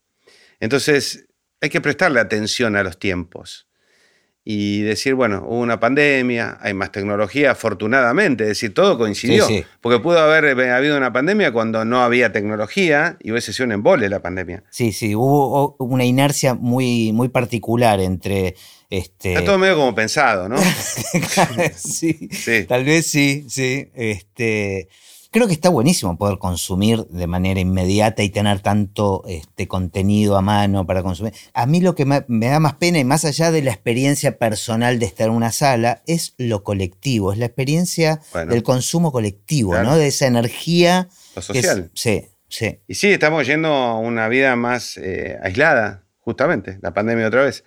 Entonces, 0.60 1.26
hay 1.60 1.70
que 1.70 1.80
prestarle 1.80 2.20
atención 2.20 2.76
a 2.76 2.82
los 2.82 2.98
tiempos 2.98 3.67
y 4.50 4.80
decir, 4.80 5.12
bueno, 5.12 5.44
hubo 5.46 5.60
una 5.60 5.78
pandemia, 5.78 6.56
hay 6.62 6.72
más 6.72 6.90
tecnología, 6.90 7.50
afortunadamente, 7.50 8.44
es 8.44 8.48
decir, 8.48 8.72
todo 8.72 8.96
coincidió. 8.96 9.46
Porque 9.82 9.98
pudo 9.98 10.20
haber 10.20 10.58
eh, 10.58 10.70
habido 10.70 10.96
una 10.96 11.12
pandemia 11.12 11.52
cuando 11.52 11.84
no 11.84 12.00
había 12.00 12.32
tecnología 12.32 13.18
y 13.20 13.30
hubiese 13.30 13.52
sido 13.52 13.66
un 13.66 13.72
embole 13.72 14.08
la 14.08 14.20
pandemia. 14.20 14.64
Sí, 14.70 14.92
sí, 14.92 15.14
hubo 15.14 15.76
una 15.78 16.06
inercia 16.06 16.54
muy, 16.54 17.12
muy 17.12 17.28
particular 17.28 18.00
entre... 18.00 18.54
Este... 18.88 19.34
Está 19.34 19.44
todo 19.44 19.58
medio 19.58 19.76
como 19.76 19.94
pensado, 19.94 20.48
¿no? 20.48 20.56
sí, 21.76 22.30
sí, 22.32 22.64
tal 22.64 22.84
vez 22.84 23.06
sí, 23.06 23.44
sí. 23.50 23.90
Este... 23.92 24.88
Creo 25.38 25.46
que 25.46 25.54
está 25.54 25.68
buenísimo 25.68 26.18
poder 26.18 26.38
consumir 26.38 27.06
de 27.10 27.28
manera 27.28 27.60
inmediata 27.60 28.24
y 28.24 28.28
tener 28.28 28.58
tanto 28.58 29.22
este, 29.28 29.68
contenido 29.68 30.36
a 30.36 30.42
mano 30.42 30.84
para 30.84 31.04
consumir. 31.04 31.32
A 31.54 31.64
mí 31.64 31.80
lo 31.80 31.94
que 31.94 32.04
me, 32.04 32.24
da 32.26 32.58
más 32.58 32.74
pena, 32.74 32.98
y 32.98 33.04
más 33.04 33.24
allá 33.24 33.52
de 33.52 33.62
la 33.62 33.70
experiencia 33.70 34.36
personal 34.36 34.98
de 34.98 35.06
estar 35.06 35.28
en 35.28 35.34
una 35.34 35.52
sala, 35.52 36.02
es 36.08 36.34
lo 36.38 36.64
colectivo, 36.64 37.32
es 37.32 37.38
la 37.38 37.46
experiencia 37.46 38.20
del 38.48 38.64
consumo 38.64 39.12
colectivo, 39.12 39.80
¿no? 39.80 39.96
De 39.96 40.08
esa 40.08 40.26
energía. 40.26 41.08
Lo 41.36 41.42
social. 41.42 41.88
sí, 41.94 42.24
sí. 42.48 42.80
Y 42.88 42.96
sí, 42.96 43.12
estamos 43.12 43.46
yendo 43.46 43.68
a 43.68 43.96
una 43.96 44.26
vida 44.26 44.56
más 44.56 44.96
eh, 44.96 45.38
aislada, 45.40 46.02
justamente, 46.18 46.80
la 46.82 46.92
pandemia 46.94 47.28
otra 47.28 47.44
vez. 47.44 47.62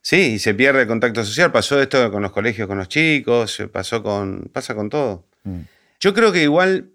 Sí, 0.00 0.16
y 0.16 0.38
se 0.38 0.54
pierde 0.54 0.80
el 0.80 0.88
contacto 0.88 1.22
social. 1.26 1.52
Pasó 1.52 1.78
esto 1.82 2.10
con 2.10 2.22
los 2.22 2.32
colegios, 2.32 2.66
con 2.68 2.78
los 2.78 2.88
chicos, 2.88 3.62
pasó 3.70 4.02
con, 4.02 4.48
pasa 4.50 4.74
con 4.74 4.88
todo. 4.88 5.26
Mm. 5.44 5.60
Yo 6.00 6.14
creo 6.14 6.32
que 6.32 6.42
igual 6.42 6.91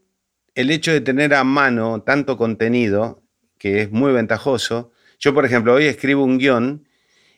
el 0.57 0.71
hecho 0.71 0.91
de 0.91 1.01
tener 1.01 1.35
a 1.35 1.43
mano 1.43 2.01
tanto 2.01 2.35
contenido, 2.35 3.21
que 3.59 3.83
es 3.83 3.91
muy 3.91 4.11
ventajoso. 4.11 4.91
Yo, 5.19 5.31
por 5.35 5.45
ejemplo, 5.45 5.75
hoy 5.75 5.85
escribo 5.85 6.23
un 6.23 6.39
guion 6.39 6.87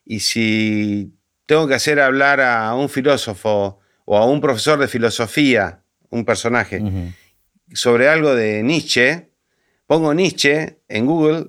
y 0.06 0.22
si 0.22 1.12
tengo 1.46 1.68
que 1.68 1.74
hacer 1.74 2.00
hablar 2.00 2.40
a 2.40 2.74
un 2.76 2.88
filósofo 2.88 3.82
o 4.06 4.18
a 4.18 4.26
un 4.26 4.40
profesor 4.40 4.80
de 4.80 4.88
filosofía, 4.88 5.84
un 6.10 6.24
personaje, 6.24 6.82
sobre 7.74 8.08
algo 8.08 8.34
de 8.34 8.64
Nietzsche, 8.64 9.32
pongo 9.86 10.14
Nietzsche 10.14 10.80
en 10.88 11.06
Google 11.06 11.48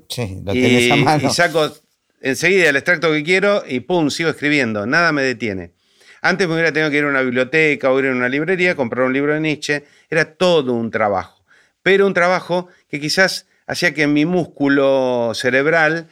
y, 0.52 0.58
y 0.58 1.30
saco 1.30 1.72
enseguida 2.20 2.68
el 2.68 2.76
extracto 2.76 3.12
que 3.12 3.22
quiero 3.22 3.62
y 3.64 3.78
pum, 3.78 4.10
sigo 4.10 4.30
escribiendo, 4.30 4.86
nada 4.86 5.12
me 5.12 5.22
detiene. 5.22 5.74
Antes 6.20 6.48
me 6.48 6.54
hubiera 6.54 6.72
tenido 6.72 6.90
que 6.90 6.98
ir 6.98 7.04
a 7.04 7.08
una 7.08 7.22
biblioteca 7.22 7.92
o 7.92 7.98
ir 8.00 8.06
a 8.06 8.10
una 8.10 8.28
librería, 8.28 8.74
comprar 8.74 9.06
un 9.06 9.12
libro 9.12 9.34
de 9.34 9.40
Nietzsche, 9.40 9.84
era 10.10 10.34
todo 10.34 10.72
un 10.72 10.90
trabajo 10.90 11.39
pero 11.82 12.06
un 12.06 12.14
trabajo 12.14 12.68
que 12.88 13.00
quizás 13.00 13.46
hacía 13.66 13.94
que 13.94 14.06
mi 14.06 14.26
músculo 14.26 15.32
cerebral 15.34 16.08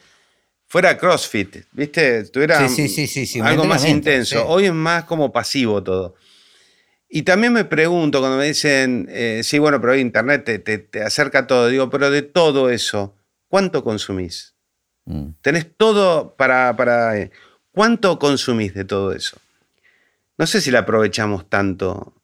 fuera 0.67 0.99
CrossFit, 0.99 1.65
¿viste? 1.73 2.25
Tuviera 2.25 2.69
algo 3.43 3.65
más 3.65 3.85
intenso. 3.87 4.47
Hoy 4.47 4.67
es 4.67 4.73
más 4.73 5.05
como 5.05 5.33
pasivo 5.33 5.83
todo. 5.83 6.15
Y 7.09 7.23
también 7.23 7.55
me 7.55 7.65
pregunto 7.65 8.21
cuando 8.21 8.37
me 8.37 8.45
dicen, 8.45 9.07
eh, 9.11 9.41
sí, 9.43 9.59
bueno, 9.59 9.81
pero 9.81 9.95
hoy 9.95 10.01
Internet 10.01 10.63
te, 10.91 11.03
acerca 11.03 11.41
a 11.41 11.47
todo. 11.47 11.69
Digo, 11.69 11.89
pero 11.89 12.11
de 12.11 12.21
todo 12.23 12.69
eso, 12.69 13.17
¿cuánto 13.49 13.83
consumís? 13.83 14.55
Mm. 15.07 15.31
Tenés 15.41 15.67
todo 15.77 16.37
para, 16.37 16.77
para... 16.77 17.19
Eh, 17.19 17.31
¿Cuánto 17.73 18.19
consumís 18.19 18.75
de 18.75 18.85
todo 18.85 19.13
eso? 19.13 19.39
No 20.37 20.47
sé 20.47 20.61
si 20.61 20.71
la 20.71 20.81
aprovechamos 20.81 21.49
tanto 21.49 22.15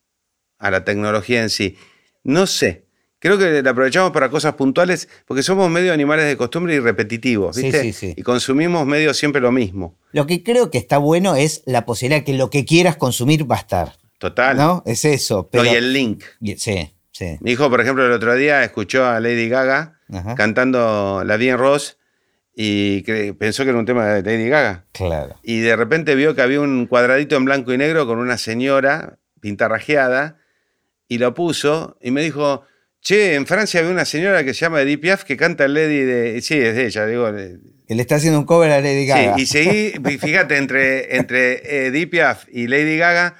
a 0.59 0.69
la 0.69 0.83
tecnología 0.83 1.41
en 1.41 1.49
sí. 1.49 1.77
No 2.23 2.45
sé. 2.45 2.84
Creo 3.25 3.39
que 3.39 3.63
la 3.63 3.71
aprovechamos 3.71 4.11
para 4.11 4.29
cosas 4.29 4.53
puntuales 4.53 5.09
porque 5.25 5.41
somos 5.41 5.67
medio 5.67 5.91
animales 5.91 6.27
de 6.27 6.37
costumbre 6.37 6.75
y 6.75 6.79
repetitivos, 6.79 7.57
¿viste? 7.57 7.81
Sí, 7.81 7.91
sí, 7.91 8.09
sí. 8.09 8.13
Y 8.15 8.21
consumimos 8.21 8.85
medio 8.85 9.15
siempre 9.15 9.41
lo 9.41 9.51
mismo. 9.51 9.97
Lo 10.11 10.27
que 10.27 10.43
creo 10.43 10.69
que 10.69 10.77
está 10.77 10.99
bueno 10.99 11.35
es 11.35 11.63
la 11.65 11.87
posibilidad 11.87 12.23
que 12.23 12.33
lo 12.33 12.51
que 12.51 12.65
quieras 12.65 12.97
consumir 12.97 13.49
va 13.49 13.55
a 13.55 13.59
estar. 13.61 13.93
Total. 14.19 14.55
¿No? 14.55 14.83
Es 14.85 15.05
eso. 15.05 15.49
Pero... 15.51 15.65
y 15.65 15.69
el 15.69 15.91
link. 15.91 16.23
Sí, 16.55 16.93
sí. 17.11 17.37
Mi 17.39 17.53
hijo, 17.53 17.67
por 17.67 17.81
ejemplo, 17.81 18.05
el 18.05 18.11
otro 18.11 18.35
día 18.35 18.63
escuchó 18.63 19.03
a 19.07 19.19
Lady 19.19 19.49
Gaga 19.49 19.99
cantando 20.37 21.23
La 21.25 21.35
Bien 21.37 21.57
Ross 21.57 21.97
y 22.55 23.01
pensó 23.33 23.63
que 23.63 23.71
era 23.71 23.79
un 23.79 23.87
tema 23.87 24.05
de 24.05 24.21
Lady 24.21 24.49
Gaga. 24.49 24.85
Claro. 24.91 25.39
Y 25.41 25.61
de 25.61 25.75
repente 25.75 26.13
vio 26.13 26.35
que 26.35 26.43
había 26.43 26.61
un 26.61 26.85
cuadradito 26.85 27.37
en 27.37 27.45
blanco 27.45 27.73
y 27.73 27.79
negro 27.79 28.05
con 28.05 28.19
una 28.19 28.37
señora 28.37 29.17
pintarrajeada 29.41 30.37
y 31.07 31.17
lo 31.17 31.33
puso 31.33 31.97
y 31.99 32.11
me 32.11 32.21
dijo 32.21 32.65
Che, 33.05 33.35
en 33.35 33.45
Francia 33.45 33.81
había 33.81 33.91
una 33.91 34.03
señora 34.03 34.43
que 34.43 34.55
se 34.55 34.61
llama 34.61 34.81
Edith 34.81 34.99
Piaf 34.99 35.25
que 35.25 35.37
canta 35.37 35.67
Lady 35.67 35.99
de. 35.99 36.41
Sí, 36.41 36.55
es 36.55 36.73
de 36.73 36.87
ella, 36.87 37.05
digo. 37.05 37.27
Él 37.27 37.99
está 37.99 38.15
haciendo 38.15 38.39
un 38.39 38.45
cover 38.45 38.71
a 38.71 38.81
Lady 38.81 39.05
Gaga. 39.05 39.35
Sí, 39.35 39.43
y 39.43 39.45
seguí, 39.45 40.17
fíjate, 40.17 40.57
entre, 40.57 41.15
entre 41.15 41.85
Edith 41.85 42.09
Piaf 42.09 42.45
y 42.51 42.65
Lady 42.65 42.97
Gaga, 42.97 43.35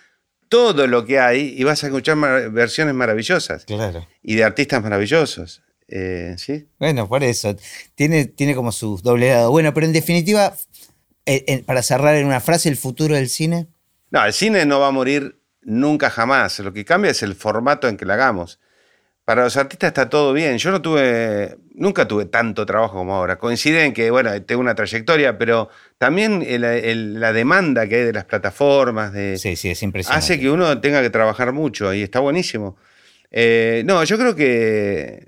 todo 0.50 0.86
lo 0.86 1.04
que 1.04 1.20
hay, 1.20 1.56
y 1.58 1.64
vas 1.64 1.84
a 1.84 1.88
escuchar 1.88 2.16
versiones 2.52 2.94
maravillosas. 2.94 3.66
Claro. 3.66 4.08
Y 4.22 4.36
de 4.36 4.44
artistas 4.44 4.84
maravillosos. 4.84 5.64
Eh, 5.88 6.36
¿Sí? 6.38 6.68
Bueno, 6.78 7.10
por 7.10 7.24
eso. 7.24 7.56
Tiene, 7.96 8.26
tiene 8.26 8.54
como 8.54 8.72
su 8.72 9.00
doble 9.02 9.30
lado. 9.30 9.50
Bueno, 9.50 9.74
pero 9.74 9.88
en 9.88 9.94
definitiva, 9.94 10.56
eh, 11.26 11.64
para 11.66 11.82
cerrar 11.82 12.14
en 12.18 12.28
una 12.28 12.40
frase, 12.40 12.70
¿el 12.70 12.78
futuro 12.78 13.16
del 13.16 13.30
cine? 13.30 13.66
No, 14.12 14.24
el 14.24 14.34
cine 14.34 14.64
no 14.68 14.80
va 14.80 14.90
a 14.90 14.92
morir 14.92 15.40
nunca 15.64 16.12
jamás. 16.12 16.60
Lo 16.60 16.72
que 16.72 16.86
cambia 16.86 17.10
es 17.10 17.24
el 17.24 17.34
formato 17.34 17.88
en 17.88 17.98
que 17.98 18.06
lo 18.06 18.14
hagamos 18.14 18.60
para 19.26 19.44
los 19.44 19.58
artistas 19.58 19.88
está 19.88 20.08
todo 20.08 20.34
bien. 20.34 20.60
Yo 20.60 20.70
no 20.70 20.82
tuve, 20.84 21.58
nunca 21.74 22.08
tuve 22.08 22.26
tanto 22.26 22.66
trabajo 22.66 22.98
como 22.98 23.16
ahora. 23.16 23.38
Coincide 23.38 23.84
en 23.84 23.94
que, 23.94 24.12
bueno, 24.12 24.40
tengo 24.44 24.62
una 24.62 24.76
trayectoria, 24.76 25.38
pero 25.40 25.70
también 25.98 26.46
la 26.60 27.34
demanda 27.34 27.88
que 27.88 27.96
hay 27.96 28.04
de 28.04 28.14
las 28.14 28.26
plataformas, 28.26 29.12
de, 29.14 29.38
sí, 29.40 29.56
sí, 29.56 29.72
es 29.72 29.82
impresionante. 29.82 30.24
hace 30.24 30.40
que 30.40 30.50
uno 30.52 30.80
tenga 30.80 31.02
que 31.02 31.10
trabajar 31.10 31.52
mucho 31.54 31.92
y 31.92 32.04
está 32.04 32.20
buenísimo. 32.20 32.78
Eh, 33.32 33.84
no, 33.86 34.04
yo 34.04 34.18
creo 34.18 34.36
que 34.36 35.28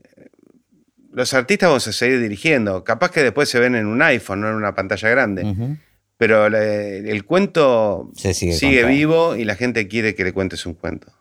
los 1.11 1.33
artistas 1.33 1.69
vamos 1.69 1.87
a 1.87 1.91
seguir 1.91 2.21
dirigiendo. 2.21 2.83
Capaz 2.83 3.09
que 3.09 3.23
después 3.23 3.49
se 3.49 3.59
ven 3.59 3.73
en 3.73 3.87
un 3.87 3.99
iPhone, 4.03 4.41
no 4.41 4.49
en 4.49 4.55
una 4.55 4.75
pantalla 4.75 5.09
grande. 5.09 5.77
Pero 6.17 6.45
el 6.45 7.25
cuento 7.25 8.11
sigue 8.13 8.85
vivo 8.85 9.35
y 9.35 9.43
la 9.43 9.55
gente 9.55 9.87
quiere 9.87 10.13
que 10.13 10.23
le 10.23 10.33
cuentes 10.33 10.67
un 10.67 10.75
cuento. 10.75 11.11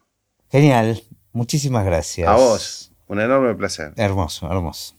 Genial. 0.51 1.03
Muchísimas 1.37 1.85
gracias. 1.85 2.27
A 2.27 2.35
vos. 2.35 2.93
Un 3.09 3.21
enorme 3.21 3.55
placer. 3.55 3.93
Hermoso, 3.97 4.51
hermoso. 4.51 4.97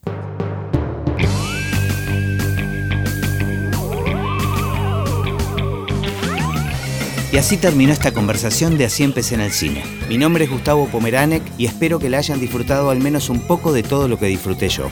Y 7.32 7.38
así 7.38 7.58
terminó 7.58 7.92
esta 7.92 8.14
conversación 8.14 8.78
de 8.78 8.86
Así 8.86 9.04
empecé 9.04 9.34
en 9.34 9.42
el 9.42 9.52
cine. 9.52 9.84
Mi 10.10 10.20
nombre 10.20 10.44
es 10.44 10.52
Gustavo 10.52 10.88
Pomeranek 10.88 11.42
y 11.58 11.66
espero 11.66 11.98
que 11.98 12.12
la 12.12 12.20
hayan 12.20 12.40
disfrutado 12.40 12.92
al 12.92 13.00
menos 13.00 13.30
un 13.30 13.40
poco 13.40 13.74
de 13.74 13.82
todo 13.82 14.08
lo 14.08 14.20
que 14.20 14.28
disfruté 14.28 14.70
yo. 14.70 14.92